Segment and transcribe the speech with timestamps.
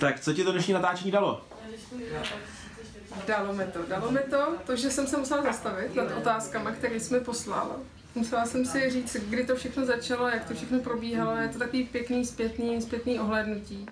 [0.00, 1.44] Tak co ti to dnešní natáčení dalo?
[3.26, 7.00] Dalo mi to, dalo mi to, to, že jsem se musela zastavit nad otázkama, které
[7.00, 7.76] jsme poslala.
[8.14, 11.84] Musela jsem si říct, kdy to všechno začalo, jak to všechno probíhalo, je to takový
[11.84, 13.86] pěkný zpětný, zpětný ohlédnutí.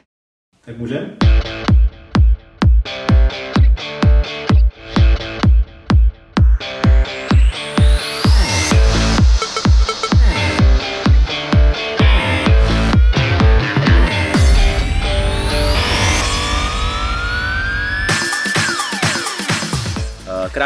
[0.64, 1.16] Tak můžeme?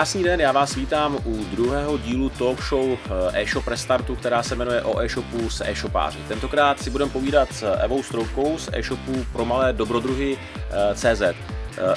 [0.03, 4.55] Krásný den, já vás vítám u druhého dílu talk show eh, e-shop Restartu, která se
[4.55, 6.19] jmenuje o e-shopu s e-shopáři.
[6.29, 10.39] Tentokrát si budeme povídat s Evou Stroupkou z e-shopu pro malé dobrodruhy
[10.71, 11.23] eh, CZ.
[11.23, 11.35] Eh,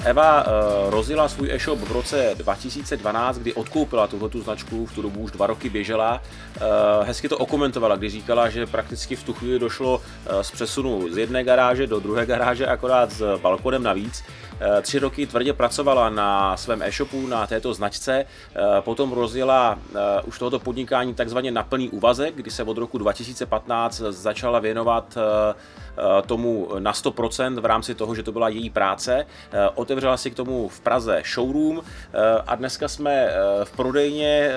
[0.03, 0.45] Eva
[0.89, 5.47] rozjela svůj e-shop v roce 2012, kdy odkoupila tuto značku, v tu dobu už dva
[5.47, 6.21] roky běžela.
[7.03, 10.01] Hezky to okomentovala, když říkala, že prakticky v tu chvíli došlo
[10.41, 14.23] z přesunu z jedné garáže do druhé garáže, akorát s balkonem navíc.
[14.81, 18.25] Tři roky tvrdě pracovala na svém e-shopu, na této značce,
[18.79, 19.79] potom rozjela
[20.25, 25.17] už tohoto podnikání takzvaně na plný úvazek, kdy se od roku 2015 začala věnovat
[26.25, 29.25] tomu na 100% v rámci toho, že to byla její práce.
[29.75, 31.81] Otevřela si k tomu v Praze showroom
[32.47, 33.29] a dneska jsme
[33.63, 34.51] v prodejně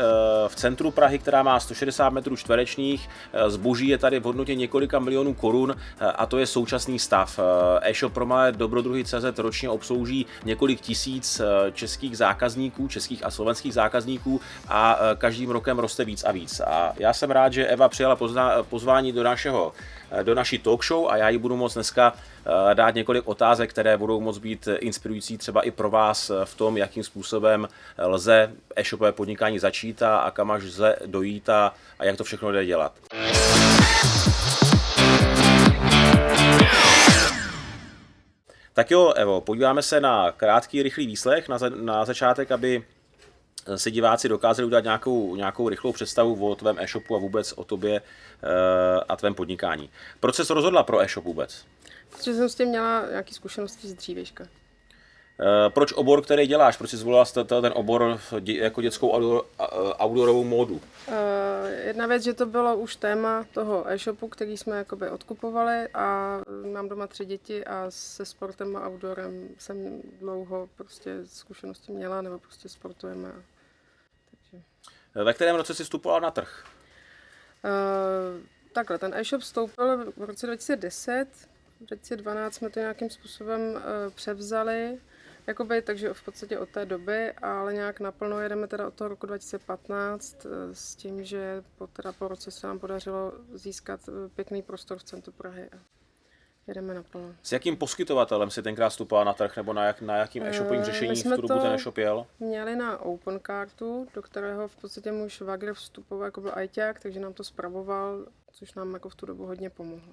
[0.48, 3.08] v centru Prahy, která má 160 metrů čtverečních.
[3.46, 5.76] Zboží je tady v hodnotě několika milionů korun
[6.14, 7.40] a to je současný stav.
[7.82, 11.40] E-shop pro malé dobrodruhy CZ ročně obslouží několik tisíc
[11.72, 16.60] českých zákazníků, českých a slovenských zákazníků a každým rokem roste víc a víc.
[16.60, 18.18] A já jsem rád, že Eva přijala
[18.62, 19.72] pozvání do našeho
[20.22, 23.96] do naší talk show a já ji budu moct dneska eh, dát několik otázek, které
[23.96, 29.58] budou moct být inspirující třeba i pro vás v tom, jakým způsobem lze e-shopové podnikání
[29.58, 32.92] začít a kam až lze dojít a, a jak to všechno jde dělat.
[38.78, 42.84] Tak jo, Evo, podíváme se na krátký, rychlý výslech na, za, na začátek, aby
[43.76, 47.96] si diváci dokázali udělat nějakou, nějakou rychlou představu o tvém e-shopu a vůbec o tobě
[48.00, 49.90] eh, a tvém podnikání.
[50.20, 51.66] Proč jsi rozhodla pro e-shop vůbec?
[52.10, 54.44] Protože jsem s tím měla nějaké zkušenosti z dřívěžka.
[55.40, 56.76] Eh, proč obor, který děláš?
[56.76, 59.08] Proč jsi zvolila ten obor jako dětskou
[60.04, 60.80] outdoorovou módu?
[61.08, 66.38] Eh, jedna věc, že to bylo už téma toho e-shopu, který jsme jakoby odkupovali a
[66.72, 72.38] mám doma tři děti a se sportem a outdoorem jsem dlouho prostě zkušenosti měla, nebo
[72.38, 73.32] prostě sportujeme.
[75.24, 76.64] Ve kterém roce jsi vstupoval na trh?
[78.72, 81.26] Takhle, ten e-shop vstoupil v roce 2010,
[81.80, 83.82] v 2012 jsme to nějakým způsobem
[84.14, 84.98] převzali,
[85.48, 89.26] jakoby, takže v podstatě od té doby, ale nějak naplno jedeme teda od toho roku
[89.26, 94.00] 2015 uh, s tím, že po, teda po roce se nám podařilo získat
[94.34, 95.70] pěkný prostor v centru Prahy
[96.68, 97.34] jedeme naplno.
[97.42, 100.84] S jakým poskytovatelem si tenkrát vstupoval na trh, nebo na, jak, na jakým e-shopovým eh,
[100.84, 102.26] řešení v tu dobu ten e-shop jel?
[102.38, 107.20] měli na Open Cartu, do kterého v podstatě můj švagr vstupoval jako byl ajťák, takže
[107.20, 110.12] nám to spravoval, což nám jako v tu dobu hodně pomohlo.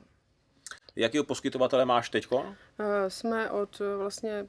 [0.96, 2.28] Jakýho poskytovatele máš teď?
[2.34, 4.48] Eh, jsme od eh, vlastně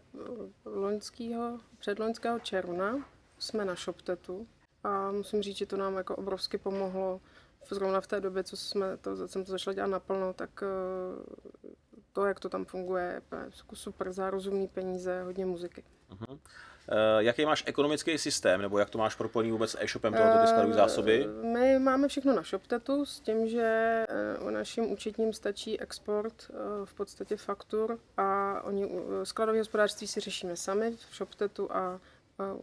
[0.64, 3.04] loňského, předloňského června,
[3.38, 4.48] jsme na ShopTetu
[4.84, 7.20] a musím říct, že to nám jako obrovsky pomohlo
[7.70, 10.50] zrovna v té době, co jsme to, jsem to začala dělat naplno, tak
[12.12, 15.84] to, jak to tam funguje, je super za rozumný peníze, hodně muziky.
[16.10, 16.38] Uh-huh.
[16.92, 20.46] Uh, jaký máš ekonomický systém, nebo jak to máš propojený vůbec s e-shopem tohoto ty
[20.46, 21.26] skladové zásoby?
[21.42, 24.04] My máme všechno na ShopTetu s tím, že
[24.42, 26.50] uh, naším účetním stačí export
[26.84, 28.90] v podstatě faktur a oni
[29.24, 32.00] skladové hospodářství si řešíme sami v ShopTetu a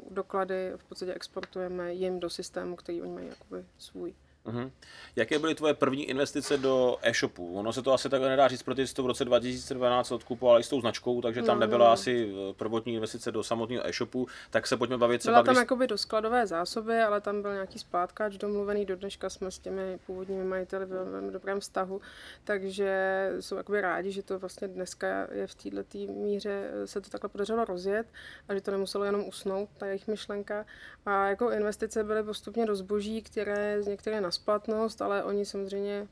[0.10, 4.14] doklady v podstatě exportujeme jim do systému, který oni mají jakoby svůj.
[4.46, 4.72] Uh-huh.
[5.16, 7.54] Jaké byly tvoje první investice do e-shopu?
[7.54, 10.64] Ono se to asi takhle nedá říct, protože jsi to v roce 2012 odkupoval i
[10.64, 11.92] s tou značkou, takže tam no, nebyla no.
[11.92, 15.34] asi eh, prvotní investice do samotného e-shopu, tak se pojďme bavit třeba...
[15.34, 15.62] Byla tam když...
[15.62, 20.00] jakoby do skladové zásoby, ale tam byl nějaký splátkáč domluvený, do dneška jsme s těmi
[20.06, 22.02] původními majiteli ve velmi dobrém vztahu,
[22.44, 27.10] takže jsou jakoby rádi, že to vlastně dneska je v této míře, eh, se to
[27.10, 28.08] takhle podařilo rozjet
[28.48, 30.66] a že to nemuselo jenom usnout, ta jejich myšlenka.
[31.06, 36.08] A jako investice byly postupně do zboží, které z některé na splatnost, ale oni samozřejmě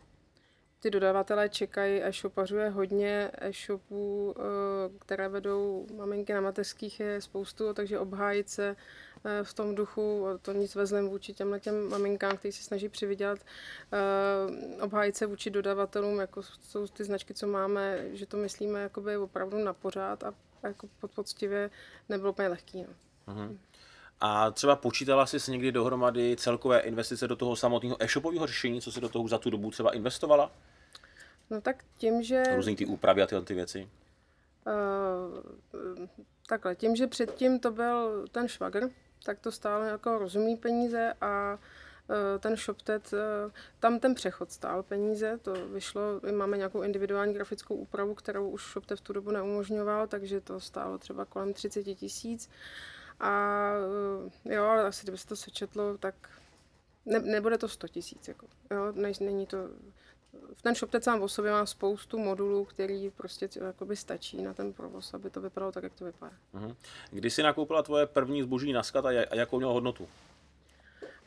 [0.81, 4.41] ty dodavatelé čekají, e-shopařů je hodně, e-shopů, eh,
[5.00, 8.75] které vedou maminky na mateřských je spoustu, takže obhájit se
[9.25, 13.39] eh, v tom duchu, to nic vezlem vůči těmhle těm maminkám, kteří se snaží přivydělat,
[13.39, 19.17] eh, obhájit se vůči dodavatelům, jako jsou ty značky, co máme, že to myslíme jakoby
[19.17, 20.33] opravdu na pořád a
[20.63, 21.69] jako poctivě
[22.09, 22.83] nebylo úplně lehký.
[22.83, 23.33] No.
[23.33, 23.57] Uh-huh.
[24.21, 29.01] A třeba počítala jsi někdy dohromady celkové investice do toho samotného e-shopového řešení, co si
[29.01, 30.51] do toho za tu dobu třeba investovala?
[31.50, 32.44] No tak tím, že...
[32.56, 33.89] Různý ty úpravy a tyhle ty věci.
[34.68, 36.06] Uh,
[36.47, 38.89] takhle, tím, že předtím to byl ten švagr,
[39.23, 44.83] tak to stálo jako rozumný peníze a uh, ten ShopTet, uh, tam ten přechod stál
[44.83, 49.31] peníze, to vyšlo, my máme nějakou individuální grafickou úpravu, kterou už ShopTet v tu dobu
[49.31, 52.50] neumožňoval, takže to stálo třeba kolem 30 tisíc.
[53.21, 53.71] A
[54.45, 56.15] jo, ale asi kdyby se to sečetlo, tak
[57.06, 58.27] ne, nebude to 100 tisíc.
[58.27, 59.57] Jako, jo, ne, není to,
[60.62, 65.13] ten ShopTet sám o sobě má spoustu modulů, který prostě jakoby stačí na ten provoz,
[65.13, 66.33] aby to vypadalo tak, jak to vypadá.
[66.53, 66.75] Uh-huh.
[67.12, 70.07] Kdy jsi nakoupila tvoje první zboží na sklad a, jakou mělo hodnotu?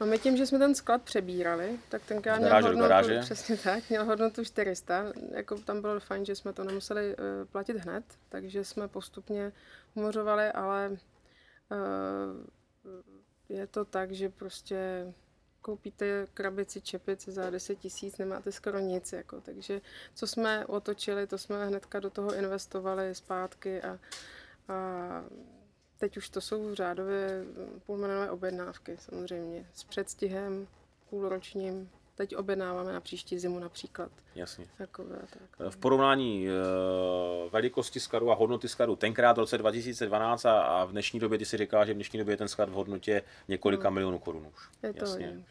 [0.00, 3.20] No my tím, že jsme ten sklad přebírali, tak tenkrát měl hodnotu, garáže.
[3.20, 5.04] přesně tak, měl hodnotu 400.
[5.30, 9.52] Jako tam bylo fajn, že jsme to nemuseli uh, platit hned, takže jsme postupně
[9.94, 10.96] umořovali, ale
[13.48, 15.12] je to tak, že prostě
[15.60, 19.12] koupíte krabici čepic za 10 tisíc, nemáte skoro nic.
[19.12, 19.40] Jako.
[19.40, 19.80] Takže
[20.14, 23.98] co jsme otočili, to jsme hnedka do toho investovali zpátky a,
[24.68, 24.78] a
[25.98, 27.44] teď už to jsou řádově
[27.86, 30.66] půlmilionové objednávky samozřejmě s předstihem
[31.10, 31.90] půlročním.
[32.16, 34.10] Teď objednáváme na příští zimu například.
[34.34, 34.66] Jasně.
[34.78, 35.70] Takové, tak.
[35.70, 36.52] V porovnání uh,
[37.52, 41.44] velikosti skladu a hodnoty skladu tenkrát v roce 2012 a, a v dnešní době, ty
[41.44, 43.94] si říkala, že v dnešní době je ten sklad v hodnotě několika no.
[43.94, 44.68] milionů korun už.
[44.82, 45.44] Je to Jasně.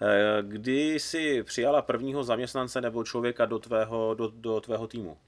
[0.00, 5.18] Eh, kdy jsi přijala prvního zaměstnance nebo člověka do tvého, do, do tvého týmu?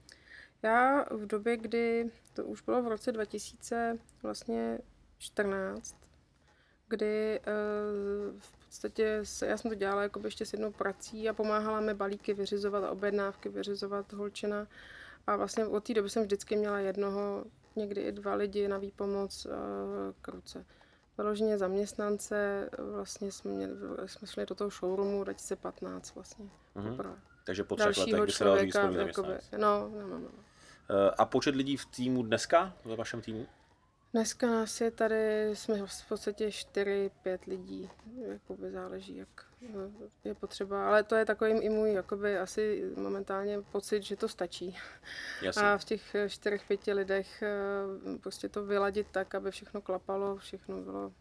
[0.63, 5.97] Já v době, kdy to už bylo v roce 2014,
[6.87, 7.45] kdy uh,
[8.39, 11.93] v podstatě se, já jsem to dělala jako ještě s jednou prací a pomáhala mi
[11.93, 14.67] balíky vyřizovat, objednávky vyřizovat holčina.
[15.27, 17.45] A vlastně od té doby jsem vždycky měla jednoho,
[17.75, 19.51] někdy i dva lidi na výpomoc uh,
[20.21, 20.65] k ruce
[21.17, 23.73] vyloženě zaměstnance, vlastně jsme, měli,
[24.05, 26.45] jsme šli do toho showroomu 2015 vlastně.
[26.75, 27.15] Mm-hmm.
[27.45, 30.29] Takže po třech letech by se dalo říct jakoby, no, no, no, no.
[30.89, 33.47] Eh, a počet lidí v týmu dneska, ve vašem týmu?
[34.13, 37.09] Dneska nás je tady, jsme v podstatě 4-5
[37.47, 37.89] lidí,
[38.27, 43.61] jakoby záleží, jak eh, je potřeba, ale to je takový i můj jakoby asi momentálně
[43.61, 44.77] pocit, že to stačí.
[45.41, 45.61] Jasně.
[45.61, 51.13] A v těch 4-5 lidech eh, prostě to vyladit tak, aby všechno klapalo, všechno bylo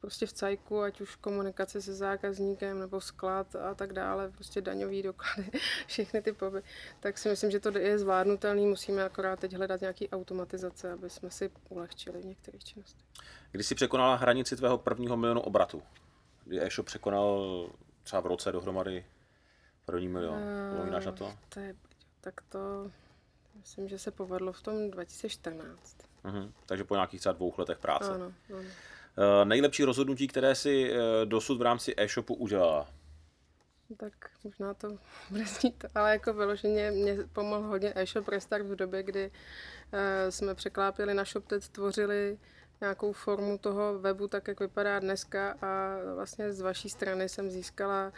[0.00, 5.02] prostě v cajku, ať už komunikace se zákazníkem nebo sklad a tak dále, prostě daňový
[5.02, 5.50] doklady,
[5.86, 6.62] všechny ty poby,
[7.00, 11.30] tak si myslím, že to je zvládnutelný, musíme akorát teď hledat nějaký automatizace, aby jsme
[11.30, 13.06] si ulehčili v některých činnostech.
[13.50, 15.82] Když jsi překonala hranici tvého prvního milionu obratu,
[16.44, 17.66] kdy e-shop překonal
[18.02, 19.04] třeba v roce dohromady
[19.84, 20.42] první milion,
[20.82, 21.34] uh, na to?
[21.48, 21.74] to je,
[22.20, 22.90] tak to
[23.54, 25.96] myslím, že se povedlo v tom 2014.
[26.24, 26.52] Uh-huh.
[26.66, 28.14] Takže po nějakých třeba dvou letech práce.
[28.14, 28.68] Ano, ano.
[29.18, 32.88] Eh, nejlepší rozhodnutí, které si eh, dosud v rámci e-shopu udělala?
[33.96, 34.12] Tak
[34.44, 34.98] možná to
[35.30, 40.00] bude znít, ale jako vyloženě mě pomohl hodně e-shop restart v době, kdy uh,
[40.30, 42.38] jsme překlápěli na ShopTet, tvořili
[42.80, 48.12] nějakou formu toho webu, tak jak vypadá dneska a vlastně z vaší strany jsem získala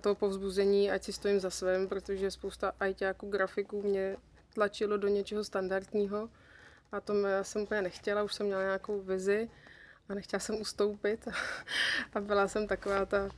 [0.00, 4.16] to povzbuzení, ať si stojím za svým, protože spousta ITáků, grafiků mě
[4.54, 6.28] tlačilo do něčeho standardního
[6.92, 9.48] a to já jsem úplně nechtěla, už jsem měla nějakou vizi
[10.12, 11.28] a nechtěla jsem ustoupit
[12.14, 13.28] a byla jsem taková ta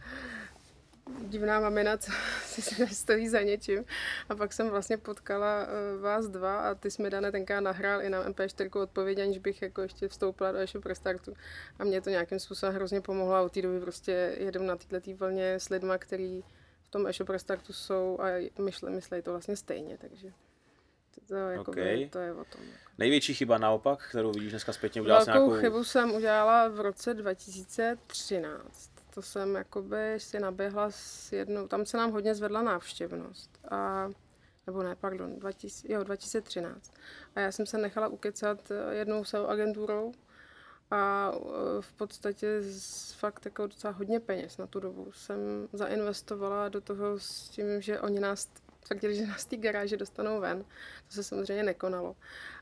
[1.21, 2.13] divná mamina, co
[2.45, 3.85] si nestojí za něčím.
[4.29, 8.03] A pak jsem vlastně potkala uh, vás dva a ty jsi mi dané tenká nahrál
[8.03, 11.35] i na MP4 odpověď, aniž bych jako ještě vstoupila do ještě startu.
[11.79, 15.15] A mě to nějakým způsobem hrozně pomohlo a od té doby prostě jedem na této
[15.15, 16.45] vlně s lidma, který
[16.83, 18.51] v tom e-shop restartu jsou a
[18.91, 20.33] myslí to vlastně stejně, takže
[21.29, 21.97] to, jako okay.
[21.97, 22.63] by, to je o tom.
[22.63, 22.91] Jako.
[22.99, 25.61] Největší chyba naopak, kterou vidíš dneska zpětně, udělal Velkou nějakou...
[25.61, 28.91] chybu jsem udělala v roce 2013.
[29.15, 33.51] To jsem jakoby si naběhla s jednou, tam se nám hodně zvedla návštěvnost.
[33.71, 34.11] A,
[34.67, 36.95] nebo ne, pardon, 20, jo, 2013.
[37.35, 40.13] A já jsem se nechala ukecat jednou s agenturou
[40.91, 41.39] a e,
[41.83, 45.39] v podstatě z fakt jako docela hodně peněz na tu dobu jsem
[45.73, 48.49] zainvestovala do toho s tím, že oni nás
[48.85, 50.65] tvrdili, že nás z té garáže dostanou ven.
[51.09, 52.17] To se samozřejmě nekonalo.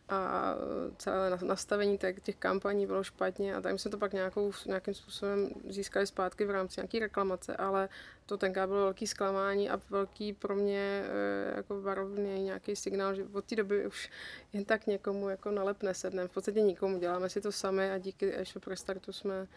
[0.09, 0.55] A
[0.99, 6.07] celé nastavení těch kampaní bylo špatně a tak jsme to pak nějakou, nějakým způsobem získali
[6.07, 7.89] zpátky v rámci nějaké reklamace, ale
[8.27, 13.25] to tenkrát bylo velký zklamání a velký pro mě eh, jako varovný nějaký signál, že
[13.33, 14.11] od té doby už
[14.53, 16.29] jen tak někomu jako nalep nesedneme.
[16.29, 19.49] V podstatě nikomu, děláme si to sami a díky e-shop restartu jsme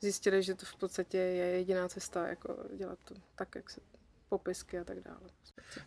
[0.00, 3.80] zjistili, že to v podstatě je jediná cesta, jako dělat to tak, jak se
[4.32, 5.28] popisky a tak dále.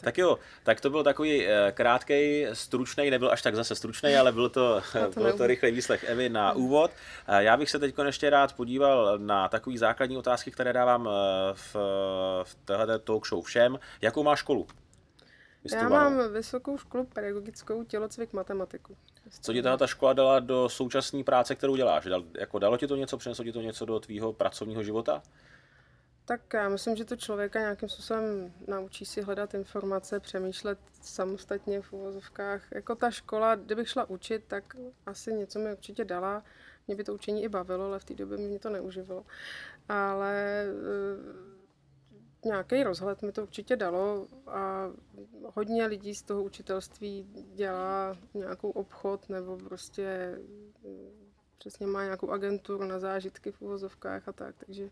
[0.01, 0.17] Tak.
[0.17, 4.49] jo, tak to byl takový eh, krátký, stručný, nebyl až tak zase stručný, ale byl
[4.49, 4.81] to,
[5.13, 6.91] to, byl to rychlý výslech Evy na úvod.
[7.27, 11.11] Já bych se teď ještě rád podíval na takové základní otázky, které dávám eh,
[11.53, 11.75] v,
[12.43, 13.79] v téhle talk show všem.
[14.01, 14.67] Jakou máš školu?
[15.73, 18.97] Já mám vysokou školu pedagogickou, tělocvik, matematiku.
[19.41, 22.05] Co ti ta škola dala do současné práce, kterou děláš?
[22.05, 25.21] Dal, jako dalo ti to něco, přineslo ti to něco do tvýho pracovního života?
[26.25, 31.93] Tak já myslím, že to člověka nějakým způsobem naučí si hledat informace, přemýšlet samostatně v
[31.93, 32.71] uvozovkách.
[32.71, 36.43] Jako ta škola, kdybych šla učit, tak asi něco mi určitě dala.
[36.87, 39.25] Mě by to učení i bavilo, ale v té době mě to neuživilo.
[39.89, 40.73] Ale e,
[42.45, 44.91] nějaký rozhled mi to určitě dalo a
[45.43, 50.39] hodně lidí z toho učitelství dělá nějakou obchod nebo prostě e,
[51.57, 54.89] přesně má nějakou agenturu na zážitky v uvozovkách a tak, takže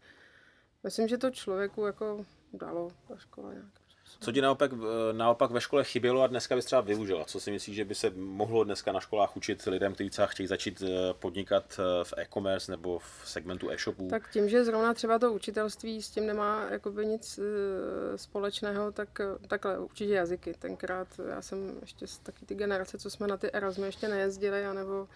[0.84, 3.84] Myslím, že to člověku jako dalo ta škola nějak.
[4.20, 4.72] Co ti naopak,
[5.12, 7.25] naopak ve škole chybělo a dneska bys třeba využila?
[7.25, 10.48] Co si myslíš, že by se mohlo dneska na školách učit lidem, kteří třeba chtějí
[10.48, 14.08] začít eh, podnikat eh, v e-commerce nebo v segmentu e-shopů?
[14.10, 19.22] Tak tím, že zrovna třeba to učitelství s tím nemá jakoby nic eh, společného, tak
[19.48, 20.54] takhle určitě jazyky.
[20.54, 24.66] Tenkrát já jsem ještě z taky ty generace, co jsme na ty Erasmy ještě nejezdili,
[24.66, 25.08] anebo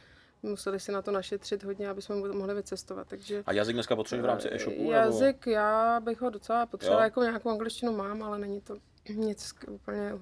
[0.43, 3.07] museli si na to našetřit hodně, aby jsme mohli vycestovat.
[3.07, 4.91] Takže, a jazyk dneska potřebuješ v rámci e-shopu?
[4.91, 5.55] Jazyk, nebo?
[5.55, 8.77] já bych ho docela potřebovala, jako nějakou angličtinu mám, ale není to
[9.09, 10.13] nic úplně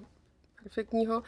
[0.64, 1.24] perfektního.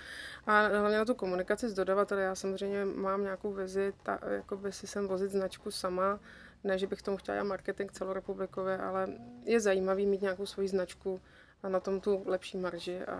[0.47, 4.19] A hlavně na tu komunikaci s dodavateli, já samozřejmě mám nějakou vizi, ta,
[4.55, 6.19] by si sem vozit značku sama,
[6.63, 9.07] ne, že bych tomu chtěla marketing celorepublikově, ale
[9.43, 11.21] je zajímavý mít nějakou svoji značku
[11.63, 13.13] a na tom tu lepší marži a,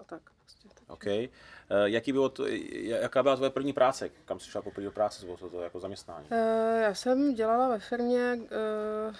[0.00, 0.22] a tak.
[0.40, 0.68] Prostě.
[0.88, 1.04] OK.
[1.06, 4.10] Uh, jaký bylo to, jaká byla tvoje první práce?
[4.24, 5.24] Kam jsi šla po první práci?
[5.24, 6.26] Bylo to, to jako zaměstnání?
[6.30, 9.14] Uh, já jsem dělala ve firmě, uh,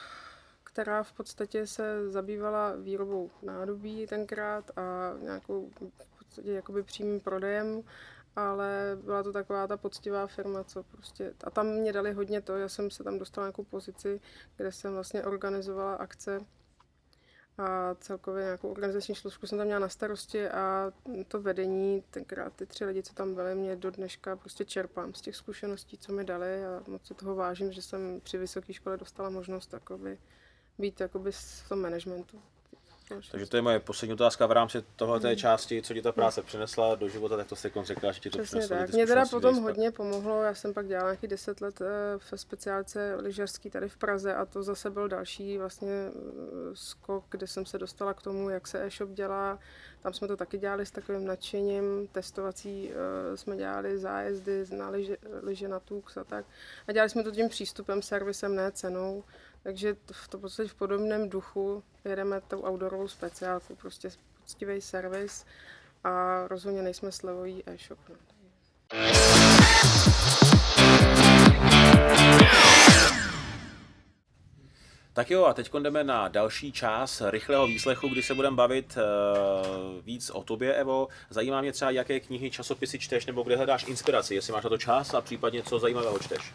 [0.65, 7.83] která v podstatě se zabývala výrobou nádobí tenkrát a nějakou v podstatě jakoby přímým prodejem
[8.37, 12.57] ale byla to taková ta poctivá firma, co prostě, a tam mě dali hodně to,
[12.57, 14.21] já jsem se tam dostala nějakou pozici,
[14.57, 16.41] kde jsem vlastně organizovala akce
[17.59, 20.93] a celkově nějakou organizační složku jsem tam měla na starosti a
[21.29, 25.21] to vedení, tenkrát ty tři lidi, co tam byli, mě do dneška prostě čerpám z
[25.21, 28.97] těch zkušeností, co mi dali a moc si toho vážím, že jsem při vysoké škole
[28.97, 30.19] dostala možnost jakoby,
[30.79, 32.43] být jakoby v tom managementu.
[33.31, 35.37] Takže to je moje poslední otázka v rámci tohoto hmm.
[35.37, 38.39] části, co ti ta práce přinesla do života, tak to se řekla, že ti to
[38.39, 38.77] Přesně přineslo.
[38.77, 38.95] Tak.
[38.95, 41.87] Mě teda potom hodně pomohlo, já jsem pak dělala nějaký 10 let eh,
[42.19, 46.11] v speciálce lyžařský tady v Praze a to zase byl další vlastně eh,
[46.75, 49.59] skok, kde jsem se dostala k tomu, jak se e-shop dělá.
[50.05, 55.17] Tam jsme to taky dělali s takovým nadšením, testovací uh, jsme dělali zájezdy na lyže,
[55.43, 56.45] lyže na Tux a tak.
[56.89, 59.25] A dělali jsme to tím přístupem, servisem, ne cenou.
[59.65, 65.45] Takže v to podstatě v podobném duchu jedeme tou outdoorovou speciálku, prostě poctivý servis
[66.05, 67.99] a rozhodně nejsme slevový e-shop.
[68.09, 68.17] No.
[75.13, 80.05] Tak jo, a teď jdeme na další část rychlého výslechu, kdy se budeme bavit uh,
[80.05, 81.09] víc o tobě, Evo.
[81.31, 84.79] Zajímá mě třeba, jaké knihy, časopisy čteš, nebo kde hledáš inspiraci, jestli máš na to
[84.79, 86.53] čas a případně co zajímavého čteš.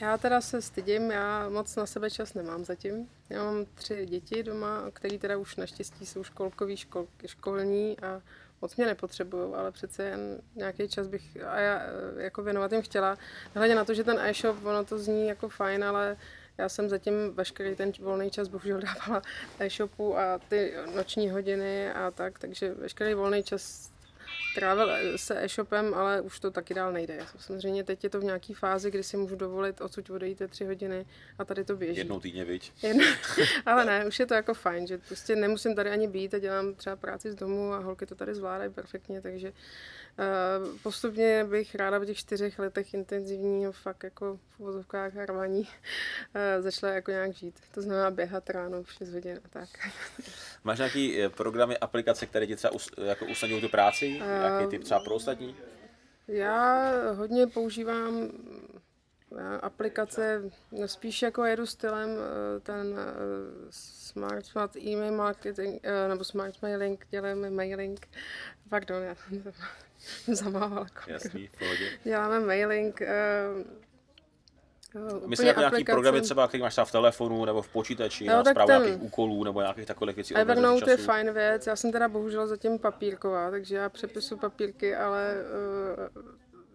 [0.00, 3.08] Já teda se stydím, já moc na sebe čas nemám zatím.
[3.30, 8.22] Já mám tři děti doma, které teda už naštěstí jsou školkový, škol, školní a
[8.62, 12.82] moc mě nepotřebují, ale přece jen nějaký čas bych a já eh, jako věnovat jim
[12.82, 13.18] chtěla.
[13.54, 16.16] Hledě na to, že ten e-shop, ono to zní jako fajn, ale
[16.58, 19.22] já jsem zatím veškerý ten volný čas bohužel dávala
[19.58, 23.90] e-shopu a ty noční hodiny a tak, takže veškerý volný čas
[24.54, 27.18] trávil se e-shopem, ale už to taky dál nejde.
[27.38, 31.06] Samozřejmě teď je to v nějaké fázi, kdy si můžu dovolit odsud odejít tři hodiny
[31.38, 31.98] a tady to běží.
[31.98, 32.72] Jednou týdně, viď?
[32.82, 33.04] Jedno,
[33.66, 36.74] ale ne, už je to jako fajn, že prostě nemusím tady ani být a dělám
[36.74, 39.52] třeba práci z domu a holky to tady zvládají perfektně, takže
[40.82, 46.92] postupně bych ráda v těch čtyřech letech intenzivního fakt jako v uvozovkách rvaní uh, začala
[46.92, 47.60] jako nějak žít.
[47.74, 49.68] To znamená běhat ráno v 6 hodin a tak.
[50.64, 54.22] Máš nějaký eh, programy, aplikace, které ti třeba us, jako usnadňují tu práci?
[54.42, 55.56] Jaký typ třeba pro ostatní?
[56.28, 58.30] Já hodně používám
[59.62, 63.14] aplikace, no spíš jako jedu stylem eh, ten eh,
[63.70, 68.08] Smart Smart e-mail marketing, eh, nebo Smart mailing, děláme mailing,
[68.68, 69.14] pardon, já
[70.32, 70.86] zamávala.
[71.06, 71.90] Jasný, pohodě.
[72.04, 73.02] Děláme mailing,
[75.26, 78.44] Myslím, jako nějaký programy třeba, který máš třeba v telefonu nebo v počítači no, na
[78.44, 78.82] zprávu ten...
[78.82, 80.34] nějakých úkolů nebo nějakých takových věcí.
[80.34, 85.34] Evernote je fajn věc, já jsem teda bohužel zatím papírková, takže já přepisu papírky, ale
[86.14, 86.22] uh,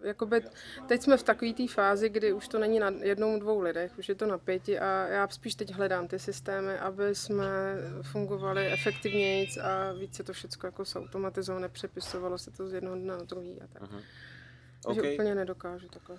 [0.04, 0.42] jakoby,
[0.86, 4.08] teď jsme v takové té fázi, kdy už to není na jednou, dvou lidech, už
[4.08, 7.46] je to na pěti a já spíš teď hledám ty systémy, aby jsme
[8.02, 13.22] fungovali efektivněji a více to všechno jako automatizovalo, nepřepisovalo se to z jednoho dne na
[13.22, 13.82] druhý a tak.
[13.82, 14.00] Uh-huh.
[14.86, 15.14] Takže okay.
[15.14, 16.16] úplně nedokážu takhle.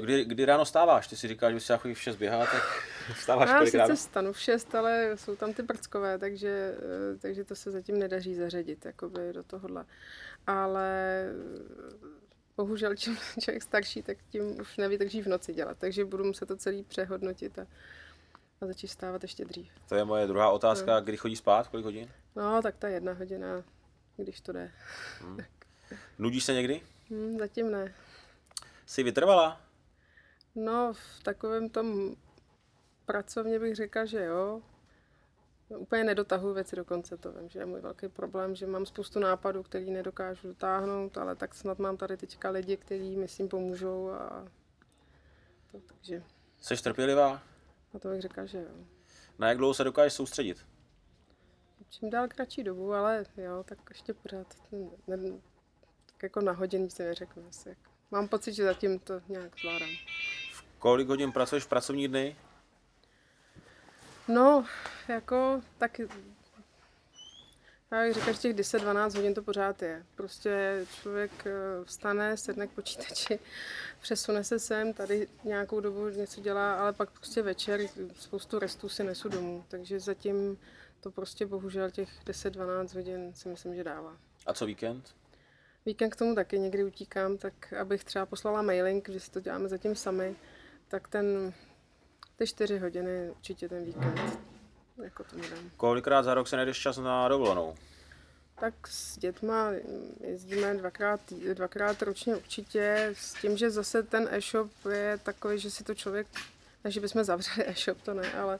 [0.00, 1.06] Kdy, kdy ráno stáváš?
[1.06, 2.62] Ty si říkáš, že si chodíš v 6 běhat, tak
[3.14, 3.86] Vstáváš Já kolikrát?
[3.86, 7.98] sice stanu v 6, ale jsou tam ty prckové, takže, eh, takže to se zatím
[7.98, 9.84] nedaří zařadit jakoby do tohohle.
[10.46, 12.19] Ale eh,
[12.60, 15.78] bohužel, čím člověk starší, tak tím už nevydrží v noci dělat.
[15.78, 17.66] Takže budu muset to celý přehodnotit a,
[18.60, 19.72] a začít stávat ještě dřív.
[19.88, 21.00] To je moje druhá otázka.
[21.00, 21.68] Kdy chodí spát?
[21.68, 22.08] Kolik hodin?
[22.36, 23.46] No, tak ta jedna hodina,
[24.16, 24.70] když to jde.
[26.18, 26.80] Nudíš se někdy?
[27.10, 27.94] Hm, zatím ne.
[28.86, 29.60] Jsi vytrvala?
[30.54, 32.16] No, v takovém tom
[33.06, 34.62] pracovně bych řekla, že jo.
[35.78, 39.18] Úplně nedotahuji věci do konce, to vím, že je můj velký problém, že mám spoustu
[39.18, 44.48] nápadů, který nedokážu dotáhnout, ale tak snad mám tady teďka lidi, kteří myslím pomůžou a
[45.72, 46.22] to, takže
[46.60, 47.42] Jsi trpělivá?
[47.94, 48.84] na to bych řekla, že jo.
[49.38, 50.66] Na jak dlouho se dokážeš soustředit?
[51.90, 54.46] Čím dál kratší dobu, ale jo, tak ještě pořád,
[55.06, 55.16] ne,
[56.06, 57.76] tak jako na hodin si neřeknu asi.
[58.10, 59.88] Mám pocit, že zatím to nějak zvládám.
[60.78, 62.36] Kolik hodin pracuješ v pracovní dny?
[64.30, 64.64] No,
[65.08, 65.98] jako, tak
[67.90, 70.06] já bych řekla, že těch 10-12 hodin to pořád je.
[70.14, 73.38] Prostě člověk eh, vstane, sedne k počítači,
[74.00, 77.80] přesune se sem, tady nějakou dobu něco dělá, ale pak prostě večer
[78.20, 79.64] spoustu restů si nesu domů.
[79.68, 80.58] Takže zatím
[81.00, 84.16] to prostě bohužel těch 10-12 hodin si myslím, že dává.
[84.46, 85.14] A co víkend?
[85.86, 89.68] Víkend k tomu taky někdy utíkám, tak abych třeba poslala mailing, že si to děláme
[89.68, 90.36] zatím sami,
[90.88, 91.52] tak ten,
[92.40, 94.38] ty 4 hodiny určitě ten víkend
[95.02, 95.70] jako dám.
[95.76, 97.74] Kolikrát za rok se najdeš čas na dovolenou?
[98.60, 99.70] Tak s dětma
[100.20, 101.20] jezdíme dvakrát,
[101.54, 106.26] dvakrát ročně určitě, s tím, že zase ten e-shop je takový, že si to člověk,
[106.84, 108.58] ne, že bychom zavřeli e-shop, to ne, ale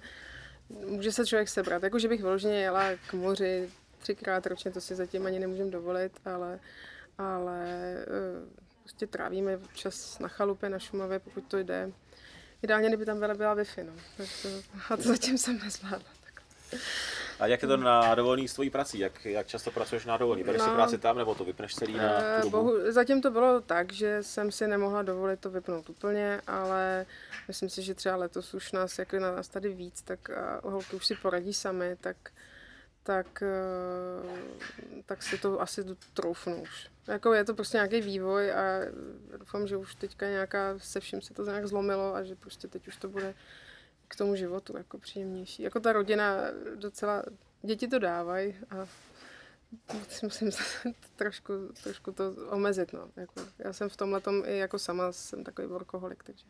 [0.69, 1.83] může se člověk sebrat.
[1.83, 6.13] Jako, že bych vyloženě jela k moři třikrát ročně, to si zatím ani nemůžem dovolit,
[6.25, 6.61] ale,
[7.19, 11.93] ale eh, prostě trávíme čas na chalupě, na Šumavě, pokud to jde.
[12.63, 13.93] Ideálně, kdyby tam byla, byla Wi-Fi, no.
[14.17, 14.49] Tak to,
[14.91, 16.09] a to zatím jsem nezvládla.
[16.25, 16.43] Tak.
[17.41, 18.99] A jak je to na dovolený s tvojí prací?
[18.99, 20.45] Jak, jak často pracuješ na dovolený?
[20.45, 20.75] Bereš si No.
[20.75, 22.51] práci tam, nebo to vypneš celý na tu Eh, dobu?
[22.51, 27.07] Bohu, zatím to bylo tak, že jsem si nemohla dovolit to vypnout úplně, ale
[27.49, 30.31] myslím si, že třeba letos už nás, jak je na nás tady víc, tak
[30.63, 32.17] holky už si poradí sami, tak,
[33.03, 35.85] tak, eh, tak si to asi
[36.15, 36.91] troufnu už.
[37.07, 38.63] Jako je to prostě nějaký vývoj a
[39.39, 42.89] doufám, že už teďka nějaká, se vším se to nějak zlomilo a že prostě teď
[42.89, 43.35] už to bude
[44.09, 45.63] k tomu životu jako příjemnější.
[45.63, 46.37] Jako ta rodina
[46.75, 47.23] docela,
[47.63, 48.87] děti to dávají a
[50.23, 50.51] musím
[51.17, 52.93] trošku, trošku to omezit.
[52.93, 53.11] No.
[53.17, 56.47] Jako, já jsem v tomhle i jako sama jsem takový workoholik, takže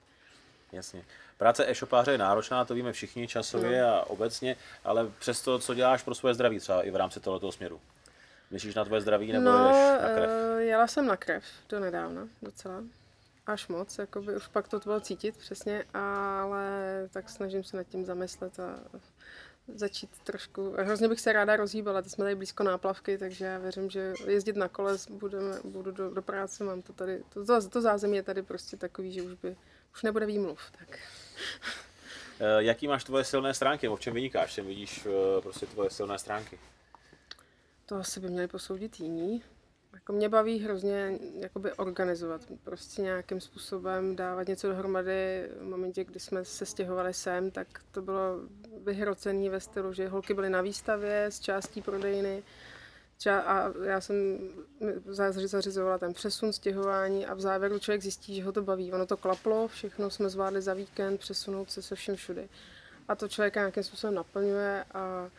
[0.73, 1.05] Jasně.
[1.39, 3.89] Práce e-shopáře je náročná, to víme všichni časově No.
[3.89, 7.81] a obecně, ale přesto, co děláš pro svoje zdraví třeba i v rámci tohoto směru?
[8.51, 10.31] Myslíš na tvoje zdraví nebo no, jdeš na krev?
[10.31, 12.83] eh, jela jsem na krev do nedávna docela.
[13.47, 16.69] Až moc, jakoby už pak to bylo cítit přesně, ale
[17.13, 18.79] tak snažím se nad tím zamyslet a
[19.75, 23.91] začít trošku, hrozně bych se ráda rozhýbala, teď jsme tady blízko náplavky, takže já věřím,
[23.91, 27.81] že jezdit na kole budeme, budu do, do práce, mám to tady, to, to, to
[27.81, 29.57] zázemí je tady prostě takový, že už by,
[29.95, 30.99] už nebude výmluv, tak.
[32.41, 36.19] Eh, Jaký máš tvoje silné stránky, v čem vynikáš, čem vidíš eh, prostě tvoje silné
[36.19, 36.59] stránky?
[37.87, 39.43] To asi by měli posoudit jiní.
[39.95, 45.49] Jako mě baví hrozně jakoby organizovat, prostě nějakým způsobem dávat něco dohromady.
[45.61, 48.41] V momentě, kdy jsme se stěhovali sem, tak to bylo
[48.85, 52.43] vyhrocené ve stylu, že holky byly na výstavě z částí prodejny
[53.21, 54.39] ča- a já jsem
[55.07, 58.93] za- zařizovala ten přesun, stěhování a v závěru člověk zjistí, že ho to baví.
[58.93, 62.49] Ono to klaplo, všechno jsme zvládli za víkend, přesunout se se všem všudy.
[63.09, 65.31] A to člověka nějakým způsobem naplňuje a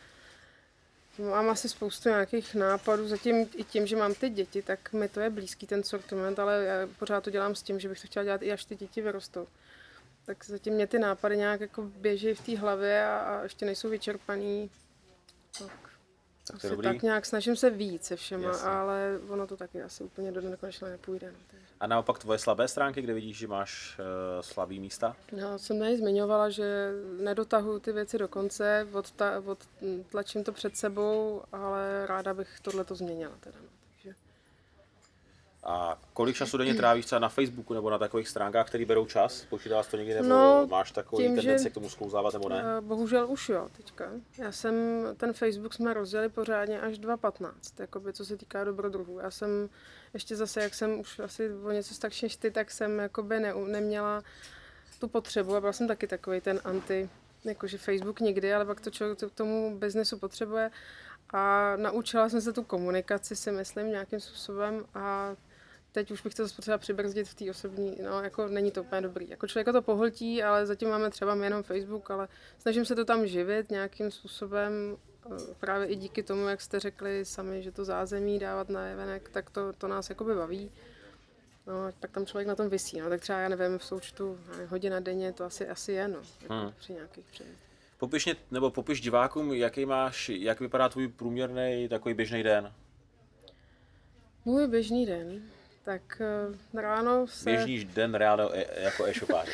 [1.18, 5.20] Mám asi spoustu nějakých nápadů, zatím i tím, že mám ty děti, tak mi to
[5.20, 8.24] je blízký ten sortiment, ale já pořád to dělám s tím, že bych to chtěla
[8.24, 9.46] dělat i až ty děti vyrostou.
[10.26, 13.88] Tak zatím mě ty nápady nějak jako běží v té hlavě a, a ještě nejsou
[13.88, 14.70] vyčerpaný.
[15.58, 15.91] Tak,
[16.52, 16.88] Tak to je dobrý.
[16.88, 18.68] tak nějak snažím se víc se všema, Jasně.
[18.68, 21.32] ale ono to taky asi úplně do nekonečna nepůjde.
[21.32, 21.58] No.
[21.80, 24.04] A naopak tvoje slabé stránky, kde vidíš, že máš uh,
[24.42, 25.16] slabý místa?
[25.32, 31.42] Já jsem tady zmiňovala, že nedotahuji ty věci do konce, odta, odtlačím to před sebou,
[31.52, 33.32] ale ráda bych tohle to změnila.
[33.40, 33.68] Teda, no.
[35.64, 39.44] A kolik času denně trávíš třeba na Facebooku nebo na takových stránkách, které berou čas?
[39.50, 42.64] Počítáš to někdy nebo No, máš takový tím, že- tendenci k tomu sklouzávat nebo ne?
[42.78, 44.10] eh, bohužel už jo, teďka.
[44.38, 44.74] Já jsem,
[45.16, 49.18] ten Facebook jsme rozjeli pořádně až 2.15, jakoby, co se týká dobrodruhů.
[49.18, 49.68] Já jsem
[50.14, 53.54] ještě zase, jak jsem už asi o něco starší než ty, tak jsem jakoby ne,
[53.66, 54.22] neměla
[54.98, 57.10] tu potřebu a byla jsem taky takový ten anti,
[57.44, 60.70] jakože Facebook nikdy, ale pak to člověk to k tomu biznesu potřebuje.
[61.30, 65.34] A naučila jsem se tu komunikaci, si myslím, nějakým způsobem a
[65.92, 69.28] teď už bych to potřeba přibrzdit v té osobní, no jako není to úplně dobrý.
[69.28, 72.28] Jako člověka to pohltí, ale zatím máme třeba jenom Facebook, ale
[72.58, 77.24] snažím se to tam živit nějakým způsobem, eh, právě i díky tomu, jak jste řekli
[77.24, 80.70] sami, že to zázemí dávat na jevenek, tak to, to nás jakoby baví.
[81.66, 85.00] No, tak tam člověk na tom vysí, no, tak třeba já nevím, v součtu hodina
[85.00, 86.72] denně to asi, asi je, no, jako hmm.
[86.78, 87.62] při nějakých předmětech.
[87.98, 92.72] Popiš, nebo popiš divákům, jaký máš, jak vypadá tvůj průměrný takový běžný den?
[94.44, 95.42] Můj běžný den,
[95.82, 96.22] tak
[96.74, 97.50] uh, ráno se...
[97.50, 99.48] Běžný den ráno e, jako e-shopář.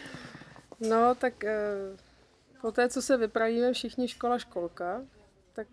[0.80, 1.98] no, tak uh,
[2.60, 5.02] po té, co se vypravíme všichni škola školka,
[5.52, 5.66] tak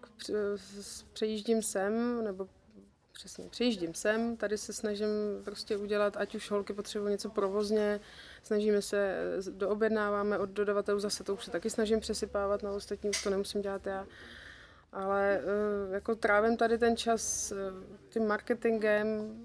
[1.14, 2.48] přejíždím sem, nebo
[3.16, 5.08] přesně, přejíždím sem, tady se snažím
[5.44, 8.00] prostě udělat, ať už holky potřebují něco provozně,
[8.44, 9.18] snažíme se,
[9.50, 13.62] doobjednáváme od dodavatelů, zase to už se taky snažím přesypávat na ostatní, už to nemusím
[13.62, 14.08] dělat já.
[14.92, 17.56] Ale eh, jako trávím tady ten čas eh,
[18.10, 19.36] tím marketingem,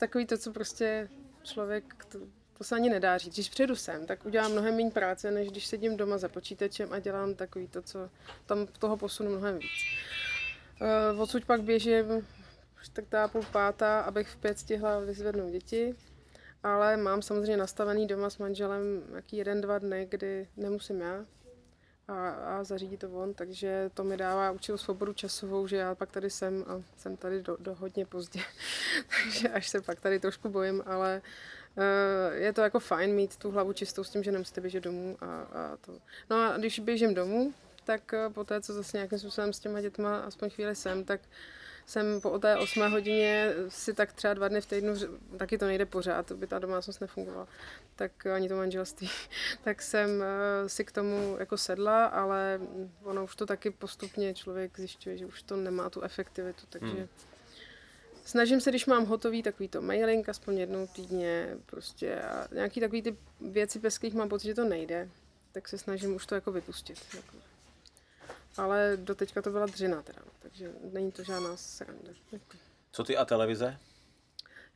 [0.00, 1.08] takový to, co prostě
[1.42, 2.18] člověk, to,
[2.58, 3.34] to se ani nedá říct.
[3.34, 6.98] Když přijedu sem, tak udělám mnohem méně práce, než když sedím doma za počítačem a
[6.98, 8.10] dělám takový to, co
[8.46, 9.70] tam toho posunu mnohem víc.
[11.12, 12.26] Uh, odsud pak běžím
[12.82, 15.94] čtvrtá, půl pátá, abych v pět stihla vyzvednout děti.
[16.62, 21.24] Ale mám samozřejmě nastavený doma s manželem jaký jeden, dva dny, kdy nemusím já
[22.10, 26.10] a, a zařídí to on, takže to mi dává určitou svobodu časovou, že já pak
[26.10, 28.40] tady jsem a jsem tady do, do hodně pozdě,
[29.24, 31.22] takže až se pak tady trošku bojím, ale
[31.76, 35.16] uh, je to jako fajn mít tu hlavu čistou s tím, že nemusíte běžet domů
[35.20, 35.92] a, a to.
[36.30, 39.80] No a když běžím domů, tak uh, po té, co zase nějakým způsobem s těma
[39.80, 41.20] dětma aspoň chvíli jsem, tak
[41.90, 44.94] jsem po té 8 hodině si tak třeba dva dny v týdnu,
[45.36, 47.48] taky to nejde pořád, to by ta domácnost nefungovala,
[47.96, 49.10] tak ani to manželství,
[49.64, 52.60] tak jsem eh, si k tomu jako sedla, ale
[53.02, 57.08] ono už to taky postupně člověk zjišťuje, že už to nemá tu efektivitu, takže hmm.
[58.24, 63.02] Snažím se, když mám hotový takový to mailing, aspoň jednou týdně, prostě a nějaký takový
[63.02, 65.08] ty věci, bez kterých mám pocit, že to nejde,
[65.52, 66.98] tak se snažím už to jako vypustit.
[67.14, 67.49] Jako
[68.56, 72.10] ale doteďka to byla dřina teda, takže není to žádná sranda.
[72.92, 73.78] Co ty a televize?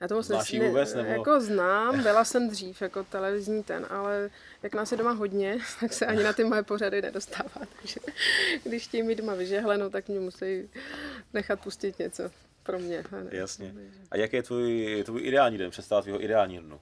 [0.01, 1.11] Já to moc ne, vůbec, nebo...
[1.11, 4.31] jako znám, byla jsem dřív jako televizní ten, ale
[4.63, 8.01] jak nás je doma hodně, tak se ani na ty moje pořady nedostává, takže
[8.65, 10.71] když tím mít doma vyžehleno, tak mě musí
[11.33, 12.31] nechat pustit něco
[12.63, 13.05] pro mě.
[13.31, 13.75] Jasně.
[14.11, 16.81] A jaký je tvůj, tvůj ideální den, představ tvýho ideální dnu?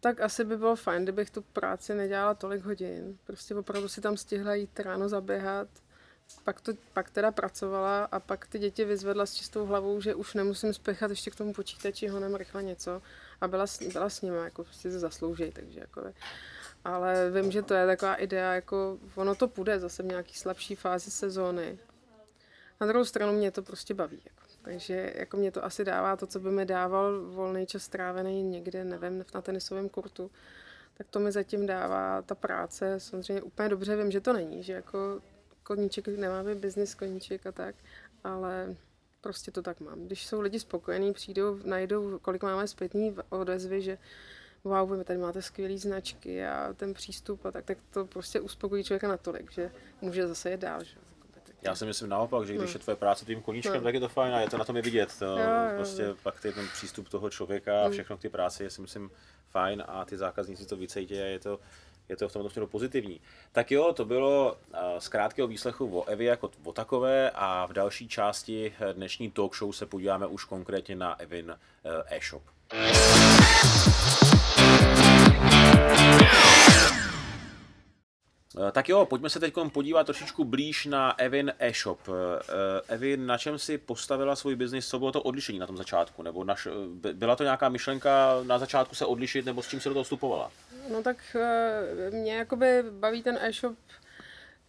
[0.00, 3.18] Tak asi by bylo fajn, kdybych tu práci nedělala tolik hodin.
[3.26, 5.68] Prostě opravdu si tam stihla jít ráno zaběhat,
[6.44, 10.34] pak, to, pak teda pracovala a pak ty děti vyzvedla s čistou hlavou, že už
[10.34, 13.02] nemusím spěchat ještě k tomu počítači, honem rychle něco
[13.40, 16.02] a byla, byla s nimi, jako prostě se zaslouží, takže jako
[16.86, 20.74] ale vím, že to je taková idea, jako ono to půjde zase v nějaký slabší
[20.74, 21.78] fázi sezóny.
[22.80, 24.22] Na druhou stranu mě to prostě baví.
[24.66, 28.84] Takže jako mě to asi dává to, co by mi dával volný čas strávený někde,
[28.84, 30.30] nevím, na tenisovém kurtu.
[30.94, 33.00] Tak to mi zatím dává ta práce.
[33.00, 35.20] Samozřejmě úplně dobře vím, že to není, že jako
[35.62, 37.74] koníček nemáme business koníček a tak,
[38.24, 38.76] ale
[39.20, 40.04] prostě to tak mám.
[40.04, 43.98] Když jsou lidi spokojení, přijdou, najdou, kolik máme zpětní odezvy, že
[44.64, 48.84] wow, vy tady máte skvělé značky a ten přístup a tak, tak to prostě uspokojí
[48.84, 50.84] člověka natolik, že může zase jít dál.
[50.84, 51.05] Že?
[51.66, 53.82] Já si myslím naopak, že když je tvoje práce tím koníčkem, no.
[53.82, 55.18] tak je to fajn a je to na tom je vidět.
[55.18, 55.38] To,
[55.76, 57.92] prostě pak ty, ten přístup toho člověka a mm.
[57.92, 59.10] všechno k té práci je si myslím
[59.50, 61.60] fajn a ty zákazníci to vycejtí a je to,
[62.08, 63.20] je to v tomto směru pozitivní.
[63.52, 64.56] Tak jo, to bylo
[64.98, 69.72] z krátkého výslechu o Evi jako o takové a v další části dnešní talk show
[69.72, 71.54] se podíváme už konkrétně na Evin
[72.10, 72.42] eh, e-shop.
[78.56, 82.00] Eh, tak jo, pojďme se teď podívat trošičku blíž na Evin e-shop.
[82.08, 86.22] Eh, Evin, na čem si postavila svůj biznis, co bylo to odlišení na tom začátku?
[86.22, 89.88] Nebo naš, eh, byla to nějaká myšlenka na začátku se odlišit, nebo s čím se
[89.88, 90.50] do toho vstupovala?
[90.92, 91.36] No tak
[92.10, 93.76] mě jakoby baví ten e-shop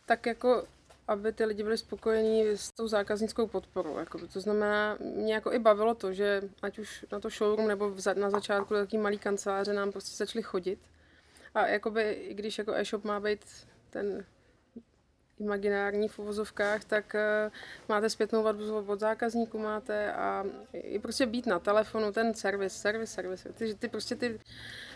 [0.05, 0.63] tak jako
[1.07, 3.97] aby ty lidi byli spokojení s tou zákaznickou podporou.
[3.97, 7.93] Jako, to znamená, mě jako i bavilo to, že ať už na to showroom nebo
[8.15, 10.79] na začátku takový malý kanceláře nám prostě začaly chodit.
[11.55, 13.39] A jakoby, i když jako e-shop má být
[13.89, 14.25] ten
[15.39, 17.51] imaginární v uvozovkách, tak uh,
[17.89, 23.11] máte zpětnou vazbu od zákazníků, máte a i prostě být na telefonu, ten servis, servis,
[23.11, 23.47] servis.
[23.53, 24.39] Ty, ty prostě ty,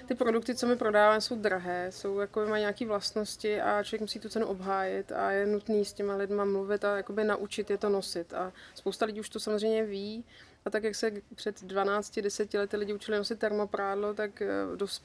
[0.07, 4.19] ty produkty, co my prodáváme, jsou drahé, jsou jako mají nějaké vlastnosti a člověk musí
[4.19, 7.89] tu cenu obhájit a je nutný s těma lidma mluvit a jakoby naučit je to
[7.89, 8.33] nosit.
[8.33, 10.25] A spousta lidí už to samozřejmě ví,
[10.65, 14.47] a tak, jak se před 12-10 lety lidi učili nosit termoprádlo, tak eh,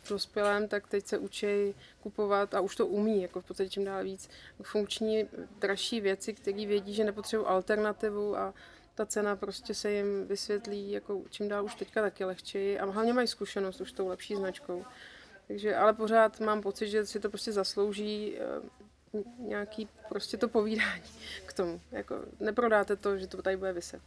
[0.09, 4.05] dospělém, tak teď se učí kupovat a už to umí, jako v podstatě čím dál
[4.05, 4.31] víc,
[4.63, 8.55] funkční, dražší věci, které vědí, že nepotřebují alternativu a
[8.95, 13.13] ta cena prostě se jim vysvětlí jako čím dál už teďka taky lehčeji a hlavně
[13.13, 14.85] mají zkušenost už tou lepší značkou.
[15.49, 21.03] Takže, ale pořád mám pocit, že si to prostě zaslouží eh, nějaký prostě to povídání
[21.47, 21.81] k tomu.
[21.93, 24.01] Jako neprodáte to, že to tady bude vyset.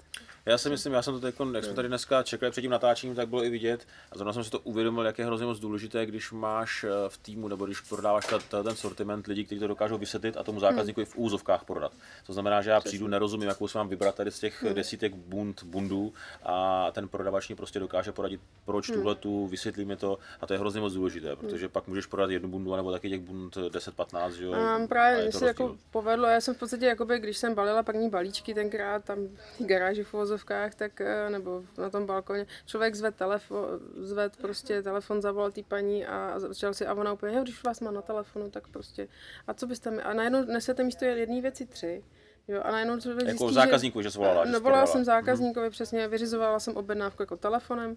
[0.46, 3.16] Já si myslím, já jsem to teď, jak jsme tady dneska čekali před tím natáčením,
[3.16, 6.06] tak bylo i vidět, a zrovna jsem si to uvědomil, jak je hrozně moc důležité,
[6.06, 10.38] když máš eh, v týmu nebo když prodáváš ten sortiment lidí, kteří to dokážou vysvětlit
[10.38, 11.92] a tomu zákazníkovi v úzovkách prodat.
[12.28, 14.74] To znamená, že já přijdu, nerozumím, jakou se mám vybrat tady z těch hmm.
[14.74, 18.98] desítek bund, bundů a ten prodavač mi prostě dokáže poradit, proč hmm.
[18.98, 21.72] tuhle tu, vysvětlí mi to a to je hrozně moc důležité, protože hmm.
[21.72, 24.54] pak můžeš prodat jednu bundu nebo taky těch bund 10-15, že jo.
[24.54, 28.10] A právě mě se jako povedlo, já jsem v podstatě, jakoby, když jsem balila první
[28.10, 29.28] balíčky tenkrát tam
[29.60, 34.84] v garáži v uvozovkách, tak, eh, nebo na tom balkoně, člověk zved telefon, zved prostě
[34.84, 38.50] telefon, zavolal té paní a začal si, a ona úplně, když vás má na telefonu,
[38.50, 39.08] tak prostě,
[39.48, 42.04] a co byste mi, a najednou nesete místo jedné věci tři,
[42.50, 44.46] Jo, a najednou člověk jako zjistí, zákazníku, že, že volala.
[44.46, 45.72] No, volala jsem zákazníkovi, mm.
[45.72, 47.96] přesně, vyřizovala jsem objednávku jako telefonem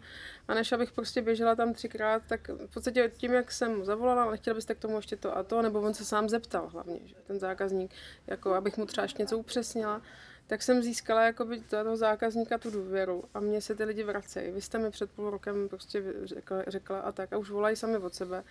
[0.48, 4.22] a než abych prostě běžela tam třikrát, tak v podstatě tím, jak jsem mu zavolala,
[4.22, 7.00] ale chtěla byste k tomu ještě to a to, nebo on se sám zeptal hlavně,
[7.04, 7.90] že ten zákazník,
[8.26, 10.02] jako abych mu třeba ještě něco upřesnila,
[10.46, 14.50] tak jsem získala jakoby toho zákazníka tu důvěru a mě se ty lidi vracejí.
[14.50, 17.98] Vy jste mi před půl rokem prostě řekla, řekla a tak a už volají sami
[17.98, 18.44] od sebe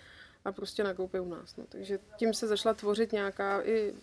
[0.44, 1.56] a prostě nakoupí u nás.
[1.56, 1.64] No.
[1.68, 3.94] Takže tím se začala tvořit nějaká i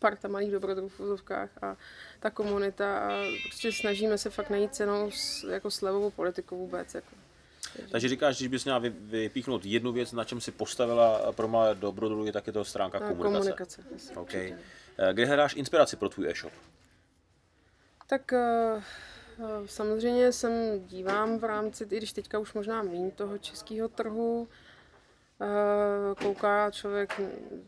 [0.00, 1.76] parta malých dobrodruhů v úzovkách a
[2.20, 6.94] ta komunita a prostě snažíme se fakt najít cenou s, jako slevovou politiku vůbec.
[6.94, 7.16] Jako.
[7.90, 12.32] Takže říkáš, že bys měla vypíchnout jednu věc, na čem si postavila pro malé dobrodruhy,
[12.32, 13.22] tak je to stránka komunikace.
[13.22, 13.82] komunikace
[14.14, 14.54] okay.
[14.98, 16.52] Eh, kde hledáš inspiraci pro tvůj e-shop?
[18.06, 18.82] Tak uh,
[19.66, 20.52] samozřejmě jsem
[20.86, 24.48] dívám v rámci, i když teďka už možná méně toho českého trhu,
[26.22, 27.20] kouká člověk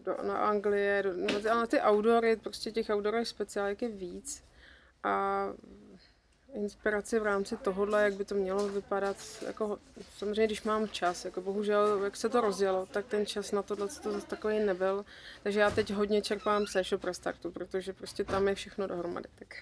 [0.05, 1.13] do, na Anglie, do,
[1.45, 4.45] na ty outdoory, prostě těch outdoorových speciálek je víc.
[5.05, 5.47] A
[6.55, 9.17] inspiraci v rámci tohohle, jak by to mělo vypadat.
[9.47, 9.79] Jako,
[10.19, 13.89] samozřejmě, když mám čas, jako bohužel, jak se to rozjelo, tak ten čas na tohle
[13.89, 15.05] to zase takový nebyl.
[15.43, 19.29] Takže já teď hodně čerpám se shop restartu, protože prostě tam je všechno dohromady.
[19.35, 19.55] Tak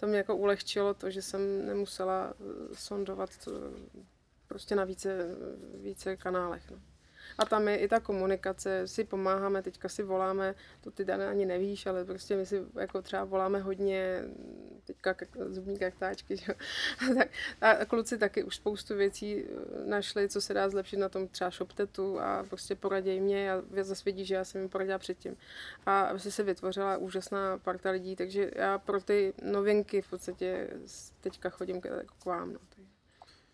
[0.00, 3.52] to mě jako ulehčilo to, že jsem nemusela eh, sondovat to
[4.48, 5.26] prostě na více,
[5.74, 6.70] více kanálech.
[6.70, 6.76] No.
[7.38, 11.46] A tam je i ta komunikace, si pomáháme, teďka si voláme, to ty Dane ani
[11.46, 14.24] nevíš, ale prostě my si jako třeba voláme hodně,
[14.84, 16.54] teďka zubní kaktáčky, že?
[17.14, 17.28] tak,
[17.60, 21.50] a kluci taky už spoustu věcí eh, našli, co se dá zlepšit na tom třeba
[21.50, 25.36] ShopTetu a prostě poraděj mě a zase vidí, že já jsem jim poradila předtím.
[25.86, 30.70] A prostě se vytvořila úžasná parta lidí, takže já pro ty novinky v podstatě
[31.20, 32.52] teďka chodím k, k vám.
[32.52, 32.58] No.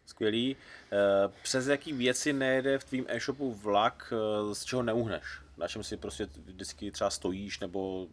[0.06, 0.56] Skvělý.
[0.92, 5.24] Eh, přes jaký věci nejde v tvým e-shopu vlak, eh, z čeho neuhneš?
[5.56, 8.06] Na čem si prostě vždycky třeba stojíš, nebo...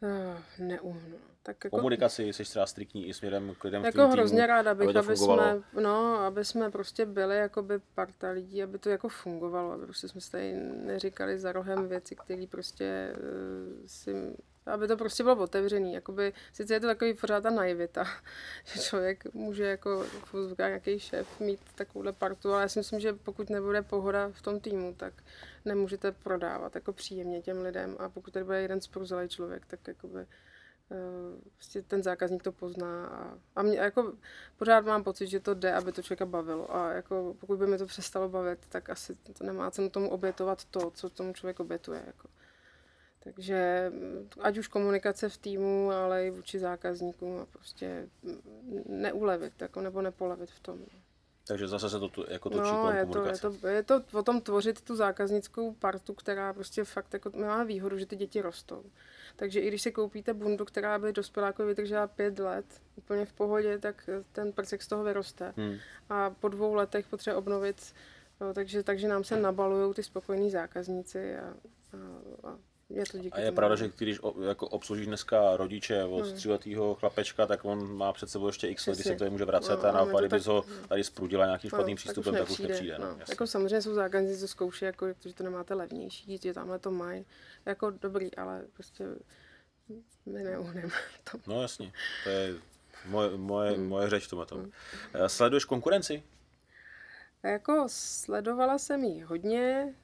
[0.00, 1.18] Uh, neuhnu.
[1.42, 4.74] Tak jako, komunikaci jsi třeba striktní i směrem k lidem Jako v hrozně týmu, ráda
[4.74, 9.08] bych, aby, aby jsme, no, aby jsme prostě byli jakoby parta lidí, aby to jako
[9.08, 10.52] fungovalo, aby prostě jsme se tady
[10.86, 14.36] neříkali za rohem věci, které prostě uh, si
[14.66, 15.94] aby to prostě bylo otevřený.
[15.94, 18.04] Jakoby, sice je to takový pořád ta naivita,
[18.64, 20.06] že člověk může jako
[20.58, 24.60] nějaký šéf mít takovouhle partu, ale já si myslím, že pokud nebude pohoda v tom
[24.60, 25.14] týmu, tak
[25.64, 30.26] nemůžete prodávat jako příjemně těm lidem a pokud tady bude jeden spruzelý člověk, tak jakoby
[31.54, 34.12] prostě ten zákazník to pozná a, a mě jako
[34.56, 37.78] pořád mám pocit, že to jde, aby to člověka bavilo a jako pokud by mi
[37.78, 42.02] to přestalo bavit, tak asi to nemá cenu tomu obětovat to, co tomu člověk obětuje.
[42.06, 42.28] Jako.
[43.24, 48.08] Takže mm, ať už komunikace v týmu, ale i vůči zákazníkům a prostě
[48.88, 50.78] neulevit jako, nebo nepolevit v tom.
[50.78, 51.04] No.
[51.46, 54.22] Takže zase se to tu, jako točí no, je to, je, to, je to o
[54.22, 58.84] tom tvořit tu zákaznickou partu, která prostě fakt jako, má výhodu, že ty děti rostou.
[59.36, 62.64] Takže i když si koupíte bundu, která by dospělákovi vydržela pět let
[62.96, 65.52] úplně v pohodě, tak ten prcek z toho vyroste.
[65.56, 65.76] Hmm.
[66.08, 67.94] A po dvou letech potřebuje obnovit,
[68.40, 71.54] no, takže, takže nám se nabalují ty spokojní zákazníci a,
[71.92, 72.58] a, a
[72.90, 73.56] je to díky a je tomu.
[73.56, 76.36] pravda, že když jako obslužíš dneska rodiče od hmm.
[76.36, 79.82] tříletého chlapečka, tak on má před sebou ještě x let, kdy se to může vracet
[79.82, 80.46] no, a naopak, kdyby tak...
[80.46, 82.98] ho tady sprudila nějakým no, špatným přístupem, tak už nepřijde.
[82.98, 86.78] No, no, jako samozřejmě jsou zákazníci, co zkouší, jako, že to nemáte levnější, že tamhle
[86.78, 87.26] to mají.
[87.66, 89.04] Jako dobrý, ale prostě
[90.26, 90.92] my neuhneme.
[91.46, 91.92] No jasně,
[92.24, 92.54] to je
[93.06, 93.88] moje, moje, hmm.
[93.88, 94.46] moje řeč v tomhle.
[94.52, 94.70] Hmm.
[95.14, 96.22] Eh, sleduješ konkurenci?
[97.42, 99.94] Jako sledovala jsem ji hodně.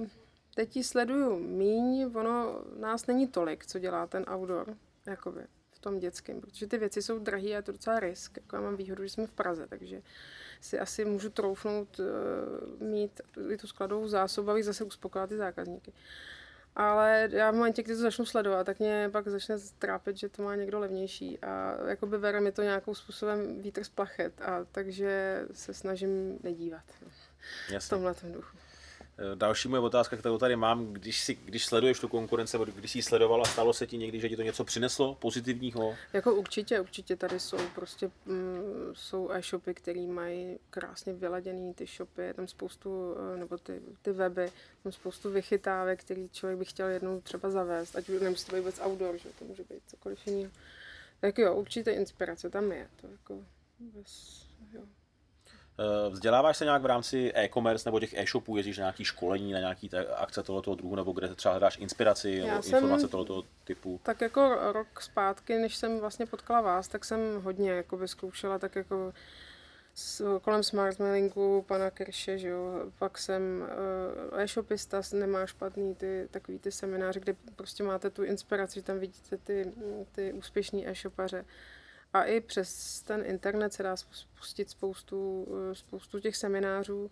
[0.00, 0.06] Uh,
[0.54, 5.40] Teď ji sleduju míň, ono nás není tolik, co dělá ten outdoor, jakoby
[5.70, 8.36] v tom dětském, protože ty věci jsou drahé a je to docela risk.
[8.36, 10.02] Jako já mám výhodu, že jsme v Praze, takže
[10.60, 12.06] si asi můžu troufnout uh,
[12.88, 15.92] mít i tu skladovou zásobu, abych zase uspokojila ty zákazníky.
[16.76, 20.42] ale já v momentě, kdy to začnu sledovat, tak mě pak začne trápit, že to
[20.42, 25.42] má někdo levnější a jakoby bere mi to nějakou způsobem vítr z plachet a takže
[25.52, 26.84] se snažím nedívat.
[27.70, 27.86] Jasně.
[27.86, 28.56] V tomhle duchu.
[29.18, 32.98] Eh, další moje otázka, kterou tady mám, když, si, když sleduješ tu konkurenci, když jsi
[32.98, 35.96] ji sledovala, stalo se ti někdy, že ti to něco přineslo pozitivního?
[36.12, 42.22] Jako určitě, určitě tady jsou prostě mm, jsou e-shopy, které mají krásně vyladěný ty shopy,
[42.22, 46.88] je tam spoustu, eh, nebo ty, ty weby, tam spoustu vychytávek, který člověk by chtěl
[46.88, 50.52] jednou třeba zavést, ať nemusí to být vůbec outdoor, že to může být cokoliv jiného.
[51.20, 53.44] Tak jo, určitě inspirace tam je, to jako
[53.80, 54.82] bez, jo.
[55.78, 59.58] Eh, vzděláváš se nějak v rámci e-commerce nebo těch e-shopů, jezdíš na nějaký školení, na
[59.58, 64.00] nějaký akce tohoto druhu, nebo kde třeba hledáš inspiraci Já nebo informace tohoto typu?
[64.02, 68.76] Tak jako rok zpátky, než jsem vlastně potkala vás, tak jsem hodně jako zkoušela tak
[68.76, 69.12] jako
[69.94, 72.90] s, kolem smart mailingu pana Kirše, že jo.
[72.98, 73.42] Pak jsem
[74.32, 78.98] uh, e-shopista, nemá špatný ty, takový ty semináře, kde prostě máte tu inspiraci, že tam
[78.98, 79.72] vidíte ty,
[80.12, 81.44] ty úspěšní e-shopaře.
[82.14, 87.10] A i přes ten internet se dá spustit spoustu, eh, spoustu těch seminářů,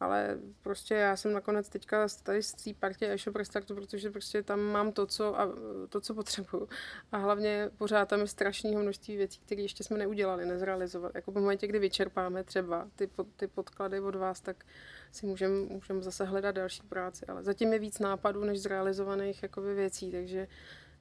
[0.00, 4.60] ale prostě já jsem nakonec teďka tady z té partě e-shop restartu, protože prostě tam
[4.60, 5.48] mám to, co, a,
[5.88, 6.68] to, co potřebuju.
[7.12, 11.12] A hlavně pořád tam je strašného množství věcí, které ještě jsme neudělali, nezrealizovali.
[11.14, 14.64] Jako v momentě, kdy vyčerpáme třeba ty, ty podklady od vás, tak
[15.12, 17.26] si můžeme můžem zase hledat další práci.
[17.26, 20.48] Ale zatím je víc nápadů, než zrealizovaných jakoby, věcí, takže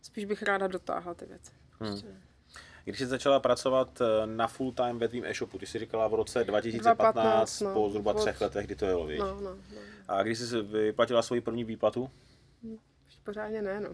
[0.01, 1.51] spíš bych ráda dotáhla ty věci.
[1.77, 2.07] Prostě.
[2.07, 2.30] Hmm.
[2.85, 6.13] Když jsi začala pracovat eh, na full time ve tvým e-shopu, ty jsi říkala v
[6.13, 9.19] roce 2015, 2015 no, po zhruba třech letech, kdy to jelo, víš?
[9.19, 9.81] No, no, no.
[10.07, 12.09] A když jsi vyplatila svoji první výplatu?
[13.23, 13.89] Pořádně ne, no.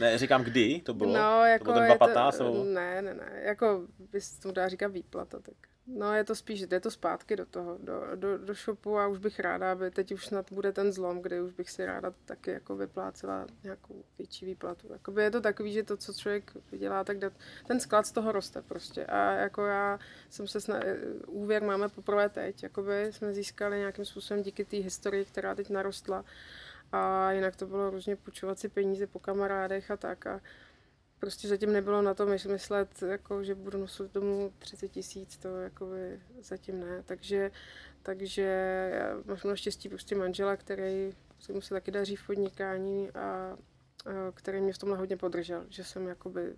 [0.00, 1.12] Ne, říkám kdy to bylo?
[1.12, 2.38] No, jako to bylo ten 2015?
[2.38, 2.64] To, nebo?
[2.64, 5.54] Ne, ne, ne, jako bys tomu dá říkat výplata, tak
[5.96, 9.18] No je to spíš, jde to zpátky do toho, do, do, do shopu a už
[9.18, 12.50] bych ráda, aby teď už snad bude ten zlom, kde už bych si ráda taky
[12.50, 14.92] jako vyplácela nějakou větší výplatu.
[14.92, 17.30] Jakoby je to takový, že to, co člověk vydělá, tak jde,
[17.66, 19.06] ten sklad z toho roste prostě.
[19.06, 19.98] A jako já
[20.30, 20.82] jsem se snad,
[21.26, 26.24] úvěr máme poprvé teď, jakoby jsme získali nějakým způsobem díky té historii, která teď narostla.
[26.92, 30.26] A jinak to bylo různě půjčovat si peníze po kamarádech a tak.
[30.26, 30.40] A,
[31.18, 36.20] prostě zatím nebylo na to myslet, jako, že budu nosit domů 30 tisíc, to jakoby
[36.40, 37.02] zatím ne.
[37.06, 37.50] Takže,
[38.02, 38.42] takže
[38.92, 43.56] já mám štěstí prostě manžela, který se mu se taky daří v podnikání a, a
[44.34, 46.56] který mě v tomhle hodně podržel, že jsem jakoby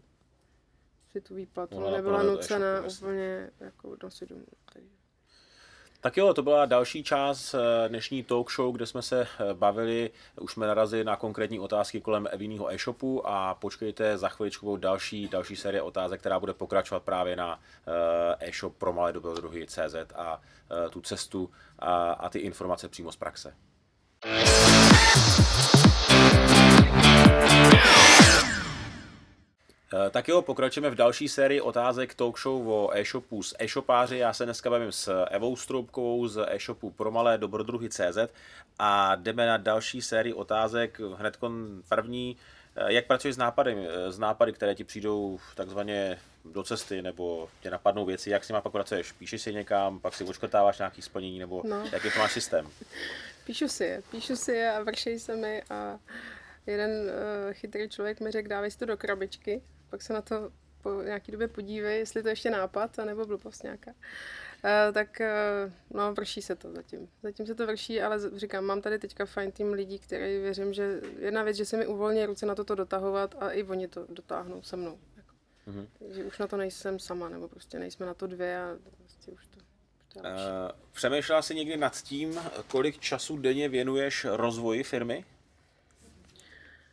[1.13, 4.47] si tu výplatu no, nebyla nucena úplně jako nosit domů.
[4.73, 5.00] Takže.
[6.03, 10.11] Tak jo, to byla další část eh, dnešní talk show, kde jsme se eh, bavili,
[10.41, 15.57] už jsme narazili na konkrétní otázky kolem Eviního e-shopu a počkejte za chviličku další, další
[15.57, 17.61] série otázek, která bude pokračovat právě na
[18.41, 20.41] eh, e-shop pro malé dobrodruhy CZ a
[20.91, 23.55] tu cestu a, a ty informace přímo z praxe.
[24.27, 24.45] Eh,
[30.11, 34.19] tak jo, pokračujeme v další sérii otázek talk show o e-shopu s e-shopáři.
[34.19, 38.19] Já se dneska bavím s Evou Stroubkovou z e-shopu pro malé dobrodruhy CZ
[38.79, 41.01] a jdeme na další sérii otázek.
[41.17, 41.39] Hned
[41.89, 42.37] první,
[42.77, 47.49] eh, jak pracuješ s nápady, s eh, nápady, které ti přijdou takzvaně do cesty, nebo
[47.61, 49.13] tě napadnou věci, jak s nimi pak pracuješ?
[49.13, 51.85] Píšeš si někam, pak si očkrtáváš nějaký splnění, nebo no.
[51.93, 52.69] jaký to máš systém?
[53.47, 55.99] Píšu si je, píšu si je a vršej se mi a
[56.67, 60.51] jeden uh, chytrý člověk mi řekl, dávej si to do krabičky pak se na to
[60.83, 63.91] po nějaký době podívej, jestli to ještě nápad, anebo blbost nějaká.
[63.91, 67.09] Uh, tak uh, no, vrší se to zatím.
[67.23, 71.01] Zatím se to vrší, ale říkám, mám tady teďka fajn tým lidí, který věřím, že
[71.19, 74.63] jedna věc, že se mi uvolní ruce na toto dotahovat a i oni to dotáhnou
[74.63, 74.99] se mnou.
[75.17, 75.35] Jako.
[75.69, 75.87] Mm-hmm.
[75.99, 79.47] Takže už na to nejsem sama, nebo prostě nejsme na to dvě a prostě už
[79.47, 79.61] to
[80.17, 80.23] Uh,
[80.93, 85.25] přemýšlela jsi někdy nad tím, kolik času denně věnuješ rozvoji firmy?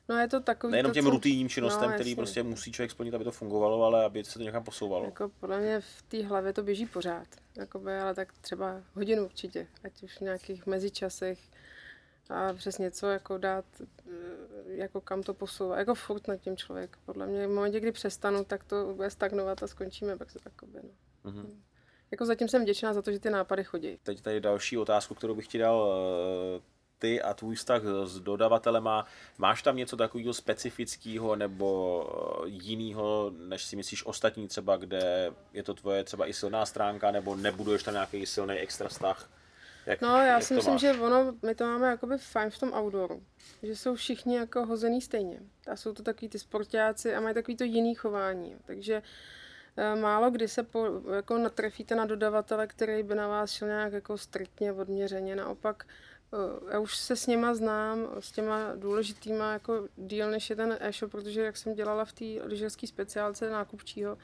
[0.09, 1.09] No je to takový Nejenom to, těm co...
[1.09, 4.45] rutinním činnostem, no, který prostě musí člověk splnit, aby to fungovalo, ale aby se to
[4.45, 5.05] někam posouvalo.
[5.05, 7.27] Jako podle mě v té hlavě to běží pořád.
[7.57, 11.39] Jakoby, ale tak třeba hodinu určitě, ať už v nějakých mezičasech
[12.29, 14.13] a přes něco jako dát, eh,
[14.65, 15.79] jako kam to posouvá.
[15.79, 16.97] Jako furt nad tím člověk.
[17.05, 20.79] Podle mě v momentě, kdy přestanu, tak to bude stagnovat a skončíme pak se takoby,
[20.83, 20.89] no.
[21.31, 21.49] Mm-hmm.
[22.11, 23.99] Jako zatím jsem vděčná za to, že ty nápady chodí.
[24.03, 25.93] Teď tady další otázku, kterou bych ti dal
[26.57, 29.05] eh, ty a tvůj vztah s dodavatelema,
[29.37, 35.63] máš tam něco takového specifického nebo eh, jiného, než si myslíš ostatní třeba, kde je
[35.63, 39.29] to tvoje třeba i silná stránka, nebo nebuduješ tam nějaký silný extra vztah?
[39.87, 40.81] Jak, no, já jak si myslím, máš?
[40.81, 43.23] že ono, my to máme jakoby fajn v tom outdooru,
[43.63, 45.39] že jsou všichni jako hozený stejně.
[45.71, 48.55] A jsou to takový ty sportáci a mají takový to jiný chování.
[48.65, 49.01] Takže
[49.77, 53.93] eh, málo kdy se po, jako natrefíte na dodavatele, který by na vás šel nějak
[53.93, 55.35] jako striktně odměřeně.
[55.35, 55.85] Naopak
[56.71, 61.11] já už se s něma znám, s těma důležitýma jako díl, než je ten e-shop,
[61.11, 64.17] protože jak jsem dělala v té lyžařské speciálce nákupčího,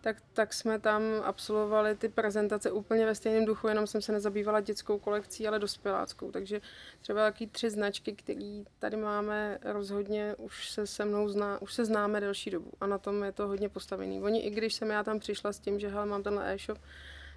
[0.00, 4.60] tak, tak jsme tam absolvovali ty prezentace úplně ve stejném duchu, jenom jsem se nezabývala
[4.60, 6.30] dětskou kolekcí, ale dospěláckou.
[6.30, 6.60] Takže
[7.00, 11.84] třeba taky tři značky, které tady máme rozhodně, už se se mnou zná, už se
[11.84, 14.22] známe delší dobu a na tom je to hodně postavený.
[14.22, 16.78] Oni, i když jsem já tam přišla s tím, že hele, mám tenhle e-shop,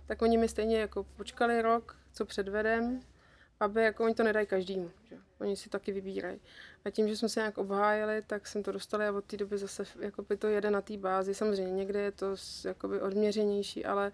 [0.08, 3.02] tak oni mi stejně jako počkali rok, co předvedem,
[3.60, 5.18] aby jako oni to nedají každému, že?
[5.40, 6.40] oni si taky vybírají.
[6.86, 9.58] A tím, že jsme se nějak obhájili, tak jsem to dostala a od té doby
[9.58, 11.34] zase jakoby to jede na té bázi.
[11.34, 12.36] Samozřejmě někde je to
[12.66, 14.12] jakoby odměřenější, ale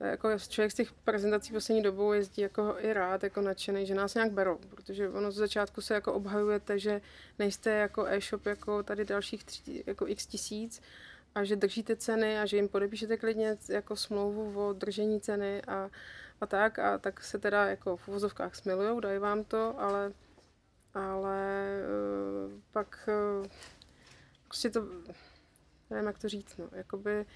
[0.00, 3.94] eh, jako člověk z těch prezentací poslední dobou jezdí jako i rád, jako nadšený, že
[3.94, 7.00] nás nějak berou, protože ono z začátku se jako obhajujete, že
[7.38, 10.82] nejste jako e-shop jako tady dalších tři, jako x tisíc
[11.34, 15.90] a že držíte ceny a že jim podepíšete klidně jako smlouvu o držení ceny a
[16.40, 20.12] a tak, a tak se teda jako v uvozovkách smilujou, dají vám to, ale,
[20.94, 21.66] ale
[22.46, 23.08] uh, pak
[23.40, 23.46] uh,
[24.44, 24.86] prostě to,
[25.90, 27.26] nevím, jak to říct, no, jakoby,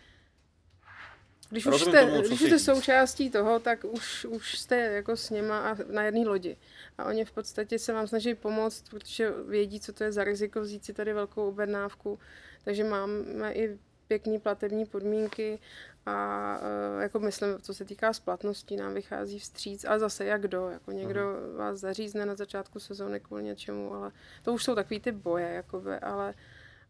[1.51, 5.71] když už jste, tomu, když jste součástí toho, tak už, už jste jako s něma
[5.71, 6.57] a na jedné lodi.
[6.99, 10.61] A oni v podstatě se vám snaží pomoct, protože vědí, co to je za riziko
[10.61, 12.19] vzít si tady velkou objednávku.
[12.65, 13.79] Takže máme i
[14.09, 15.59] pěkný platební podmínky
[16.07, 16.59] a
[16.99, 20.93] e, jako myslím, co se týká splatností, nám vychází vstříc, a zase jak kdo, jako
[20.93, 21.57] někdo uh-huh.
[21.57, 25.95] vás zařízne na začátku sezóny kvůli něčemu, ale to už jsou takový ty boje, jakoby,
[25.95, 26.35] ale,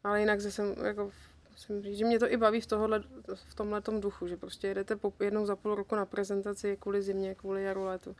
[0.05, 1.11] ale jinak zase jako
[1.51, 3.03] musím říct, že mě to i baví v, tohohle,
[3.35, 7.35] v tomhle duchu, že prostě jedete po, jednou za půl roku na prezentaci kvůli zimě,
[7.35, 8.17] kvůli jaru, letu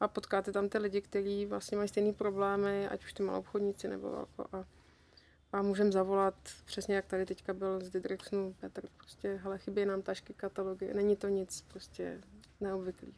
[0.00, 3.88] a potkáte tam ty lidi, kteří vlastně mají stejné problémy, ať už ty malou obchodníci
[3.88, 4.64] nebo jako a
[5.52, 6.34] a můžeme zavolat,
[6.64, 11.16] přesně jak tady teďka byl z Didrixnu Petr, prostě, hele, chybí nám tašky, katalogy, není
[11.16, 12.20] to nic prostě
[12.60, 13.14] neobvyklého.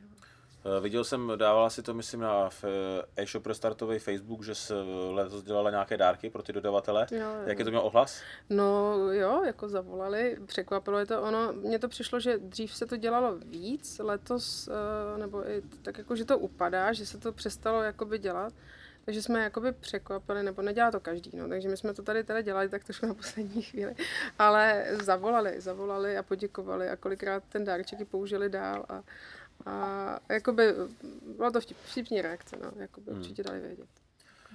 [0.65, 4.75] Uh, viděl jsem, dávala si to, myslím, na eh, e-shop pro startový Facebook, že se
[5.11, 7.07] letos dělala nějaké dárky pro ty dodavatele.
[7.11, 7.43] Jo, jo.
[7.47, 8.21] Jaký to měl ohlas?
[8.51, 11.53] No jo, jako zavolali, překvapilo je to ono.
[11.53, 14.69] Mně to přišlo, že dřív se to dělalo víc, letos,
[15.17, 18.53] nebo i tak jako, že to upadá, že se to přestalo jakoby dělat.
[19.09, 22.41] Takže jsme jakoby překvapili, nebo nedělá to každý, no, takže my jsme to tady teda
[22.41, 23.95] dělali tak trošku na poslední chvíli,
[24.39, 29.03] ale zavolali, zavolali a poděkovali a kolikrát ten dárček použili dál a,
[29.67, 30.75] a jakoby
[31.37, 33.21] byla to vtip, vtipní reakce, no, jakoby hmm.
[33.21, 33.89] určitě dali vědět.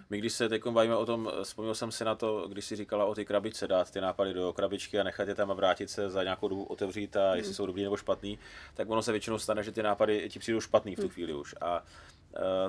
[0.10, 3.06] My když se teď bavíme o tom, vzpomněl jsem si na to, když si říkala
[3.06, 6.10] o ty krabičce, dát ty nápady do krabičky a nechat je tam a vrátit se
[6.10, 7.56] za nějakou dobu otevřít a jestli hmm.
[7.56, 8.40] jsou dobrý nebo špatný,
[8.74, 11.12] tak ono se většinou stane, že ty nápady ti přijdou špatný v tu hmm.
[11.12, 11.56] chvíli už.
[11.62, 11.84] A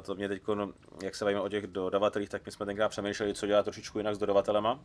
[0.03, 0.43] to mě teď,
[1.03, 4.15] jak se bavíme o těch dodavatelích, tak my jsme tenkrát přemýšleli, co dělat trošičku jinak
[4.15, 4.81] s dodavatelema.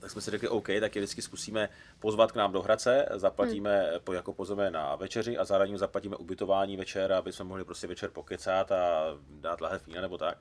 [0.00, 3.90] Tak jsme si řekli, OK, tak je vždycky zkusíme pozvat k nám do Hradce, zaplatíme,
[4.06, 4.16] hmm.
[4.16, 8.72] jako pozveme na večeři a zároveň zaplatíme ubytování večer, aby jsme mohli prostě večer pokecat
[8.72, 10.38] a dát lahev vína nebo tak.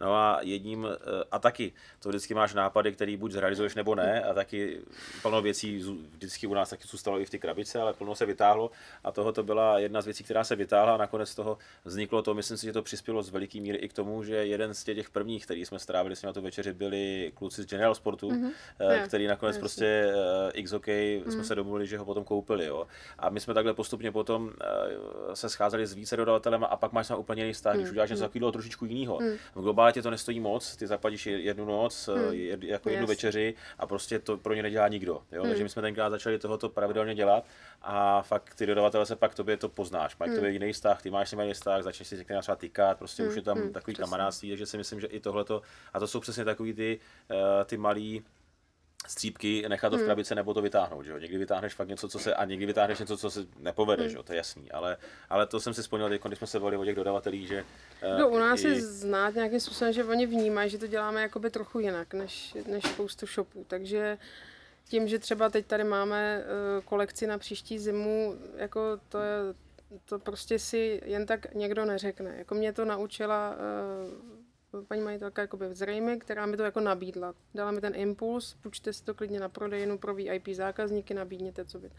[0.00, 4.22] No a jedním, eh, a taky, to vždycky máš nápady, který buď zrealizuješ nebo ne,
[4.22, 4.80] a taky
[5.22, 5.78] plno věcí
[6.12, 8.70] vždycky u nás taky zůstalo i v té krabice, ale plno se vytáhlo
[9.04, 12.34] a toho to byla jedna z věcí, která se vytáhla a nakonec toho vzniklo to,
[12.34, 15.10] myslím si, že to přispělo z veliký míry i k tomu, že jeden z těch
[15.10, 19.06] prvních, který jsme strávili s na tu večeři, byli kluci z General Sportu, mm-hmm.
[19.06, 20.12] který nakonec yeah, prostě
[20.54, 21.30] x OK mm-hmm.
[21.30, 22.66] jsme se domluvili, že ho potom koupili.
[22.66, 22.86] Jo.
[23.18, 24.52] A my jsme takhle postupně potom
[25.34, 27.78] se scházeli s více dodavatelem a pak máš na úplně jiný vztah, mm-hmm.
[27.78, 28.28] když uděláš něco mm.
[28.28, 29.18] takového trošičku jiného.
[29.18, 29.38] Mm-hmm.
[29.88, 32.32] Ale tě to nestojí moc, ty zaplatíš jednu noc, hmm.
[32.32, 33.08] jed, jako jednu yes.
[33.08, 35.22] večeři a prostě to pro ně nedělá nikdo.
[35.32, 35.42] Jo?
[35.42, 35.50] Hmm.
[35.50, 37.44] Takže my jsme tenkrát začali tohoto pravidelně dělat
[37.82, 40.38] a fakt ty dodavatele se pak tobě to poznáš, mají hmm.
[40.38, 43.22] tobě jiný vztah, ty máš s nimi jiný vztah, začneš si řekne třeba týkat, prostě
[43.22, 43.30] hmm.
[43.30, 43.72] už je tam hmm.
[43.72, 45.62] takový kamarádství, takže si myslím, že i tohleto,
[45.92, 46.98] a to jsou přesně takový ty,
[47.30, 48.24] uh, ty malý,
[49.06, 50.06] střípky, nechat to v hmm.
[50.06, 51.02] krabici nebo to vytáhnout.
[51.02, 51.18] Že jo?
[51.18, 54.10] Někdy vytáhneš fakt něco, co se, a někdy vytáhneš něco, co se nepovede, hmm.
[54.10, 54.22] že jo?
[54.22, 54.70] to je jasný.
[54.70, 54.96] Ale,
[55.28, 57.64] ale to jsem si vzpomněl, když jsme se volili o těch dodavatelích, že...
[58.18, 58.68] No, u nás i...
[58.68, 62.84] je znát nějakým způsobem, že oni vnímají, že to děláme jakoby trochu jinak než, než
[62.84, 63.64] spoustu shopů.
[63.68, 64.18] Takže
[64.88, 69.38] tím, že třeba teď tady máme uh, kolekci na příští zimu, jako to je,
[70.04, 72.34] to prostě si jen tak někdo neřekne.
[72.38, 74.38] Jako mě to naučila uh,
[74.82, 77.34] paní majitelka jakoby zřejmě, která mi to jako nabídla.
[77.54, 81.78] Dala mi ten impuls, půjčte si to klidně na prodejnu pro VIP zákazníky, nabídněte co
[81.78, 81.90] by.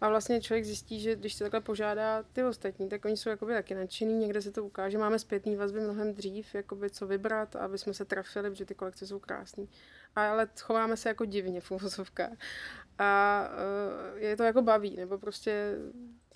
[0.00, 3.52] A vlastně člověk zjistí, že když se takhle požádá ty ostatní, tak oni jsou jakoby
[3.52, 4.98] taky nadšený, někde se to ukáže.
[4.98, 9.06] Máme zpětný vazby mnohem dřív, jakoby co vybrat, aby jsme se trafili, protože ty kolekce
[9.06, 9.66] jsou krásné.
[10.16, 12.32] Ale chováme se jako divně v uvozovkách.
[12.98, 13.42] A
[14.12, 15.76] uh, je to jako baví, nebo prostě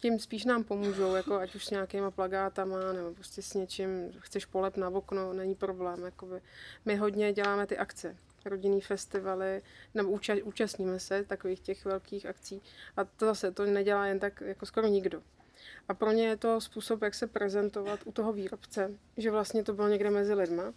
[0.05, 4.45] tím spíš nám pomůžou, jako ať už s nějakýma plagátama, nebo prostě s něčím, chceš
[4.45, 6.05] polep na okno, není problém.
[6.05, 6.41] Jakoby.
[6.85, 9.63] My hodně děláme ty akce, rodinný festivaly,
[9.95, 12.63] nebo úča, účastníme se takových těch velkých akcí
[12.97, 15.23] a to zase, to nedělá jen tak jako skoro nikdo.
[15.89, 19.73] A pro ně je to způsob, jak se prezentovat u toho výrobce, že vlastně to
[19.73, 20.75] bylo někde mezi lidma.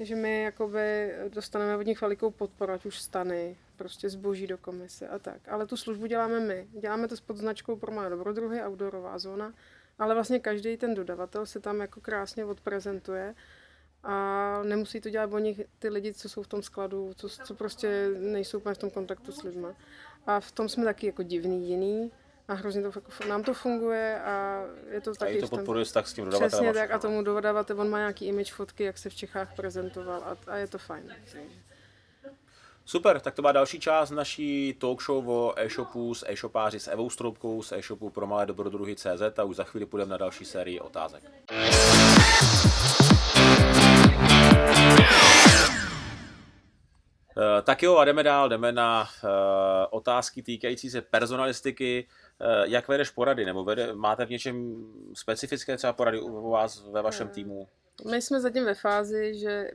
[0.00, 5.08] že my jakoby dostaneme od nich velikou podporu, ať už stany, prostě zboží do komise
[5.08, 5.48] a tak.
[5.48, 6.68] Ale tu službu děláme my.
[6.80, 9.52] Děláme to pod značkou pro má dobrodruhy, outdoorová zóna,
[9.98, 13.34] ale vlastně každý ten dodavatel se tam jako krásně odprezentuje
[14.02, 18.08] a nemusí to dělat oni ty lidi, co jsou v tom skladu, co, co prostě
[18.18, 19.68] nejsou úplně v tom kontaktu s lidmi.
[20.26, 22.12] A v tom jsme taky jako divný, jiný
[22.48, 25.38] a hrozně to, jako, nám to funguje a je to taky...
[25.38, 26.64] A to podporuje tak s tím dodavatelem.
[26.64, 30.22] Přesně tak a tomu dodavatel, on má nějaký image fotky, jak se v Čechách prezentoval
[30.24, 31.12] a, a je to fajn.
[32.88, 37.10] Super, tak to byla další část naší talk show o e-shopu s e-shopáři s Evou
[37.10, 40.80] Stroubkou z e-shopu pro malé dobrodruhy CZ a už za chvíli půjdeme na další sérii
[40.80, 41.22] otázek.
[47.38, 49.30] Eh, tak jo, a jdeme dál, jdeme na uh,
[49.90, 52.06] otázky týkající se personalistiky.
[52.40, 54.84] Uh, jak vedeš porady, nebo vede, máte v něčem
[55.14, 57.68] specifické třeba porady u vás ve vašem týmu?
[58.10, 59.70] My jsme zatím ve fázi, že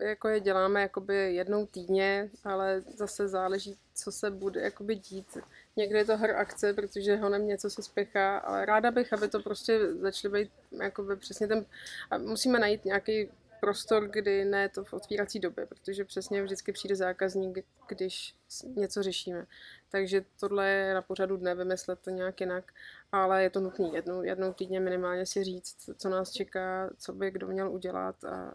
[0.00, 5.38] jako je děláme jakoby jednou týdně, ale zase záleží, co se bude jakoby dít.
[5.76, 9.40] Někdy je to hr akce, protože honem něco se spěchá, ale ráda bych, aby to
[9.40, 11.66] prostě začaly být jakoby přesně ten...
[12.10, 13.28] A musíme najít nějaký
[13.60, 18.34] prostor, kdy ne to v otvírací době, protože přesně vždycky přijde zákazník, když
[18.64, 19.46] něco řešíme.
[19.90, 22.72] Takže tohle je na pořadu dne, vymyslet to nějak jinak,
[23.12, 27.30] ale je to nutné jednou, jednou týdně minimálně si říct, co nás čeká, co by
[27.30, 28.52] kdo měl udělat a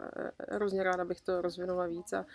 [0.48, 2.26] hrozně ráda bych to rozvinula víc a,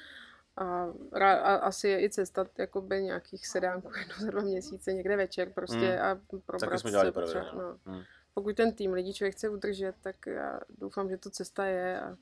[0.57, 5.49] a, a asi je i cesta jakoby nějakých sedánků jednou za dva měsíce, někde večer
[5.49, 6.01] prostě hmm.
[6.01, 7.21] a probrat jsme dělali se.
[7.21, 7.77] Třeba, no.
[7.85, 8.01] hmm.
[8.33, 12.17] Pokud ten tým lidí člověk chce udržet, tak já doufám, že to cesta je a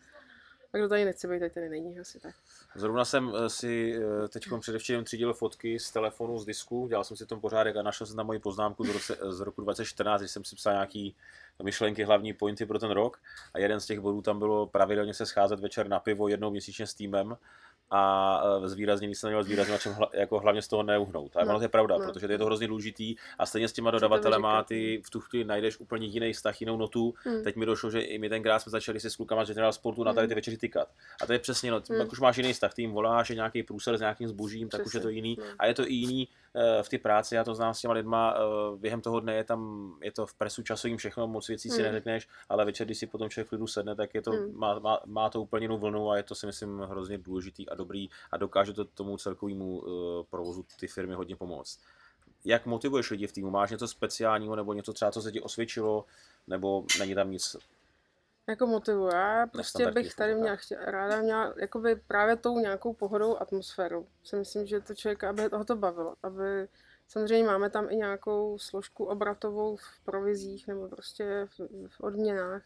[0.74, 2.36] a kdo tady nechce být, tady není asi tak.
[2.76, 7.18] Zrovna jsem eh, si eh, teď předevčírem třídil fotky z telefonu, z disku, dělal jsem
[7.18, 10.28] si tom pořádek a našel jsem tam moji poznámku z, roce, z roku 2014, kdy
[10.28, 11.16] jsem si psal nějaký
[11.64, 13.20] myšlenky, hlavní pointy pro ten rok.
[13.54, 16.88] A jeden z těch bodů tam bylo pravidelně se scházet večer na pivo jednou měsíčně
[16.88, 17.38] s týmem
[17.92, 21.38] a e, zvýrazněný se neměl čem hla, jako hlavně z toho neuhnout.
[21.38, 22.06] A no, to je pravda, no.
[22.06, 25.46] protože to je to hrozně důležitý a stejně s těma dodavatelema ty v tu chvíli
[25.46, 27.14] najdeš úplně jiný vztah, jinou notu.
[27.24, 27.44] Hmm.
[27.44, 30.04] Teď mi došlo, že i my tenkrát jsme začali si s klukama z General Sportu
[30.04, 30.38] na tady ty hmm.
[30.38, 30.88] večeři tykat.
[31.22, 32.08] A to je přesně, no, hmm.
[32.12, 34.94] už máš jiný vztah, ty jim voláš, je nějaký průser s nějakým zbožím, tak už
[34.94, 35.38] je to jiný.
[35.40, 35.56] Hmm.
[35.60, 38.36] A je to i jiný e, v ty práci, já to znám s těma lidma,
[38.36, 41.76] e, během toho dne je tam, je to v presu časovým všechno, moc věcí si
[41.76, 41.86] hmm.
[41.86, 44.58] neřekneš, ale večer, když si potom člověk v klidu sedne, tak je to, hmm.
[44.58, 47.76] má, má, má, to úplně jinou vlnu a je to si myslím hrozně důležitý a
[47.80, 51.80] dobrý a dokáže to tomu celkovému uh, provozu ty firmy hodně pomoct.
[52.46, 53.50] Jak motivuješ lidi v týmu?
[53.50, 56.06] Máš něco speciálního nebo něco třeba, co se ti osvědčilo,
[56.48, 57.56] nebo není tam nic
[58.50, 59.16] jako motivuje.
[59.16, 64.08] Já prostě bych tady měla, chtěla, ráda měla jakoby právě tou nějakou pohodou atmosféru.
[64.24, 66.16] Si myslím, že to člověk, aby toho to bavilo.
[66.24, 66.68] Aby,
[67.08, 72.64] samozřejmě máme tam i nějakou složku obratovou v provizích nebo prostě v, v odměnách.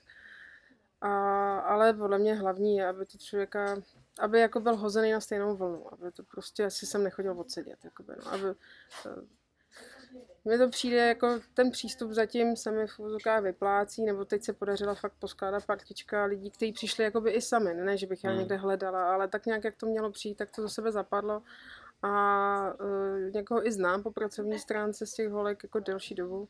[1.01, 3.75] A, ale podle mě hlavní je, aby to člověka
[4.19, 8.13] aby jako byl hozený na stejnou vlnu, aby to prostě asi jsem nechodil odsedět, jakoby,
[8.25, 8.47] no, aby,
[9.05, 9.21] eh,
[10.45, 14.53] mně to přijde jako ten přístup zatím se mi v úzokách vyplácí, nebo teď se
[14.53, 18.39] podařila fakt poskládat partička lidí, kteří přišli jakoby i sami, ne, že bych já hmm.
[18.39, 21.43] někde hledala, ale tak nějak jak to mělo přijít, tak to za sebe zapadlo
[22.03, 26.49] a uh, někoho i znám po pracovní stránce z těch holek jako delší dobu,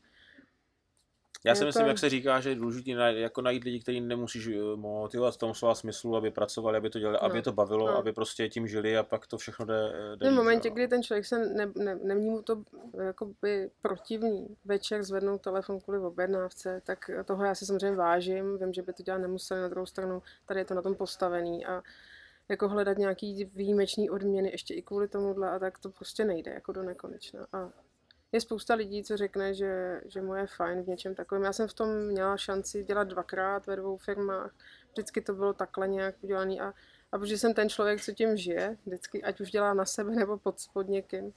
[1.44, 1.88] já si myslím, to...
[1.88, 5.54] jak se říká, že je důležité jako najít lidi, kteří nemusíš eh, motivovat v tom
[5.54, 7.24] slova smyslu, aby pracovali, aby to dělali, no.
[7.24, 7.96] aby to bavilo, no.
[7.96, 9.92] aby prostě tím žili a pak to všechno jde.
[9.94, 12.62] Eh, jde v momentě, kdy ten člověk se ne, ne, nemní mu to
[13.06, 18.58] jakoby protivný večer zvednout telefon kvůli objednávce, tak toho já si samozřejmě vážím.
[18.58, 21.66] Vím, že by to dělat nemuseli na druhou stranu, tady je to na tom postavený
[21.66, 21.82] a
[22.48, 26.72] jako hledat nějaký výjimečný odměny ještě i kvůli tomuhle a tak to prostě nejde jako
[26.72, 27.46] do nekonečna.
[27.52, 27.70] A
[28.34, 31.44] je spousta lidí, co řekne, že, že moje je fajn v něčem takovém.
[31.44, 34.54] Já jsem v tom měla šanci dělat dvakrát ve dvou firmách.
[34.92, 36.74] Vždycky to bylo takhle nějak udělané a,
[37.12, 40.38] a protože jsem ten člověk, co tím žije, vždycky, ať už dělá na sebe nebo
[40.38, 41.32] pod, pod někým,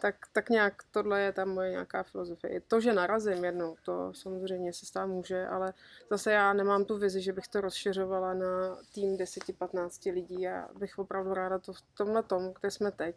[0.00, 2.60] tak, tak nějak tohle je tam moje nějaká filozofie.
[2.60, 5.72] To, že narazím jednou, to samozřejmě se stát může, ale
[6.10, 10.40] zase já nemám tu vizi, že bych to rozšiřovala na tým 10-15 lidí.
[10.40, 13.16] Já bych opravdu ráda to v tomhle tom, kde jsme teď,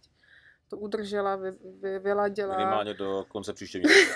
[0.73, 1.51] to udržela, vy,
[1.81, 2.57] vy, vyladila.
[2.57, 4.13] Minimálně do konce příště měsíce.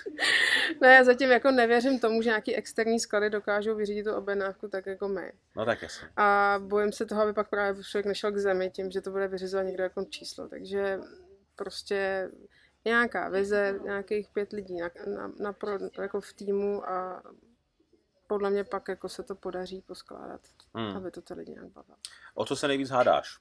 [0.80, 4.86] ne, já zatím jako nevěřím tomu, že nějaký externí sklady dokážou vyřídit tu objednávku tak
[4.86, 5.32] jako my.
[5.56, 6.08] No tak jasně.
[6.16, 9.28] A bojím se toho, aby pak právě člověk nešel k zemi tím, že to bude
[9.28, 10.48] vyřizovat někdo jako číslo.
[10.48, 11.00] Takže
[11.56, 12.30] prostě
[12.84, 17.22] nějaká vize, nějakých pět lidí na, na, na pro, jako v týmu a
[18.26, 20.40] podle mě pak jako se to podaří poskládat,
[20.74, 20.96] hmm.
[20.96, 21.96] aby to ty lidi nějak bavilo.
[22.34, 23.40] O co se nejvíc hádáš?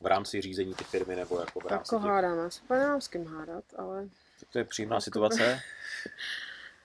[0.00, 3.26] V rámci řízení ty firmy nebo jako v rámci Tak hádáme, se nemám s kým
[3.26, 4.08] hádat, ale...
[4.40, 5.60] Tak to je příjemná situace.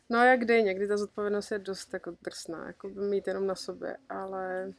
[0.10, 3.56] No jak kdy, někdy ta zodpovědnost je dost jako drsná, jako by mít jenom na
[3.56, 4.74] sobě, ale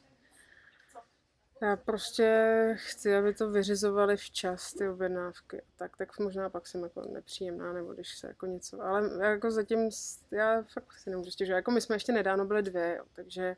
[1.63, 5.63] já prostě chci, aby to vyřizovali včas, ty objednávky.
[5.77, 9.91] Tak, tak možná pak jsem jako nepříjemná, nebo když se jako něco, ale jako zatím,
[10.31, 11.57] já fakt si nemůžu stěžovat.
[11.57, 13.57] Jako my jsme ještě nedávno byli dvě, jo, takže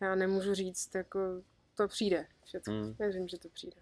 [0.00, 1.20] já nemůžu říct, jako
[1.74, 2.72] to přijde všechno.
[2.72, 2.94] Hmm.
[2.98, 3.76] Věřím, že to přijde.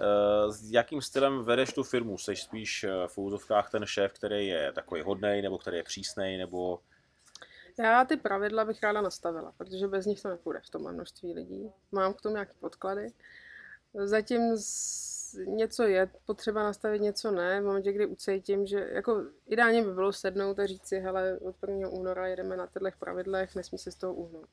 [0.00, 2.18] Uh, s jakým stylem vedeš tu firmu?
[2.18, 6.38] Jsi spíš eh, v úzovkách ten šéf, který je takový hodný, nebo který je přísný,
[6.38, 6.80] nebo
[7.78, 11.72] já ty pravidla bych ráda nastavila, protože bez nich to nepůjde v tom množství lidí.
[11.92, 13.06] Mám k tomu nějaké podklady.
[13.94, 14.56] Zatím
[15.44, 17.60] něco je potřeba nastavit, něco ne.
[17.60, 21.56] V momentě, kdy ucítím, že jako ideálně by bylo sednout a říct si, hele, od
[21.68, 21.88] 1.
[21.88, 24.48] února jedeme na těchto pravidlech, nesmí se z toho uhnout.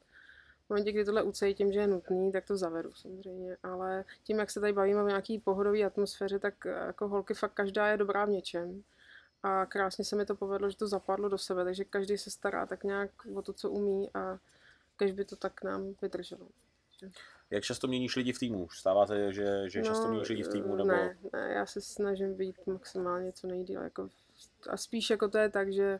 [0.72, 3.58] Momentě, kdy tohle ucítím, že je nutný, tak to zavedu samozřejmě.
[3.64, 7.88] Ale tím, jak se tady bavíme o nějaký pohodové atmosféře, tak jako holky fakt každá
[7.88, 8.84] je dobrá v něčem
[9.44, 12.66] a krásně se mi to povedlo, že to zapadlo do sebe, takže každý se stará
[12.66, 14.40] tak nějak o to, co umí a
[14.96, 16.48] každý by to tak nám vydrželo.
[17.50, 18.70] Jak často měníš lidi v týmu?
[18.70, 20.76] Stává se, že, že no, často měníš lidi v týmu?
[20.76, 20.90] Nebo...
[20.90, 23.82] Ne, ne, já se snažím být maximálně co nejdíl.
[23.82, 24.10] Jako,
[24.70, 26.00] a spíš jako to je tak, že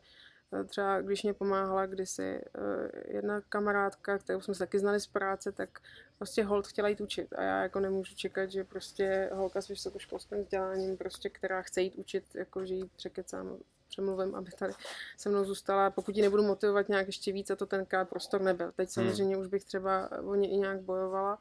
[0.68, 5.52] Třeba když mě pomáhala kdysi eh, jedna kamarádka, kterou jsme se taky znali z práce,
[5.52, 5.80] tak
[6.18, 10.44] prostě hold chtěla jít učit a já jako nemůžu čekat, že prostě holka s vysokoškolským
[10.44, 14.74] vzděláním, prostě, která chce jít učit, jako že jí překecám, přemluvím, aby tady
[15.18, 15.90] se mnou zůstala.
[15.90, 18.72] Pokud ji nebudu motivovat nějak ještě víc, a to tenkrát prostor nebyl.
[18.72, 18.88] Teď hmm.
[18.88, 19.42] samozřejmě hmm.
[19.42, 21.40] už bych třeba o ně i nějak bojovala,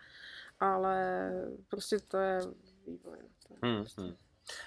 [0.61, 1.31] ale
[1.69, 2.41] prostě to je
[2.87, 3.19] vývoj.
[3.23, 3.83] No, to je hmm.
[3.83, 4.03] prostě...
[4.03, 4.15] Hmm.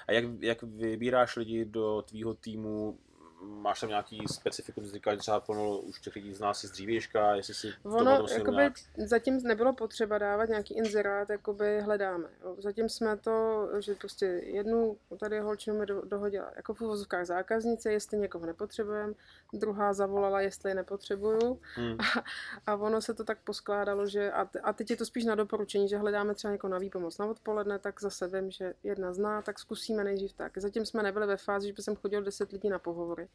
[0.07, 2.99] A jak, jak vybíráš lidi do tvýho týmu?
[3.43, 7.53] Máš tam nějaký specifikum, říkáš, třeba plno už těch lidí z nás z dřívějška, jestli
[7.53, 8.73] si ono, jakoby, nějak...
[8.97, 12.27] zatím nebylo potřeba dávat nějaký inzerát, jakoby hledáme.
[12.57, 18.17] Zatím jsme to, že prostě jednu tady holčinu mi dohodila jako v uvozovkách zákaznice, jestli
[18.17, 19.13] někoho nepotřebujeme,
[19.53, 21.97] druhá zavolala, jestli je nepotřebuju hmm.
[21.99, 22.23] a,
[22.67, 25.89] a, ono se to tak poskládalo, že a, a teď je to spíš na doporučení,
[25.89, 29.59] že hledáme třeba někoho na výpomoc na odpoledne, tak zase vím, že jedna zná, tak
[29.59, 30.57] zkusíme nejdřív tak.
[30.57, 33.27] Zatím jsme nebyli ve fázi, že by jsem chodil 10 lidí na pohovory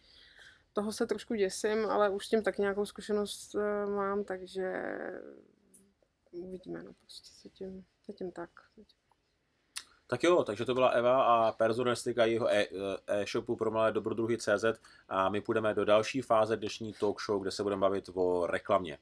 [0.73, 4.73] toho se trošku děsím, ale už s tím tak nějakou zkušenost eh, mám, takže
[6.31, 8.51] uvidíme, no prostě zatím, zatím tak.
[10.11, 12.69] Tak jo, takže to byla Eva a personalistika jeho e-
[13.07, 14.65] e-shopu pro malé dobrodruhy CZ
[15.09, 18.99] a my půjdeme do další fáze dnešní talk show, kde se budeme bavit o reklamě.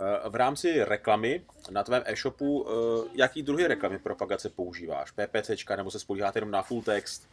[0.00, 5.10] Eh, v rámci reklamy na tvém e-shopu, eh, jaký druhý reklamy propagace používáš?
[5.10, 7.28] PPCčka nebo se spolíháte jenom na full text?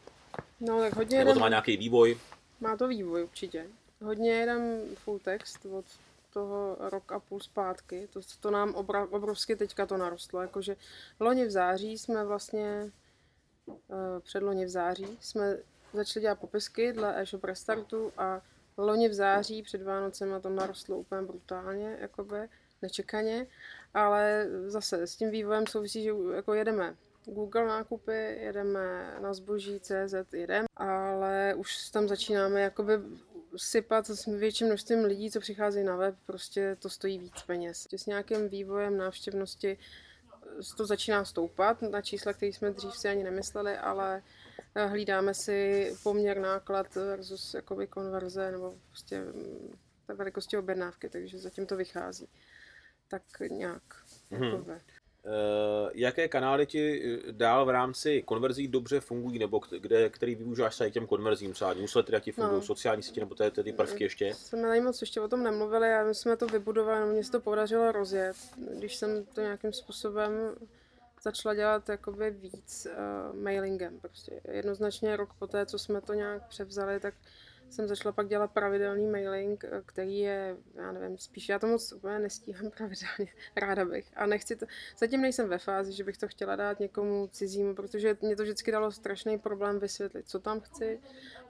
[0.59, 2.20] No tak hodně Nebo to má nějaký vývoj?
[2.59, 3.68] Má to vývoj určitě.
[4.01, 5.86] Hodně jeden full text od
[6.34, 8.07] toho rok a půl zpátky.
[8.13, 10.41] To, to nám obra, obrovsky teďka to narostlo.
[10.41, 10.76] Jakože
[11.20, 12.91] loni v září jsme vlastně,
[13.68, 13.76] uh,
[14.24, 15.57] předloni v září, jsme
[15.93, 18.41] začali dělat popisky dle e-shop restartu a
[18.78, 22.38] loni v září před Vánocem to narostlo úplně brutálně, jakoby,
[22.82, 23.47] nečekaně,
[23.93, 30.34] ale zase s tím vývojem souvisí, že jako jedeme Google nákupy, jedeme na zboží CZ,
[30.34, 32.93] jedeme, ale už tam začínáme jakoby
[33.57, 37.88] sypat s větším množstvím lidí, co přicházejí na web, prostě to stojí víc peněz.
[37.91, 39.78] S nějakým vývojem návštěvnosti
[40.78, 44.23] to začíná stoupat na čísla, které jsme dřív si ani nemysleli, ale
[44.76, 49.78] hlídáme si poměr náklad versus jakoby konverze nebo prostě mm,
[50.08, 52.28] velikosti objednávky, takže zatím to vychází.
[53.08, 53.84] Tak nějak.
[54.32, 54.66] Hmm.
[55.93, 60.91] Jaké kanály ti eh, dál v rámci konverzí dobře fungují, nebo kde, který využíváš se
[60.91, 62.66] těm konverzím, třeba newslettery, jak ti fungují, no.
[62.66, 64.34] sociální sítě, nebo ty, ty prvky ještě?
[64.34, 67.39] Jsme tady moc ještě o tom nemluvili, a my jsme to vybudovali, mě se to
[67.39, 68.36] podařilo rozjet,
[68.78, 70.32] když jsem to nějakým způsobem
[71.22, 73.99] začala dělat jakoby víc uh, mailingem.
[73.99, 77.13] Prostě jednoznačně rok poté, co jsme to nějak převzali, tak
[77.70, 81.93] jsem začala pak dělat pravidelný mailing, eh, který je, já nevím, spíš já to moc
[81.93, 84.11] úplně nestíhám pravidelně, ráda bych.
[84.15, 84.65] A nechci to,
[84.97, 88.72] zatím nejsem ve fázi, že bych to chtěla dát někomu cizímu, protože mě to vždycky
[88.72, 90.99] dalo strašný problém vysvětlit, co tam chci,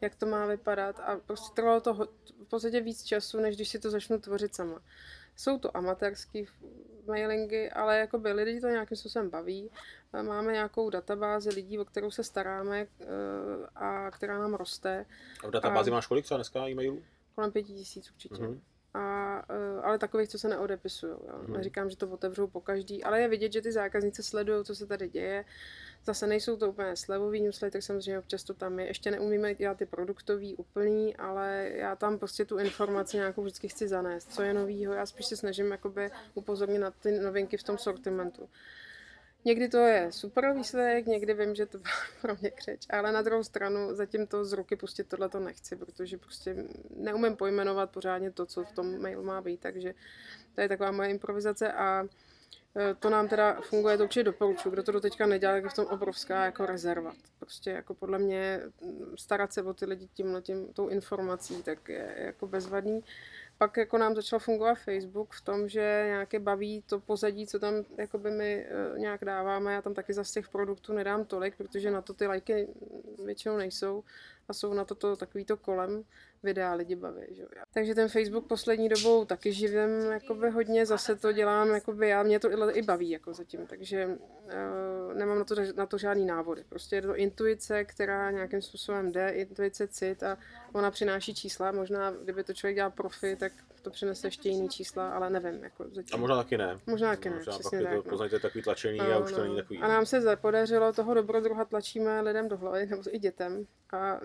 [0.02, 2.08] jak to má vypadat a prostě trvalo to v
[2.50, 4.82] podstatě víc času, než když si to začnu tvořit sama.
[5.38, 6.48] Jsou to amatérský
[7.08, 9.72] mailingy, ale jako by lidi to nějakým způsobem baví.
[10.22, 13.06] Máme nějakou databázi lidí, o kterou se staráme eh,
[13.76, 15.06] a která nám roste.
[15.44, 17.04] A v databázi a máš kolik třeba dneska e-mailů?
[17.36, 18.36] Kolem pěti tisíc určitě.
[18.36, 18.60] Mm-hmm.
[18.94, 21.14] A, eh, ale takových, co se neodepisují.
[21.14, 21.58] Mm-hmm.
[21.58, 24.88] Neříkám, že to otevřou po každý, ale je vidět, že ty zákazníci sledují, co se
[24.88, 25.46] tady děje.
[26.08, 28.88] Zase nejsou to úplně slevový newsletter, samozřejmě občas to tam je.
[28.88, 33.88] Ještě neumíme dělat ty produktový úplný, ale já tam prostě tu informaci nějakou vždycky chci
[33.88, 34.34] zanést.
[34.34, 38.50] Co je novýho, já spíš se snažím jakoby upozornit na ty novinky v tom sortimentu.
[39.46, 41.80] Někdy to je super výsledek, někdy vím, že to
[42.22, 45.76] pro mě křeč, ale na druhou stranu zatím to z ruky pustit tohle to nechci,
[45.76, 46.56] protože prostě
[46.96, 49.94] neumím pojmenovat pořádně to, co v tom mailu má být, takže
[50.56, 52.04] to je taková moje improvizace a
[53.00, 54.70] to nám teda funguje, to určitě doporučuji.
[54.70, 57.12] Kdo to do teďka nedělal, tak je v tom obrovská jako rezerva.
[57.40, 58.62] Prostě jako podle mě
[59.16, 63.04] starat se o ty lidi tímhle tím, tou informací, tak je jako bezvadný
[63.58, 67.74] pak jako nám začal fungovat Facebook v tom, že nějaké baví to pozadí, co tam
[67.98, 69.74] jakoby my uh, nějak dáváme.
[69.74, 72.68] Já tam taky za těch produktů nedám tolik, protože na to ty lajky
[73.26, 74.04] většinou nejsou
[74.48, 76.04] a jsou na to, to takový to kolem
[76.44, 77.22] videa lidi baví.
[77.32, 77.46] Že?
[77.74, 82.40] Takže ten Facebook poslední dobou taky živím jakoby hodně, zase to dělám, jakoby já, mě
[82.40, 86.64] to i baví jako zatím, takže uh, nemám na to, na to žádný návody.
[86.70, 90.38] Prostě je to intuice, která nějakým způsobem jde, intuice, cit a
[90.74, 91.72] ona přináší čísla.
[91.72, 93.52] Možná, kdyby to člověk dělal profi, tak
[93.82, 95.64] to přinese ještě jiný čísla, ale nevím.
[95.64, 96.14] Jako zatím.
[96.14, 96.80] A možná taky ne.
[96.86, 98.04] Možná taky ne, možná přesně pak tak.
[98.04, 98.40] to, no.
[98.40, 99.38] takový tlačení no, a už no.
[99.38, 99.80] to není takový.
[99.80, 103.66] A nám se podařilo toho dobrodruha tlačíme lidem do hlavy, nebo i dětem.
[103.94, 104.20] A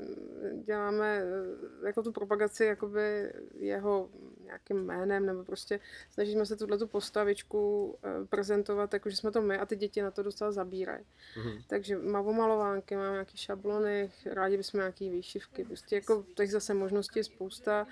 [0.64, 4.08] děláme eh, jako tu propagaci jakoby jeho
[4.52, 5.80] nějakým jménem, nebo prostě
[6.10, 10.02] snažíme se tuhle tu postavičku eh, prezentovat, jako že jsme to my a ty děti
[10.02, 11.04] na to docela zabírají.
[11.36, 11.62] Mm-hmm.
[11.66, 17.18] Takže mám malovánky, mám nějaké šablony, rádi bychom nějaké výšivky, prostě jako těch zase možností
[17.18, 17.86] je spousta.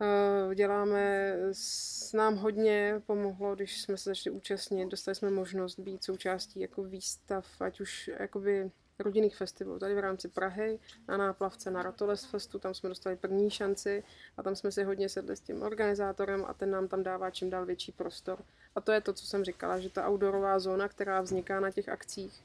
[0.00, 6.04] Eh, děláme, s nám hodně pomohlo, když jsme se začali účastnit, dostali jsme možnost být
[6.04, 9.78] součástí jako výstav, ať už jakoby rodinných festivalů.
[9.78, 10.78] Tady v rámci Prahy
[11.08, 14.04] na náplavce na Ratoles Festu, tam jsme dostali první šanci
[14.36, 17.50] a tam jsme si hodně sedli s tím organizátorem a ten nám tam dává čím
[17.50, 18.44] dál větší prostor.
[18.74, 21.88] A to je to, co jsem říkala, že ta outdoorová zóna, která vzniká na těch
[21.88, 22.42] akcích,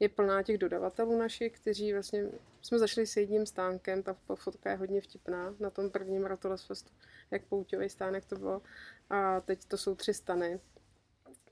[0.00, 2.24] je plná těch dodavatelů našich, kteří vlastně,
[2.62, 6.90] jsme začali s jedním stánkem, ta fotka je hodně vtipná na tom prvním Ratoles Festu,
[7.30, 8.62] jak pouťový stánek to bylo.
[9.10, 10.60] A teď to jsou tři stany,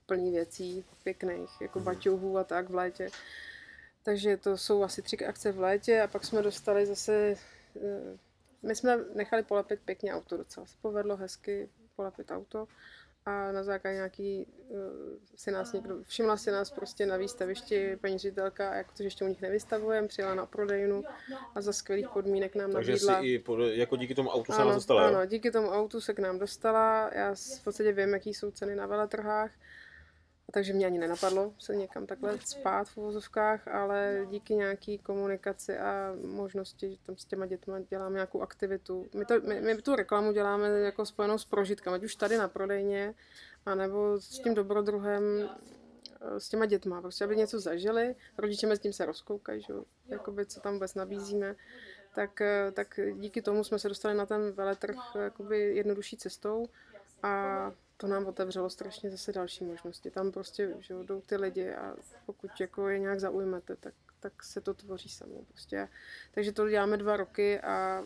[0.05, 1.85] plný věcí, pěkných, jako mhm.
[1.85, 3.09] baťohů a tak v létě.
[4.03, 7.35] Takže to jsou asi tři akce v létě a pak jsme dostali zase,
[7.75, 8.17] eh,
[8.63, 10.65] my jsme nechali polepit pěkně auto docela.
[10.65, 12.67] Se povedlo hezky polepit auto
[13.25, 14.77] a na základě nějaký uh,
[15.35, 19.25] si nás někdo, všimla si nás prostě na výstavišti paní ředitelka, jak to, že ještě
[19.25, 21.03] u nich nevystavujeme, přijela na prodejnu
[21.55, 23.13] a za skvělých podmínek nám Takže nabídla.
[23.13, 25.69] Takže si i pod, jako díky tomu autu ano, se nás dostala, Ano, díky tomu
[25.69, 29.51] autu se k nám dostala, já v podstatě vím, jaký jsou ceny na veletrhách
[30.51, 36.15] takže mě ani nenapadlo se někam takhle spát v uvozovkách, ale díky nějaký komunikaci a
[36.25, 39.05] možnosti, že tam s těma dětmi děláme nějakou aktivitu.
[39.13, 42.47] My, to, my, my tu reklamu děláme jako spojenou s prožitkem, ať už tady na
[42.47, 43.13] prodejně,
[43.65, 45.23] anebo s tím dobrodruhem,
[46.21, 49.73] eh, s těma dětma, prostě aby něco zažili, rodiče mezi tím se rozkoukají, že?
[50.07, 51.55] Jakoby, co tam vůbec nabízíme,
[52.15, 56.65] tak, eh, tak díky tomu jsme se dostali na ten veletrh jakoby jednodušší cestou
[57.23, 60.11] a to nám otevřelo strašně zase další možnosti.
[60.11, 64.61] Tam prostě že jdou ty lidi a pokud jako je nějak zaujmete, tak, tak se
[64.61, 65.35] to tvoří samo.
[65.47, 65.87] Prostě.
[66.31, 68.03] Takže to děláme dva roky a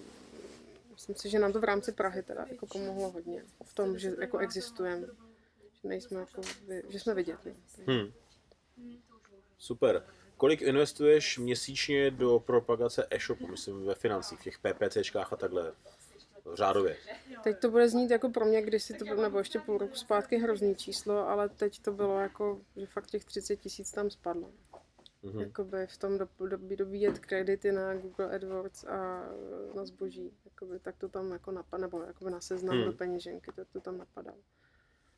[0.92, 4.16] myslím si, že nám to v rámci Prahy teda jako pomohlo hodně v tom, že
[4.22, 5.08] jako existujeme,
[5.82, 6.42] že nejsme jako,
[6.90, 7.40] že jsme vidět.
[7.88, 8.12] Hmm.
[9.58, 10.04] Super.
[10.38, 15.74] Kolik investuješ měsíčně do propagace e-shopu, myslím ve financích, těch PPCčkách a takhle?
[16.54, 16.98] Řádově.
[17.44, 19.96] Teď to bude znít jako pro mě, když si to bylo, nebo ještě půl roku
[19.96, 24.52] zpátky hrozný číslo, ale teď to bylo jako, že fakt těch 30 tisíc tam spadlo.
[25.24, 25.42] Mm-hmm.
[25.42, 29.24] Jakoby v tom dob, dob, dobíjet kredity na Google AdWords a
[29.76, 32.86] na zboží, jakoby, tak to tam jako napadá, nebo jakoby na seznam mm.
[32.86, 34.38] do peněženky, to, to tam napadalo.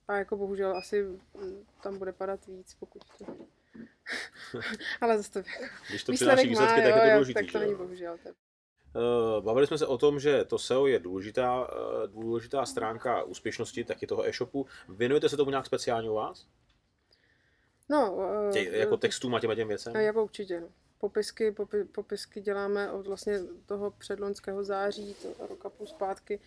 [0.07, 1.05] A jako bohužel asi
[1.83, 3.25] tam bude padat víc, pokud to...
[5.01, 5.65] ale zase to jako...
[5.89, 7.33] Když to přináší výsledky, tak je to důležitý.
[7.33, 8.17] Tak to není bohužel.
[8.23, 8.35] Tak.
[8.95, 13.83] Eh, bavili jsme se o tom, že to SEO je důležitá, eh, důležitá stránka úspěšnosti
[13.83, 14.65] taky toho e-shopu.
[14.89, 16.47] Věnujete se tomu nějak speciálně u vás?
[17.89, 18.17] No,
[18.53, 19.95] Tě, jako textům a těm těm věcem?
[19.95, 20.67] Jako určitě, no.
[20.99, 26.39] Popisky, popi, popisky děláme od vlastně toho předloňského září, to roka půl zpátky,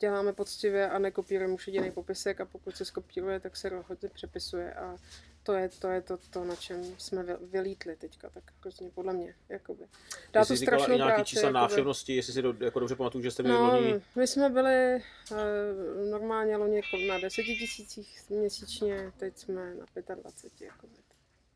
[0.00, 4.74] děláme poctivě a nekopírujeme už jediný popisek a pokud se skopíruje, tak se hodně přepisuje
[4.74, 4.96] a
[5.42, 9.34] to je to, je to, to na čem jsme vylítli teďka, tak hrozně podle mě.
[9.48, 9.84] Jakoby.
[10.32, 11.60] Dá to strašnou nějaký práci, čísla jakoby...
[11.60, 14.00] návštěvnosti, jestli si do, jako dobře pamatuju, že jste byli no, loni?
[14.16, 20.66] My jsme byli uh, normálně loni jako na 10 tisících měsíčně, teď jsme na 25.
[20.66, 20.92] Jakoby.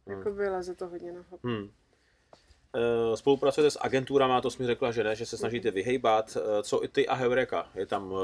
[0.07, 0.18] Hmm.
[0.18, 1.70] Jakoby leze to hodně na Hmm.
[2.74, 6.36] Eh, spolupracujete s agenturama, to jsi mi řekla, že ne, že se snažíte vyhejbat.
[6.36, 7.70] Eh, co i ty a Heureka?
[7.74, 8.20] Je tam uh,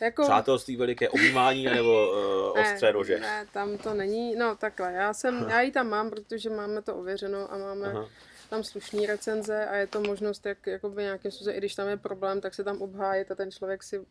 [0.00, 0.22] jako...
[0.22, 2.12] přátelství veliké objímání nebo
[2.52, 3.20] uh, ostré nože?
[3.20, 4.36] Ne, tam to není.
[4.36, 8.08] No takhle, já, jsem, já ji tam mám, protože máme to ověřeno a máme Aha.
[8.50, 11.96] tam slušný recenze a je to možnost, jak jakoby nějakým způsobem, i když tam je
[11.96, 14.06] problém, tak se tam obhájit a ten člověk si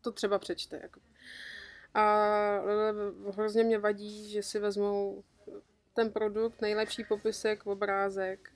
[0.00, 0.78] to třeba přečte.
[0.82, 1.00] Jako.
[1.94, 2.04] A
[3.32, 5.22] hrozně mě vadí, že si vezmou
[5.94, 8.50] ten produkt, nejlepší popisek, obrázek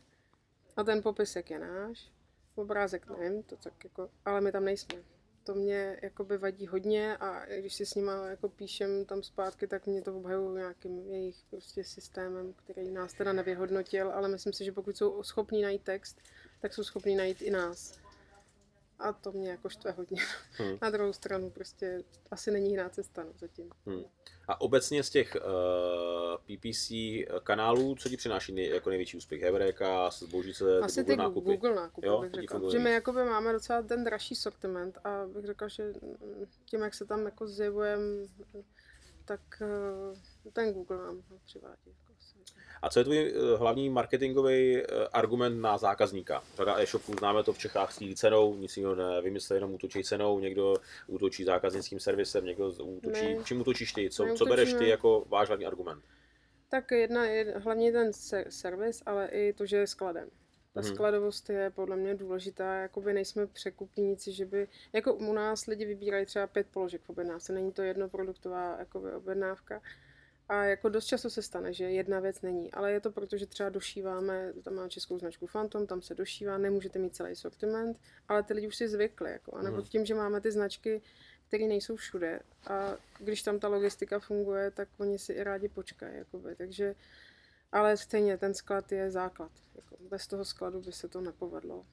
[0.76, 2.12] a ten popisek je náš,
[2.54, 5.02] obrázek nevím, to tak jako, ale my tam nejsme.
[5.44, 9.86] To mě jakoby vadí hodně a když si s nima jako píšem tam zpátky, tak
[9.86, 14.72] mě to obhajují nějakým jejich prostě systémem, který nás teda nevyhodnotil, ale myslím si, že
[14.72, 16.20] pokud jsou schopní najít text,
[16.60, 17.98] tak jsou schopní najít i nás.
[19.02, 20.22] A to mě jako štve hodně.
[20.50, 20.78] Hmm.
[20.82, 23.70] Na druhou stranu prostě asi není jiná cesta no, zatím.
[23.86, 24.04] Hmm.
[24.48, 25.42] A obecně z těch uh,
[26.34, 26.92] eh, PPC
[27.44, 29.42] kanálů, co ti přináší nej, jako největší úspěch?
[29.42, 31.50] Hebreka, Zbožíce, Asi Google ty nákupy?
[31.50, 32.70] Google nákupy jo, bych řekla.
[32.70, 35.92] Že my jakoby máme docela ten dražší sortiment a bych řekla, že
[36.64, 38.26] tím, jak se tam jako zjevujeme,
[39.24, 41.76] tak uh, ten Google nám přivádí.
[41.86, 42.11] Jako
[42.82, 46.42] a co je tvůj eh, hlavní marketingový eh, argument na zákazníka?
[46.56, 50.76] Řada e-shopů známe to v Čechách s cenou, nic jiného nevymyslí, jenom útočí cenou, někdo
[51.06, 54.10] útočí zákaznickým servisem, někdo útočí, čím útočíš ty?
[54.10, 56.04] Co, co bereš ty jako váš hlavní argument?
[56.68, 58.10] Tak jedna je hlavně ten
[58.48, 60.28] servis, ale i to, že je skladem.
[60.74, 60.94] Ta hmm.
[60.94, 66.26] skladovost je podle mě důležitá, jakoby nejsme překupníci, že by, jako u nás lidi vybírají
[66.26, 69.82] třeba pět položek v objednávce, není to jednoproduktová jakoby objednávka,
[70.48, 73.46] a jako dost často se stane, že jedna věc není, ale je to proto, že
[73.46, 78.42] třeba došíváme, tam má českou značku Phantom, tam se došívá, nemůžete mít celý sortiment, ale
[78.42, 79.86] ty lidi už si zvykli, jako, a nebo mhm.
[79.86, 81.02] tím, že máme ty značky,
[81.48, 82.40] které nejsou všude.
[82.66, 86.94] A když tam ta logistika funguje, tak oni si i rádi počkají, jakoby, takže,
[87.72, 91.84] ale stejně ten sklad je základ, jako, bez toho skladu by se to nepovedlo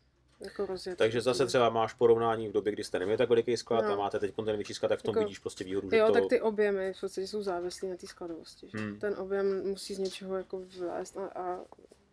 [0.41, 0.97] jako rozjet.
[0.97, 3.93] Takže zase třeba máš porovnání v době, kdy jste neměli tak veliký sklad no.
[3.93, 5.89] a máte teď ten větší sklad, tak v tom jako, vidíš prostě výhodu.
[5.91, 6.13] Jo, že to...
[6.13, 8.69] tak ty objemy v podstatě jsou závislí na té skladovosti.
[8.73, 8.99] Hmm.
[8.99, 11.59] Ten objem musí z něčeho jako vlézt a, a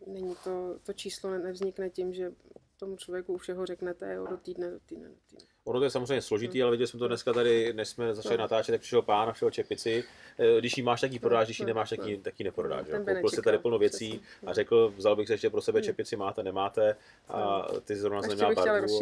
[0.07, 2.31] není to, to číslo nevznikne tím, že
[2.77, 5.45] tomu člověku u všeho řeknete jo, do týdne, do týdne, do týdne.
[5.63, 6.63] Ono to je samozřejmě složitý, hmm.
[6.63, 8.41] ale viděli jsme to dneska tady, než jsme začali no.
[8.41, 10.03] natáčet, tak přišel pán a přišel čepici.
[10.39, 12.87] Eh, když ji máš, tak ji prodáš, když ji nemáš, tak ji, tak ji neprodáš.
[12.93, 15.85] No, Koupil si tady plno věcí a řekl, vzal bych se ještě pro sebe hmm.
[15.85, 16.95] čepici, máte, nemáte
[17.29, 18.99] a ty zrovna neměla barvu.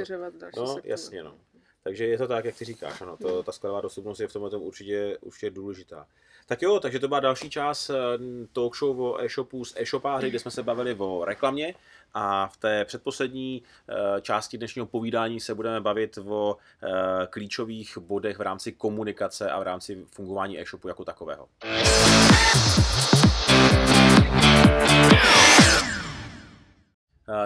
[0.57, 1.35] No, jasně, no.
[1.83, 4.57] Takže je to tak, jak ty říkáš, ano, to, ta skladová dostupnost je v tomhle
[4.57, 6.07] určitě, určitě důležitá.
[6.47, 7.93] Tak jo, takže to byla další část eh,
[8.53, 11.75] talk show o e-shopu s e-shopáři, kde jsme se bavili o reklamě
[12.15, 16.87] a v té předposlední eh, části dnešního povídání se budeme bavit o eh,
[17.29, 21.47] klíčových bodech v rámci komunikace a v rámci fungování e-shopu jako takového.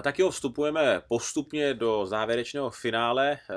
[0.01, 3.55] Tak jo, vstupujeme postupně do závěrečného finále eh,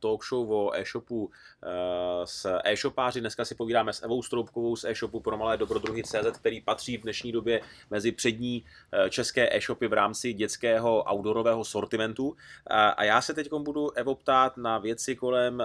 [0.00, 1.30] talk show o e-shopu
[1.62, 1.68] eh,
[2.24, 3.20] s e-shopáři.
[3.20, 7.02] Dneska si povídáme s Evou Stroubkovou z e-shopu pro malé dobrodruhy CZ, který patří v
[7.02, 7.60] dnešní době
[7.90, 8.64] mezi přední
[9.10, 12.36] české e-shopy v rámci dětského outdoorového sortimentu.
[12.96, 15.62] A já se teď budu Evo ptát na věci kolem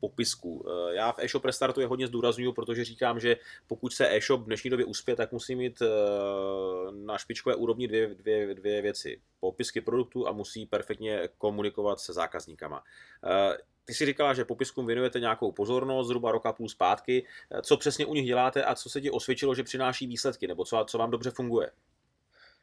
[0.00, 0.66] popisku.
[0.90, 3.36] Já v e-shop restartu je hodně zdůraznuju, protože říkám, že
[3.66, 5.82] pokud se e-shop v dnešní době uspěje, tak musí mít
[6.90, 12.84] na špičkové úrovni dvě, dvě, dvě věci popisky produktů a musí perfektně komunikovat se zákazníkama.
[13.24, 17.26] Eh, ty si říkala, že popiskům věnujete nějakou pozornost, zhruba roka půl zpátky.
[17.50, 20.64] Eh, co přesně u nich děláte a co se ti osvědčilo, že přináší výsledky, nebo
[20.64, 21.70] co, co vám dobře funguje?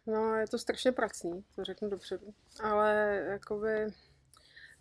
[0.08, 2.34] No, je to strašně pracný, to řeknu dopředu.
[2.64, 3.94] Ale jakoby,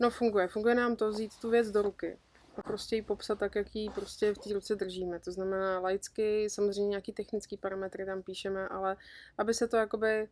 [0.00, 0.48] no funguje.
[0.48, 2.18] Funguje nám to vzít tu věc do ruky
[2.56, 5.20] a prostě ji popsat tak, jak ji prostě v té ruce držíme.
[5.20, 8.96] To znamená laicky, samozřejmě nějaký technický parametry tam píšeme, ale
[9.38, 10.28] aby se to jakoby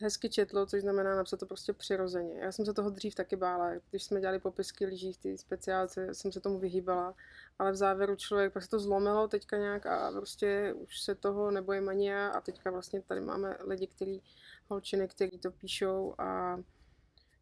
[0.00, 2.40] hezky četlo, což znamená napsat to prostě přirozeně.
[2.40, 6.14] Já jsem se toho dřív taky bála, když jsme dělali popisky lyží v té speciálce,
[6.14, 7.14] jsem se tomu vyhýbala,
[7.58, 11.50] ale v závěru člověk, pak se to zlomilo teďka nějak a prostě už se toho
[11.50, 14.22] nebojím ani já a teďka vlastně tady máme lidi, který,
[14.68, 16.58] holčiny, který to píšou a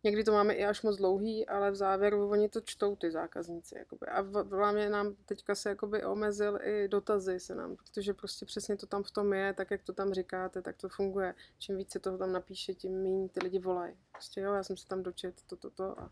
[0.05, 3.79] Někdy to máme i až moc dlouhý, ale v závěru oni to čtou ty zákazníci.
[3.79, 4.07] Jakoby.
[4.07, 4.21] A
[4.57, 9.03] hlavně nám teďka se jakoby omezil i dotazy se nám, protože prostě přesně to tam
[9.03, 11.35] v tom je, tak jak to tam říkáte, tak to funguje.
[11.59, 13.95] Čím více toho tam napíše, tím méně ty lidi volají.
[14.13, 16.11] Prostě jo, já jsem se tam dočet, to, to, to a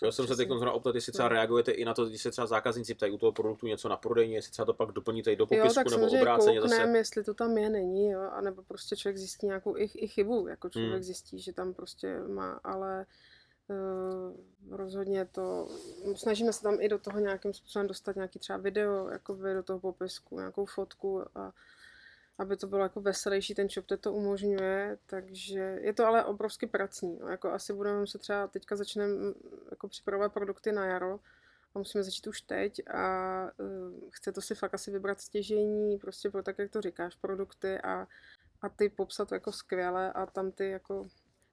[0.00, 2.46] Chtěl jsem se teď zrovna optat, jestli třeba reagujete i na to, když se třeba
[2.46, 5.46] zákazníci ptají u toho produktu něco na prodejně, jestli třeba to pak doplníte i do
[5.46, 6.98] popisku jo, tak nebo obráceně kouknem, zase.
[6.98, 10.68] jestli to tam je, není, jo, anebo prostě člověk zjistí nějakou i, i chybu, jako
[10.68, 11.02] člověk hmm.
[11.02, 13.06] zjistí, že tam prostě má, ale
[13.68, 15.68] uh, rozhodně to,
[16.14, 19.80] snažíme se tam i do toho nějakým způsobem dostat nějaký třeba video, jako do toho
[19.80, 21.52] popisku, nějakou fotku a
[22.40, 27.18] aby to bylo jako veselější, ten shop to umožňuje, takže je to ale obrovsky pracní.
[27.20, 27.28] No.
[27.28, 29.14] Jako asi budeme se třeba teďka začneme
[29.70, 31.20] jako připravovat produkty na jaro
[31.74, 36.30] a musíme začít už teď a uh, chce to si fakt asi vybrat stěžení, prostě
[36.30, 38.06] pro tak, jak to říkáš, produkty a,
[38.62, 41.06] a ty popsat jako skvěle a tam ty jako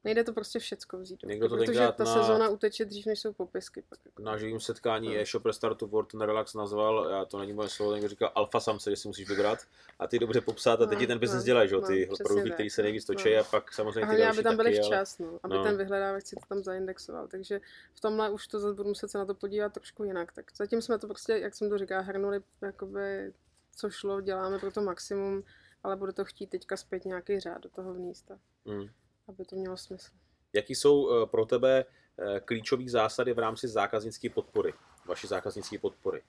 [0.04, 1.22] nejde to prostě všecko vzít.
[1.22, 3.84] do Někdo to protože ta na- sezóna uteče dřív, než jsou popisky.
[3.90, 4.00] Pak.
[4.06, 4.22] jako.
[4.22, 5.22] Na živém setkání No.
[5.22, 8.90] e-shop Restartu World and Relax nazval, já to není moje slovo, někdo říkal alfa samce,
[8.90, 9.60] že si musíš vybrat
[10.00, 12.10] a ty dobře popsat a teď No, ten business no, dělají, že jo, no, ty
[12.24, 13.40] produkty, které se no, nejvíc točí no.
[13.40, 15.64] a pak samozřejmě ty další aby tam byly taky, včas, no, aby no.
[15.64, 17.28] ten vyhledávač si to tam zaindexoval.
[17.28, 17.62] Takže
[17.94, 20.32] v tomhle už to zase budu muset se na to podívat trošku jinak.
[20.34, 23.34] Tak zatím jsme to prostě, jak jsem to říkala, hrnuli, jakoby,
[23.76, 25.44] co šlo, děláme pro to maximum,
[25.84, 28.88] ale bude to chtít teďka zpět nějaký řád do toho vníst, a- Mm.
[29.28, 30.12] Aby to mělo smysl.
[30.54, 31.86] Jaký jsou eh, pro tebe
[32.20, 34.74] eh, klíčové zásady v rámci zákaznické podpory,
[35.06, 36.24] vaší zákaznické podpory?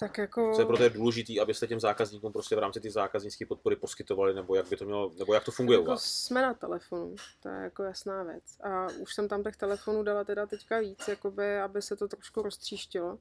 [0.00, 0.52] Tak jako...
[0.54, 4.34] Co je pro tebe důležité, abyste těm zákazníkům prostě v rámci té zákaznické podpory poskytovali,
[4.34, 6.04] nebo jak by to mělo, nebo jak to funguje u jako vás?
[6.04, 8.60] jsme na telefonu, to je jako jasná věc.
[8.60, 12.42] A už jsem tam těch telefonů dala teda teďka víc, jakoby, aby se to trošku
[12.42, 13.18] roztříštilo.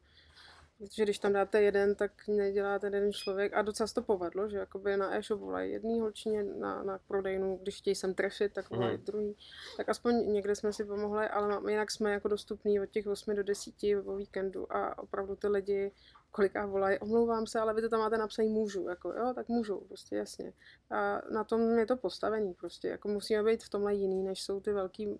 [0.77, 3.53] Protože když tam dáte jeden, tak nedělá ten jeden člověk.
[3.53, 7.59] A docela se to povedlo, že jakoby na e-shop volají jedný holčině, na, na prodejnu,
[7.61, 9.05] když chtějí sem trefit, tak volají Mhm.
[9.05, 9.35] druhý.
[9.77, 13.35] Tak aspoň někde jsme si pomohli, ale má- jinak jsme jako dostupní od těch 8
[13.35, 13.73] do 10
[14.05, 15.91] o víkendu a opravdu ty lidi
[16.31, 19.79] koliká volají, omlouvám se, ale vy to tam máte napsaný můžu, jako jo, tak můžou,
[19.79, 20.53] prostě jasně.
[20.89, 24.59] A na tom je to postavený prostě, jako musíme být v tomhle jiný, než jsou
[24.59, 25.17] ty velký mm,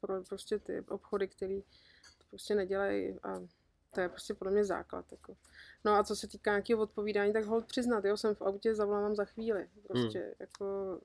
[0.00, 1.62] pro, prostě ty obchody, který
[2.18, 3.42] to prostě nedělají a
[3.94, 5.04] to je prostě podle mě základ.
[5.10, 5.36] Jako.
[5.84, 9.14] No a co se týká nějakého odpovídání, tak hold přiznat, jo, jsem v autě, zavolám
[9.14, 9.68] za chvíli.
[9.88, 10.32] Prostě hmm.
[10.38, 10.98] jako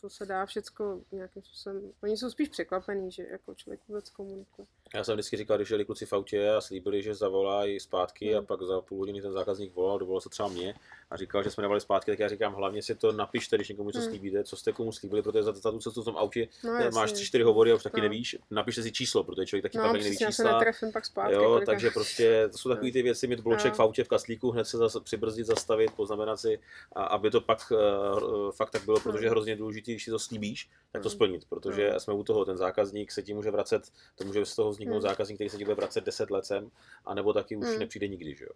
[0.00, 4.66] to se dá všecko nějakým způsobem, oni jsou spíš překvapený, že jako člověk vůbec komunikuje.
[4.94, 8.38] Já jsem vždycky říkal, když jeli kluci v autě a slíbili, že zavolají zpátky a
[8.38, 8.46] Hmm.
[8.46, 10.74] pak za půl hodiny ten zákazník volal, dovolal se třeba mě
[11.10, 13.88] a říkal, že jsme dávali zpátky, tak já říkám, hlavně si to napište, když někomu
[13.88, 14.08] něco Hmm.
[14.08, 16.84] slíbíte, co jste komu slíbili, protože za, za tu cestu v tom autě No, máš
[16.94, 17.14] jasně.
[17.14, 18.02] tři, čtyři hovory a už taky No.
[18.02, 20.64] nevíš, napište si číslo, protože člověk taky No, pak neví přesně, já se čísla.
[20.92, 21.34] pak zpátky.
[21.34, 21.66] Jo, kolikrát.
[21.72, 23.76] takže prostě to jsou takové ty věci, mít bloček No.
[23.76, 26.58] v autě, v kaslíku, hned se zase přibrzdit, zastavit, poznamenat si,
[26.92, 29.30] a aby to pak uh, fakt tak bylo, protože je No.
[29.30, 31.10] hrozně důležité, když si to slíbíš, tak to No.
[31.10, 32.00] splnit, protože No.
[32.00, 33.82] jsme u toho, ten zákazník se ti může vracet,
[34.14, 35.02] to může z toho vzniknout Hmm.
[35.10, 36.70] zákazník, který se ti bude vracet 10 let sem,
[37.04, 37.78] anebo taky už Hmm.
[37.78, 38.50] nepřijde nikdy, že jo.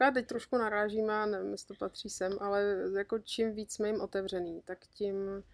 [0.00, 3.88] Já teď trošku narážím, a nevím, jestli to patří sem, ale jako čím víc jsme
[3.88, 5.44] jim otevřený, tak tím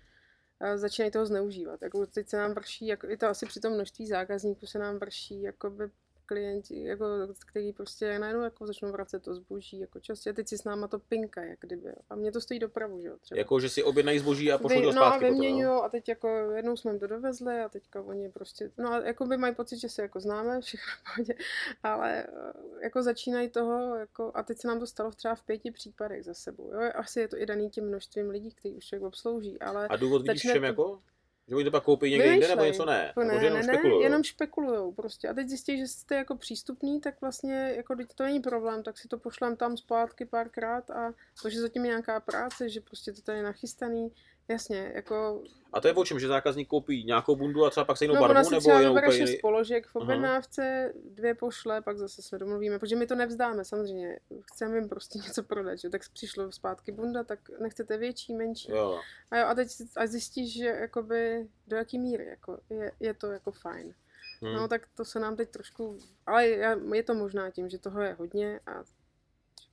[0.61, 1.83] eh, začínají toho zneužívat.
[1.83, 4.99] Jako teď se nám vrší, jako, je to asi při tom množství zákazníků se nám
[4.99, 5.91] vrší jakoby
[6.29, 7.05] klienti, jako,
[7.47, 10.89] který prostě najednou jako začnou vracet to zboží, jako častě, a teď si s náma
[10.89, 11.93] to pinka, jak kdyby.
[12.11, 13.39] A mě to stojí dopravu, že jo, třeba.
[13.39, 15.41] Jako, že si objednají zboží a pošlou to no a zpátky potom, jo?
[15.43, 19.01] vyměňují a teď jako jednou jsme jim to dovezli a teďka oni prostě, no a
[19.01, 21.35] jako by mají pocit, že se jako známe, všechno v pohodě,
[21.83, 22.53] ale eh,
[22.83, 26.35] jako začínají toho, jako a teď se nám to stalo třeba v pěti případech za
[26.35, 29.89] sebou, jo, asi je to i daný tím množstvím lidí, který už člověk obslouží, ale
[29.89, 31.01] A důvod vidíš v začne čem to- jako?
[31.49, 33.05] Že oni to pak koupí někde jinde, nebo něco ne?
[33.07, 34.03] Jako Nebo ne, že jenom ne, ne, špekulujou?
[34.03, 35.29] jenom špekulujou prostě.
[35.29, 38.99] A teď zjistí, že jste jako přístupný, tak vlastně jako teď to není problém, tak
[38.99, 43.13] si to pošlem tam zpátky párkrát a to, že zatím je nějaká práce, že prostě
[43.13, 44.13] to tady je nachystaný,
[44.49, 45.43] jasně, jako
[45.73, 48.21] A to je o čem, že zákazník koupí nějakou bundu a třeba pak stejnou No,
[48.21, 50.05] barvu, si nebo jenom úplně šest položek v Aha.
[50.05, 54.21] objednávce, dvě pošle, pak zase se domluvíme, protože my to nevzdáme samozřejmě.
[54.53, 55.91] Chceme jim prostě něco prodat, že?
[55.91, 58.71] tak přišlo zpátky bunda, tak nechcete větší, menší.
[58.73, 59.01] Jo.
[59.31, 63.27] A, jo, a teď a zjistíš, že jakoby do jaký míry jako, je, je, to
[63.27, 63.95] jako fajn.
[64.43, 64.55] Hm.
[64.55, 68.01] No tak to se nám teď trošku, ale já- je to možná tím, že toho
[68.01, 68.85] je hodně a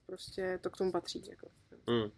[0.05, 1.23] prostě to k tomu patří.
[1.29, 1.47] Jako.
[1.87, 2.11] Hmm.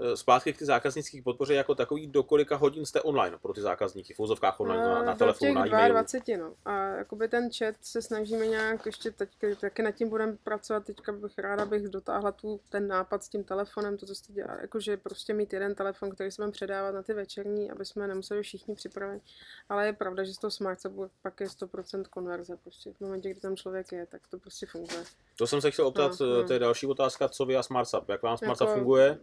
[0.00, 3.60] Eh, Zpátky k ty zákaznické podpoře jako takový, do kolika hodin jste online pro ty
[3.60, 5.92] zákazníky, v úzovkách online, na, na Eh, telefonu, na e-mailu.
[5.92, 6.54] 22, no.
[6.64, 9.30] A jakoby ten chat se snažíme nějak ještě teď,
[9.60, 13.44] taky nad tím budeme pracovat, teďka bych ráda bych dotáhla tu, ten nápad s tím
[13.44, 17.02] telefonem, to, co jste dělá, jakože prostě mít jeden telefon, který se budeme předávat na
[17.02, 19.22] ty večerní, aby jsme nemuseli všichni připravit.
[19.68, 20.78] Ale je pravda, že z toho smart
[21.22, 25.04] pak je 100% konverze, prostě v momentě, kdy tam člověk je, tak to prostě funguje.
[25.36, 26.44] To jsem se chtěl optat, No, no, no.
[26.46, 29.18] to je další otázka, co vy a SmartSub, jak vám SmartSub Jako- funguje?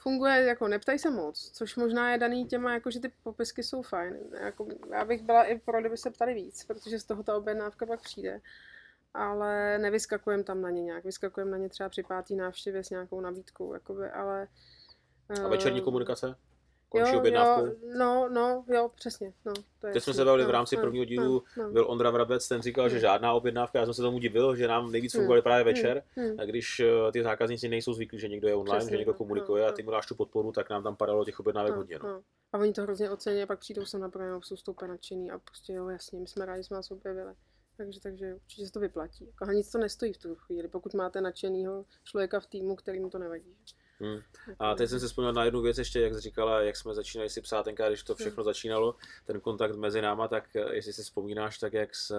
[0.00, 3.82] Funguje, jako neptaj se moc, což možná je daný těma, jako že ty popisky jsou
[3.82, 4.16] fajn.
[4.40, 7.86] Jako, já bych byla i pro, kdyby se ptali víc, protože z toho ta objednávka
[7.86, 8.40] pak přijde.
[9.14, 13.20] Ale nevyskakujeme tam na ně nějak, vyskakujeme na ně třeba při pátý návštěvě s nějakou
[13.20, 14.48] nabídkou, jakoby, ale...
[15.44, 16.36] A večerní komunikace?
[16.88, 17.66] Končí jo, objednávkou?
[17.66, 19.32] jo, no, no, jo, přesně.
[19.44, 21.70] No, to je Teď jsme se bavili v No, rámci no, prvního dílu, no, no.
[21.72, 23.00] Byl Ondra Vrabec, ten říkal, že Hmm.
[23.00, 25.20] žádná objednávka, já jsem se tomu divil, že nám nejvíc Hmm.
[25.20, 26.02] fungovaly právě Hmm, večer.
[26.16, 26.40] hmm.
[26.40, 29.18] A když eh, ty zákazníci nejsou zvyklí, že někdo je online, Přesně že někdo tak,
[29.18, 31.98] komunikuje no, a ty mu dáš tu podporu, tak nám tam padalo těch objednávek hodně.
[32.02, 32.08] No.
[32.08, 32.22] no.
[32.52, 35.38] A oni to hrozně ocení a pak přijdou sem na projev, jsou úplně nadšený a
[35.38, 37.32] prostě jo, jasně, my jsme rádi, že jsme vás objevili.
[37.76, 39.26] Takže, takže určitě se to vyplatí.
[39.26, 43.10] Jako, a nic to nestojí v tu chvíli, pokud máte nadšenýho člověka v týmu, kterým
[43.10, 43.56] to nevadí.
[44.00, 44.20] Hmm.
[44.58, 47.30] A teď jsem se vzpomněl na jednu věc ještě, jak jsi říkala, jak jsme začínali
[47.30, 48.18] si psát tenkrát, když to Hmm.
[48.18, 48.94] všechno začínalo,
[49.26, 52.14] ten kontakt mezi náma, tak eh, jestli si vzpomínáš, tak jak, se,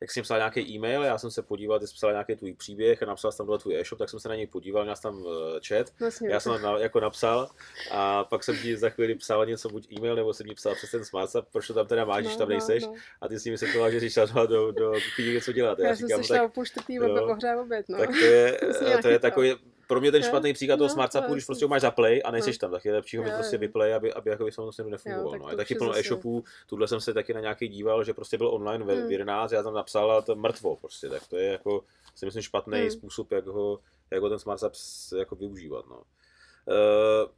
[0.00, 3.02] tak jsem psal nějaký e-mail, já jsem se podíval, ty jsi psal nějaký tvůj příběh
[3.02, 5.22] a napsal jsem tam tvůj e-shop, tak jsem se na něj podíval, měl jsem tam
[5.22, 5.32] uh,
[5.68, 6.28] chat, Vlastně.
[6.28, 7.48] já jsem tam na, jako napsal
[7.90, 10.90] a pak jsem ti za chvíli psal něco, buď e-mail, nebo jsem ti psal přes
[10.90, 12.96] ten SmartSap, proč to tam teda máš, když tam nejseš No, no.
[13.20, 15.78] a ty s nimi se to že jsi šla do, do kuchyně něco dělat.
[15.78, 17.98] Já, Já jsem říkám, se šla tak, o půl čtvrtý ohřát oběd, no.
[17.98, 18.58] tak to je,
[19.02, 19.54] To si je takový,
[19.88, 21.90] pro mě ten Jo, špatný příklad toho no, SmartSapu, to když prostě ho máš za
[21.90, 22.60] play a nejseš No.
[22.60, 25.30] tam, tak je lepší ho mít prostě vyplay, aby, aby jako samozřejmě nefungoval.
[25.32, 25.50] tak no.
[25.50, 28.84] Je taky plno e-shopů, tuhle jsem se taky na nějaký díval, že prostě byl online
[28.84, 29.08] ve Hmm.
[29.08, 32.42] v 11, já tam napsal a to mrtvo prostě, tak to je jako si myslím
[32.42, 32.90] špatný Hmm.
[32.90, 33.78] způsob, jak ho,
[34.10, 35.84] jak ho ten SmartSap s- jako využívat.
[35.90, 35.96] No.
[35.96, 37.30] Uh,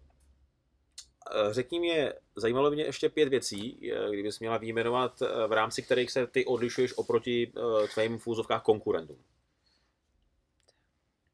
[1.51, 6.11] Řekni mě, zajímalo mě ještě pět věcí, eh, kdybys měla vyjmenovat, eh, v rámci kterých
[6.11, 8.27] se ty odlišuješ oproti eh, tvým v
[8.63, 9.17] konkurentům.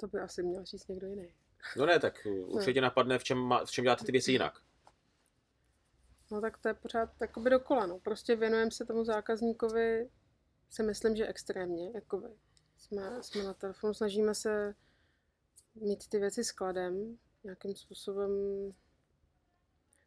[0.02, 1.34] To by asi měl říct někdo jiný.
[1.76, 4.58] No ne, tak uh, určitě napadne, v čem, má- v čem děláte ty věci jinak.
[6.30, 7.98] No tak to je pořád jakoby dokola, no.
[7.98, 10.10] Prostě věnujeme se tomu zákazníkovi,
[10.70, 12.28] si myslím, že extrémně, jakoby.
[12.76, 14.74] Jsme, jsme na telefonu, snažíme se
[15.74, 18.30] mít ty věci skladem, nějakým způsobem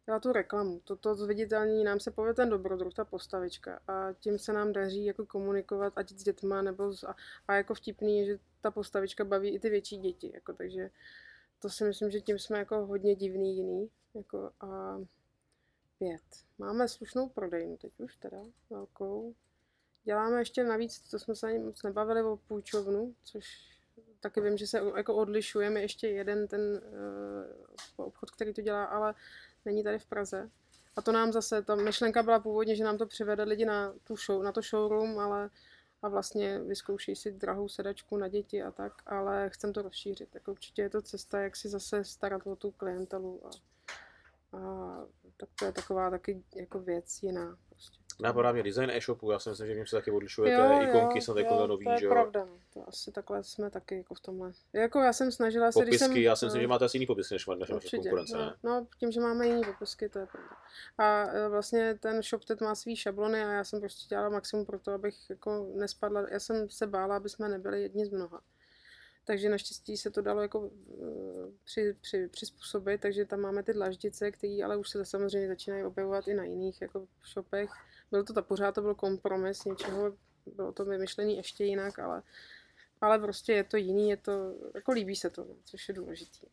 [0.05, 0.81] dělat tu reklamu.
[0.83, 5.25] Toto zviditelní nám se povede ten dobrodruh, ta postavička a tím se nám daří jako
[5.25, 7.15] komunikovat ať s dětma nebo s, a,
[7.47, 10.89] a jako vtipný je, že ta postavička baví i ty větší děti, jako takže
[11.59, 14.99] to si myslím, že tím jsme jako hodně divný jiný, jako a
[15.99, 16.21] pět.
[16.57, 18.37] Máme slušnou prodejnu teď už teda,
[18.69, 19.35] velkou.
[20.03, 23.45] Děláme ještě navíc, to jsme se ani moc nebavili o půjčovnu, což
[24.19, 29.13] taky vím, že se jako odlišujeme ještě jeden ten uh, obchod, který to dělá, ale
[29.65, 30.49] není tady v Praze.
[30.95, 34.15] A to nám zase, ta myšlenka byla původně, že nám to přivede lidi na, tu
[34.15, 35.49] show, na to showroom, ale
[36.05, 40.29] a vlastně vyzkouší si drahou sedačku na děti a tak, ale chcem to rozšířit.
[40.29, 43.49] Tak určitě je to cesta, jak si zase starat o tu klientelu a,
[44.57, 45.05] a
[45.37, 47.57] tak to je taková taky jako věc jiná.
[47.69, 48.04] Prostě.
[48.19, 51.17] Napadá mě design e-shopu, já si myslím, že v něm se taky odlišujete, Jo, ikonky
[51.17, 52.11] jo, jsou takové nový, to je že jo.
[52.11, 54.51] pravda, to asi takhle jsme taky jako v tomhle.
[54.73, 56.17] Jako já jsem snažila se, když Popisky, jsem...
[56.17, 56.61] já si myslím, no.
[56.61, 58.55] že máte asi jiný popisky než naše Určitě, konkurence, no, ne?
[58.63, 60.49] no, tím, že máme jiný popisky, to je pravda.
[60.97, 64.65] A e, vlastně ten shop teď má svý šablony a já jsem prostě dělala maximum
[64.65, 68.41] pro to, abych jako nespadla, já jsem se bála, aby jsme nebyli jedni z mnoha.
[69.25, 71.05] Takže naštěstí se to dalo jako e,
[71.63, 76.27] při, při, přizpůsobit, takže tam máme ty dlaždice, které ale už se samozřejmě začínají objevovat
[76.27, 77.69] i na jiných jako shopech.
[78.11, 80.13] Byl to ta, pořád to byl kompromis něčeho,
[80.55, 82.21] bylo to vymyšlený ještě jinak, ale,
[83.01, 86.47] ale prostě je to jiný, je to, jako líbí se to, no, což je důležitý.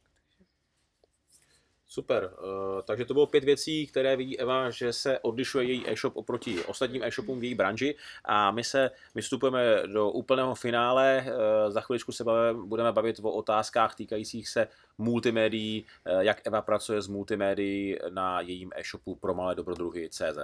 [1.93, 6.17] Super, uh, takže to bylo pět věcí, které vidí Eva, že se odlišuje její e-shop
[6.17, 11.25] oproti ostatním e-shopům v její branži a my se vystupujeme do úplného finále.
[11.27, 11.33] Uh,
[11.73, 14.69] za chviličku se bavíme, budeme bavit o otázkách týkajících se
[14.99, 20.39] multimédií, uh, jak Eva pracuje s multimédií na jejím e-shopu pro malé dobrodruhy CZ.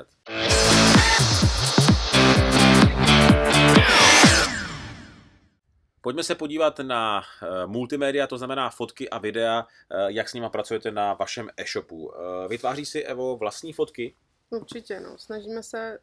[6.09, 10.49] Pojďme se podívat na eh, multimédia, to znamená fotky a videa, eh, jak s nima
[10.49, 12.13] pracujete na vašem e-shopu.
[12.15, 14.15] Eh, Vytváří si Evo vlastní fotky?
[14.51, 15.19] Určitě, no.
[15.19, 15.99] Snažíme se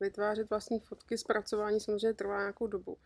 [0.00, 2.96] vytvářet vlastní fotky, zpracování samozřejmě trvá nějakou dobu.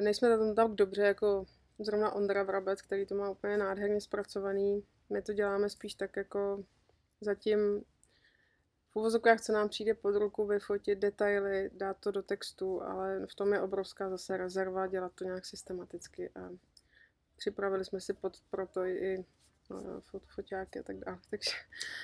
[0.00, 1.44] Nejsme na tom tak dobře jako
[1.78, 4.82] zrovna Ondra Vrabec, který to má úplně nádherně zpracovaný.
[5.10, 6.64] My to děláme spíš tak jako
[7.20, 7.84] zatím
[8.92, 13.34] v uvozovkách, co nám přijde pod ruku, vyfotit detaily, dát to do textu, ale v
[13.34, 16.50] tom je obrovská zase rezerva dělat to nějak systematicky a
[17.36, 19.24] připravili jsme si pod, proto i
[19.70, 21.18] no, fot, foťáky a tak dále.
[21.30, 21.50] Takže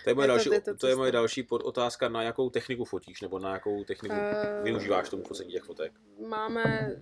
[0.05, 2.51] To je moje, Je to- další, je to to je moje další podotázka, na jakou
[2.51, 5.93] techniku fotíš, nebo na jakou techniku Eh, využíváš tomu focení těch fotek.
[6.29, 6.97] Máme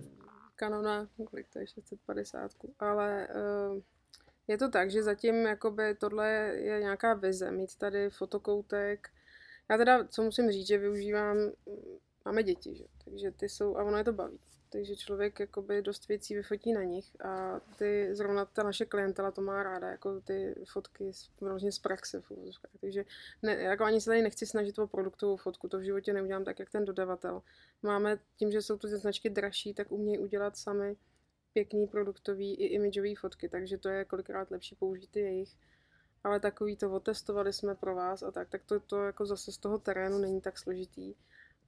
[0.59, 3.27] Canona, kolik to je, 650, ale
[3.71, 3.81] uh,
[4.47, 9.09] je to tak, že zatím jakoby tohle je nějaká vize, mít tady fotokoutek.
[9.69, 11.37] Já teda, co musím říct, že využívám,
[12.25, 12.83] máme děti, že?
[13.05, 14.39] takže ty jsou, a ono je to baví.
[14.69, 19.41] Takže člověk jakoby dost věcí vyfotí na nich a ty, zrovna ta naše klientela to
[19.41, 22.21] má ráda, jako ty fotky z, vlastně z praxe.
[22.81, 23.05] Takže
[23.41, 26.59] ne, jako ani se tady nechci snažit o produktovou fotku, to v životě neudělám tak,
[26.59, 27.41] jak ten dodavatel.
[27.83, 30.95] Máme tím, že jsou tu ty značky dražší, tak umějí udělat sami
[31.53, 35.55] pěkný produktový i imidžový fotky, takže to je kolikrát lepší použít ty jejich.
[36.25, 39.57] Ale takový to otestovali jsme pro vás a tak, tak to, to jako zase z
[39.57, 41.15] toho terénu není tak složitý.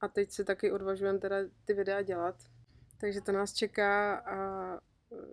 [0.02, 1.36] A teď si taky odvažujeme teda
[1.66, 2.36] ty videa dělat,
[2.98, 4.38] takže to nás čeká a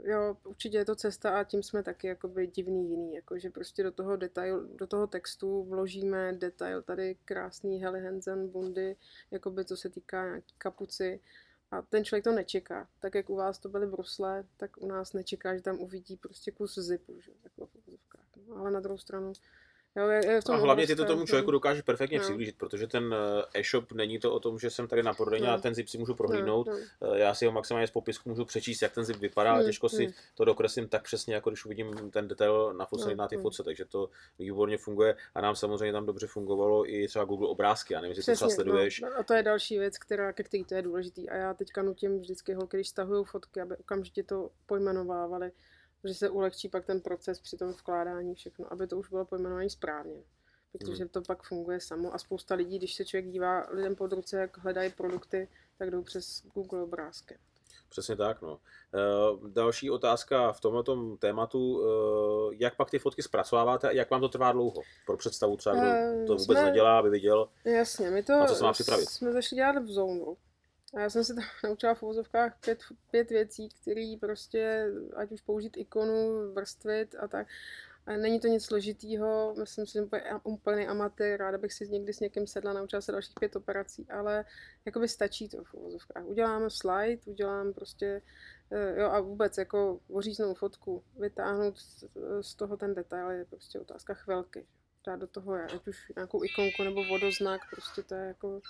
[0.03, 3.93] jo, určitě je to cesta a tím jsme taky jakoby divný jiný, jakože prostě do
[3.93, 8.97] toho detail, do toho textu vložíme detail tady krásný Helly Hansen bundy,
[9.31, 11.21] jakoby co se týká nějaký kapuci
[11.71, 12.89] a ten člověk to nečeká.
[13.01, 16.51] Tak jak u vás to byly brusle, tak u nás nečeká, že tam uvidí prostě
[16.51, 17.33] kus zipu, že?
[17.45, 17.69] Jako.
[18.59, 19.33] Ale na druhou stranu
[19.97, 22.25] Jo, je, je v tom a hlavně ty to tomu člověku dokážeš perfektně No.
[22.25, 23.15] přiblížit, protože ten
[23.55, 25.53] eh, e-shop není to o tom, že jsem tady na prodejně No.
[25.55, 26.67] a ten zip si můžu prohlídnout.
[26.67, 26.73] No,
[27.15, 29.65] Eh, Já si ho maximálně z popisku můžu přečíst, jak ten zip vypadá, a Hmm,
[29.67, 30.15] těžko si hmm.
[30.35, 33.43] to dokreslím tak přesně, jako když uvidím ten detail nafocený No, na ty no.
[33.43, 37.95] fotce, takže to výborně funguje a nám samozřejmě tam dobře fungovalo i třeba Google obrázky,
[37.95, 39.01] já nevím, jestli to třeba sleduješ.
[39.01, 41.31] No, a to je další věc, která, ke který to je důležitý.
[41.31, 45.53] A já teďka nutím vždycky holky, když stahují fotky, aby okamžitě to pojmenovávali,
[46.05, 49.71] že se ulehčí pak ten proces při tom vkládání všechno, aby to už bylo pojmenované
[49.71, 50.23] správně.
[50.73, 51.09] Protože Hmm.
[51.09, 54.59] to pak funguje samo a spousta lidí, když se člověk dívá lidem pod ruce, jak
[54.59, 55.49] hledají produkty,
[55.79, 57.39] tak jdou přes Google obrázky.
[57.89, 58.59] Přesně tak, no.
[58.95, 61.83] Eh, Další otázka v tomto tématu,
[62.53, 64.83] eh, jak pak ty fotky zpracováváte a jak vám to trvá dlouho?
[65.07, 67.49] Pro představu třeba, kdo Eh, to vůbec jsme- nedělá, aby viděl.
[67.65, 69.09] Jasně, my to Na co se má připravit?
[69.09, 70.37] jsme začali dělat v zónu.
[70.95, 72.79] A já jsem se tam naučila v uvozovkách pět,
[73.11, 77.47] pět věcí, které prostě, ať už použít ikonu, vrstvit a tak.
[78.07, 82.13] A není to nic složitýho, myslím si, že úplně, úplný amatér, ráda bych si někdy
[82.13, 84.45] s někým sedla, naučila se dalších pět operací, ale
[84.85, 86.25] jakoby stačí to v uvozovkách.
[86.25, 88.23] Uděláme slide, udělám prostě,
[88.71, 91.79] eh, jo a vůbec jako oříznou fotku, vytáhnout
[92.41, 94.67] z toho ten detail je prostě otázka chvilky.
[95.07, 98.61] Dát do toho ať už nějakou ikonku nebo vodoznak, prostě to je jako...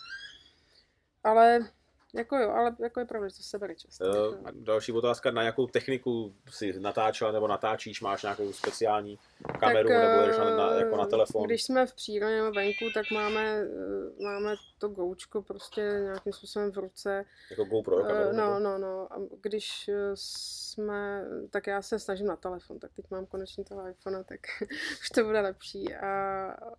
[1.25, 1.69] Ale
[2.17, 4.05] jako jo, ale jako je pravda, že to se bere často.
[4.05, 9.19] Eh, jako- Další otázka, na jakou techniku si natáčela nebo natáčíš, máš nějakou speciální
[9.61, 11.47] kameru nebo jedeš na, na, jako na eh, telefon?
[11.47, 14.55] Když jsme v přírodě nebo venku, tak máme, eh, máme
[14.89, 17.25] to goučko prostě nějakým způsobem v ruce.
[17.51, 18.29] Jako GoPro kameru?
[18.31, 19.13] Eh, No, no, no.
[19.13, 23.89] A když eh, jsme, tak já se snažím na telefon, tak teď mám konečně toho
[23.89, 24.41] iPhone, tak
[25.01, 25.95] už to bude lepší.
[25.95, 26.09] A,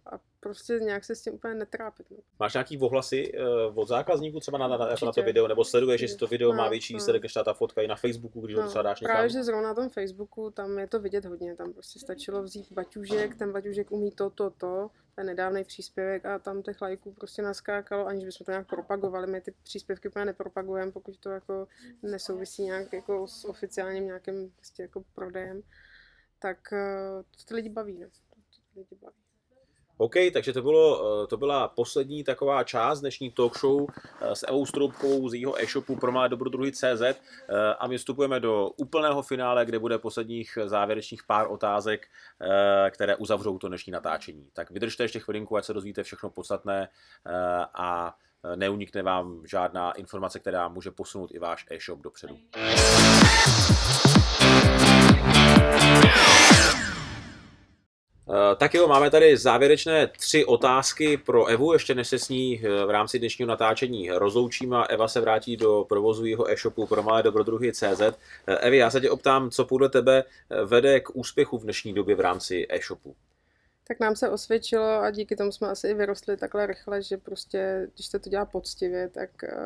[0.06, 2.12] a prostě nějak se s tím úplně netrápit.
[2.12, 2.18] No.
[2.40, 5.64] Máš nějaký ohlasy uh, od zákazníků třeba na, na, na, jako na to video, nebo
[5.66, 6.98] sleduješ, jestli to video má No, větší no.
[6.98, 9.16] výsledek než ta, fotka i na Facebooku, když ho třeba dáš někam?
[9.16, 12.72] právě, že zrovna na tom Facebooku, tam je to vidět hodně, tam prostě stačilo vzít
[12.72, 17.42] baťužek, ten baťužek umí to, to, to, ten nedávný příspěvek a tam těch lajků prostě
[17.42, 19.28] naskákalo, aniž bychom to nějak propagovali.
[19.28, 21.68] My ty příspěvky úplně nepropagujeme, pokud to jako
[22.02, 25.62] nesouvisí nějak jako s oficiálním nějakým prostě jako prodejem.
[26.40, 28.08] Tak eh, to ty lidi baví, no.
[28.10, 28.36] To,
[28.74, 29.25] to lidi baví.
[29.98, 33.88] OK, takže to, bylo, eh, to byla poslední taková část dnešní talk show
[34.22, 37.16] eh, s Evou Stroubkovou z jeho e-shopu pro malé dobrodruhy.cz eh,
[37.80, 42.08] a my vstupujeme do úplného finále, kde bude posledních závěrečných pár otázek,
[42.92, 44.50] které uzavřou to dnešní natáčení.
[44.54, 46.90] Tak vydržte ještě chvilinku, ať se dozvíte všechno podstatné
[47.74, 48.16] a
[48.56, 52.38] neunikne vám žádná informace, která může posunout i váš e-shop dopředu.
[55.78, 56.25] Eh,
[58.58, 62.86] Tak jo, máme tady závěrečné tři otázky pro Evu, ještě než se s ní eh,
[62.86, 64.78] v rámci dnešního natáčení rozloučíme.
[64.90, 68.02] Eva se vrátí do provozu jeho e-shopu pro malé dobrodruhy CZ.
[68.02, 71.94] Eh, Evi, já se tě optám, co podle tebe eh, vede k úspěchu v dnešní
[71.94, 73.16] době v rámci e-shopu?
[73.88, 77.88] Tak nám se osvědčilo a díky tomu jsme asi i vyrostli takhle rychle, že prostě,
[77.94, 79.58] když se to dělá poctivě, tak, eh,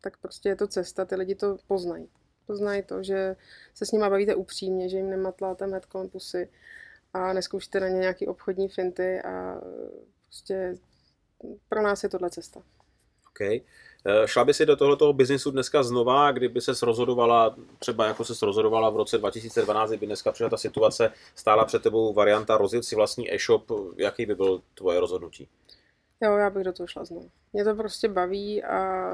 [0.00, 2.08] tak prostě je to cesta, ty lidi to poznají.
[2.46, 3.36] Poznají to, že
[3.74, 6.48] se s nimi bavíte upřímně, že jim nematláte hned kolem pusy
[7.14, 9.60] a neskoušíte na ně nějaký obchodní finty a
[10.24, 10.74] prostě
[11.68, 12.60] pro nás je tohle cesta.
[13.30, 13.60] Okay.
[14.26, 18.90] Šla by si do tohoto biznisu dneska znova, kdyby se rozhodovala, třeba jako se rozhodovala
[18.90, 23.34] v roce 2012, kdyby dneska přišla ta situace, stála před tebou varianta rozjet si vlastní
[23.34, 25.48] e-shop, jaký by byl tvoje rozhodnutí?
[26.20, 27.30] Jo, já bych do toho šla znovu.
[27.52, 29.10] Mě to prostě baví a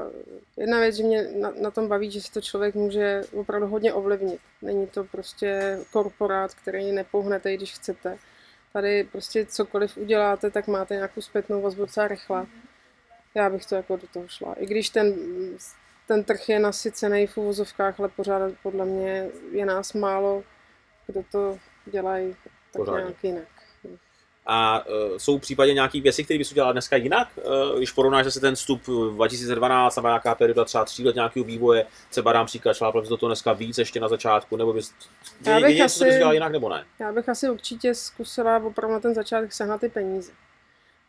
[0.57, 3.93] jedna věc, že mě na, na tom baví, že si to člověk může opravdu hodně
[3.93, 4.39] ovlivnit.
[4.61, 8.17] Není to prostě korporát, který nepohnete, i když chcete.
[8.73, 12.45] Tady prostě cokoliv uděláte, tak máte nějakou zpětnou vazbu docela rychle.
[13.35, 14.53] Já bych to jako do toho šla.
[14.53, 15.13] I když ten,
[16.07, 20.43] ten trh je nasycený v uvozovkách, ale pořád podle mě je nás málo,
[21.07, 23.01] kdo to dělají tak Pořádně.
[23.01, 23.47] nějak jinak.
[24.45, 27.27] A uh, jsou v případě nějakých věcí, které bys udělala dneska jinak?
[27.71, 28.81] Uh, když porovnáš zase ten vstup
[29.13, 33.17] 2012, nebo nějaká perioda třeba tří let nějakého vývoje, třeba dám příklad, šla bys do
[33.17, 34.93] toho dneska víc ještě na začátku, nebo bys
[35.45, 36.85] Já bych vědět, co bys asi- udělala jinak, nebo ne?
[36.99, 40.31] Já bych asi určitě zkusila opravdu na ten začátek sehnat ty peníze.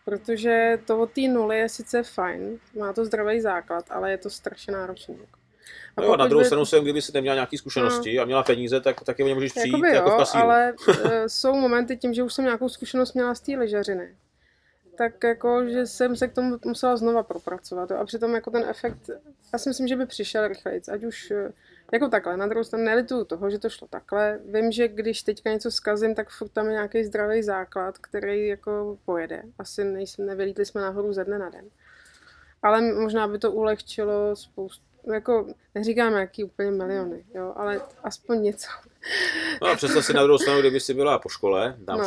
[0.04, 4.30] Protože to od té nuly je sice fajn, má to zdravý základ, ale je to
[4.30, 5.14] strašně náročné.
[5.98, 8.80] No jo, na druhou by- stranu jsem, kdyby si neměla nějaké zkušenosti a měla peníze,
[8.80, 10.42] tak taky o ně můžeš přijít Jakoby jako v jo, kasínu.
[10.42, 10.74] ale
[11.04, 14.16] e, jsou momenty tím, že už jsem nějakou zkušenost měla z té lyžařiny.
[14.98, 17.90] Tak jako, že jsem se k tomu musela znova propracovat.
[17.90, 17.96] Jo.
[17.96, 19.10] A přitom jako ten efekt,
[19.52, 20.80] já si myslím, že by přišel rychleji.
[20.92, 21.52] Ať už e,
[21.92, 24.40] jako takhle, na druhou stranu nelituju toho, že to šlo takhle.
[24.44, 28.98] Vím, že když teďka něco zkazím, tak furt tam je nějaký zdravý základ, který jako
[29.04, 29.42] pojede.
[29.58, 31.64] Asi nejsem, nevylítli jsme nahoru ze dne na den.
[32.62, 38.68] Ale možná by to ulehčilo spoustu, jako neříkám jaký úplně miliony, jo, ale aspoň něco.
[39.62, 42.04] No a představ si na druhou stranu, kdyby si byla po škole, dám No.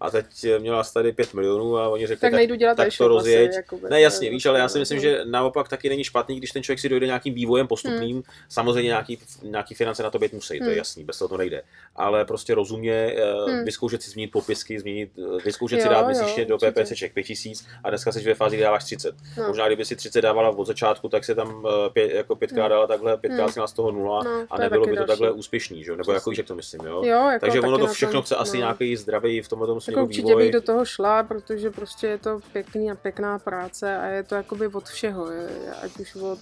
[0.00, 0.26] A teď
[0.58, 3.48] měla tady 5 milionů a oni řekli, tak, nejdu dělat tak to rozjeď.
[3.50, 6.50] Asi, jakoby, ne, jasně, víš, ale já si myslím, že naopak taky není špatný, když
[6.50, 8.16] ten člověk si dojde nějakým vývojem postupným.
[8.16, 8.22] Hmm.
[8.48, 10.78] Samozřejmě nějaký, nějaký finance na to být musí, to je hmm.
[10.78, 11.62] jasný, bez toho to nejde.
[11.96, 13.16] Ale prostě rozumně
[13.46, 13.64] hmm.
[13.64, 15.10] vyzkoušet si změnit popisky, změnit,
[15.44, 18.84] vyzkoušet jo, si dát měsíčně do PPC 5000 a dneska jsi ve fázi, kdy dáváš
[18.84, 19.14] 30.
[19.38, 19.48] No.
[19.48, 22.70] Možná kdyby si 30 dávala od začátku, tak se tam pět, jako pětkrát hmm.
[22.70, 23.66] dala takhle, pětkrát hmm.
[23.66, 25.96] z toho nula no, a nebylo by to takhle úspěšný, že?
[25.96, 27.02] nebo jako jak to myslím, jo?
[27.04, 28.60] jo jako Takže ono to všechno chce asi no.
[28.60, 32.40] nějaký zdravý v tomhle směru jako určitě bych do toho šla, protože prostě je to
[32.52, 36.38] pěkný a pěkná práce a je to jakoby od všeho, je, ať už od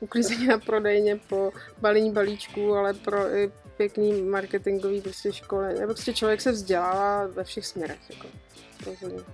[0.00, 5.74] uklízení a prodejně po balení balíčků, ale pro i pěkný marketingový prostě školy.
[5.84, 7.98] Prostě člověk se vzdělává ve všech směrech.
[8.10, 8.26] Jako,
[8.86, 9.24] rozhodně.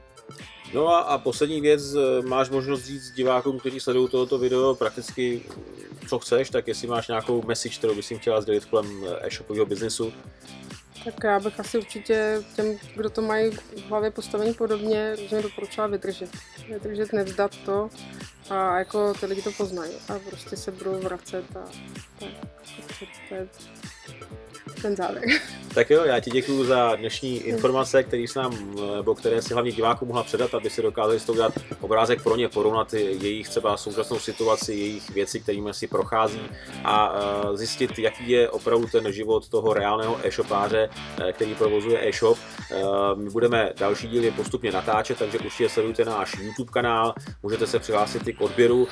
[0.75, 5.43] No a, a poslední věc, eh, máš možnost říct divákům, kteří sledují tohoto video, prakticky
[6.09, 9.67] co chceš, tak jestli máš nějakou message, kterou bys jim chtěla sdělit kolem eh, e-shopového
[9.67, 10.13] biznesu.
[11.05, 15.87] Tak já bych asi určitě těm, kdo to mají v hlavě postavení podobně, že doporučila
[15.87, 16.31] vydržet.
[16.69, 17.91] Vydržet, nevzdat to
[18.51, 21.69] a jako ty lidi to poznají a prostě se budou vracet a
[22.19, 22.29] tak.
[23.29, 23.49] To je
[24.83, 25.25] ten závěr.
[25.75, 29.73] Tak jo, já ti děkuji za dnešní informace, které s nám, nebo které si hlavně
[29.73, 33.77] divákům mohla předat, aby si dokázali z toho udělat obrázek pro ně, porovnat jejich třeba
[33.77, 36.41] současnou situaci, jejich věci, kterými si prochází
[36.85, 40.89] a e, zjistit, jaký je opravdu ten život toho reálného e-shopáře,
[41.29, 42.39] e, který provozuje e-shop.
[43.15, 48.29] My budeme další díly postupně natáčet, takže určitě sledujte náš YouTube kanál, můžete se přihlásit
[48.29, 48.89] i k odběru,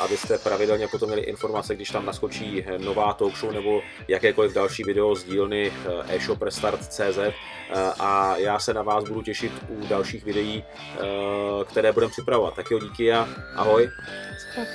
[0.00, 5.14] abyste pravidelně potom měli informace, když tam naskočí nová talk show nebo jakékoliv další video
[5.14, 7.32] z dílny eh, eShopRestart.cz eh,
[7.98, 11.00] a já se na vás budu těšit u dalších videí, eh,
[11.64, 12.54] které budeme připravovat.
[12.54, 13.90] Tak jo, díky a ahoj.
[14.56, 14.68] Tak.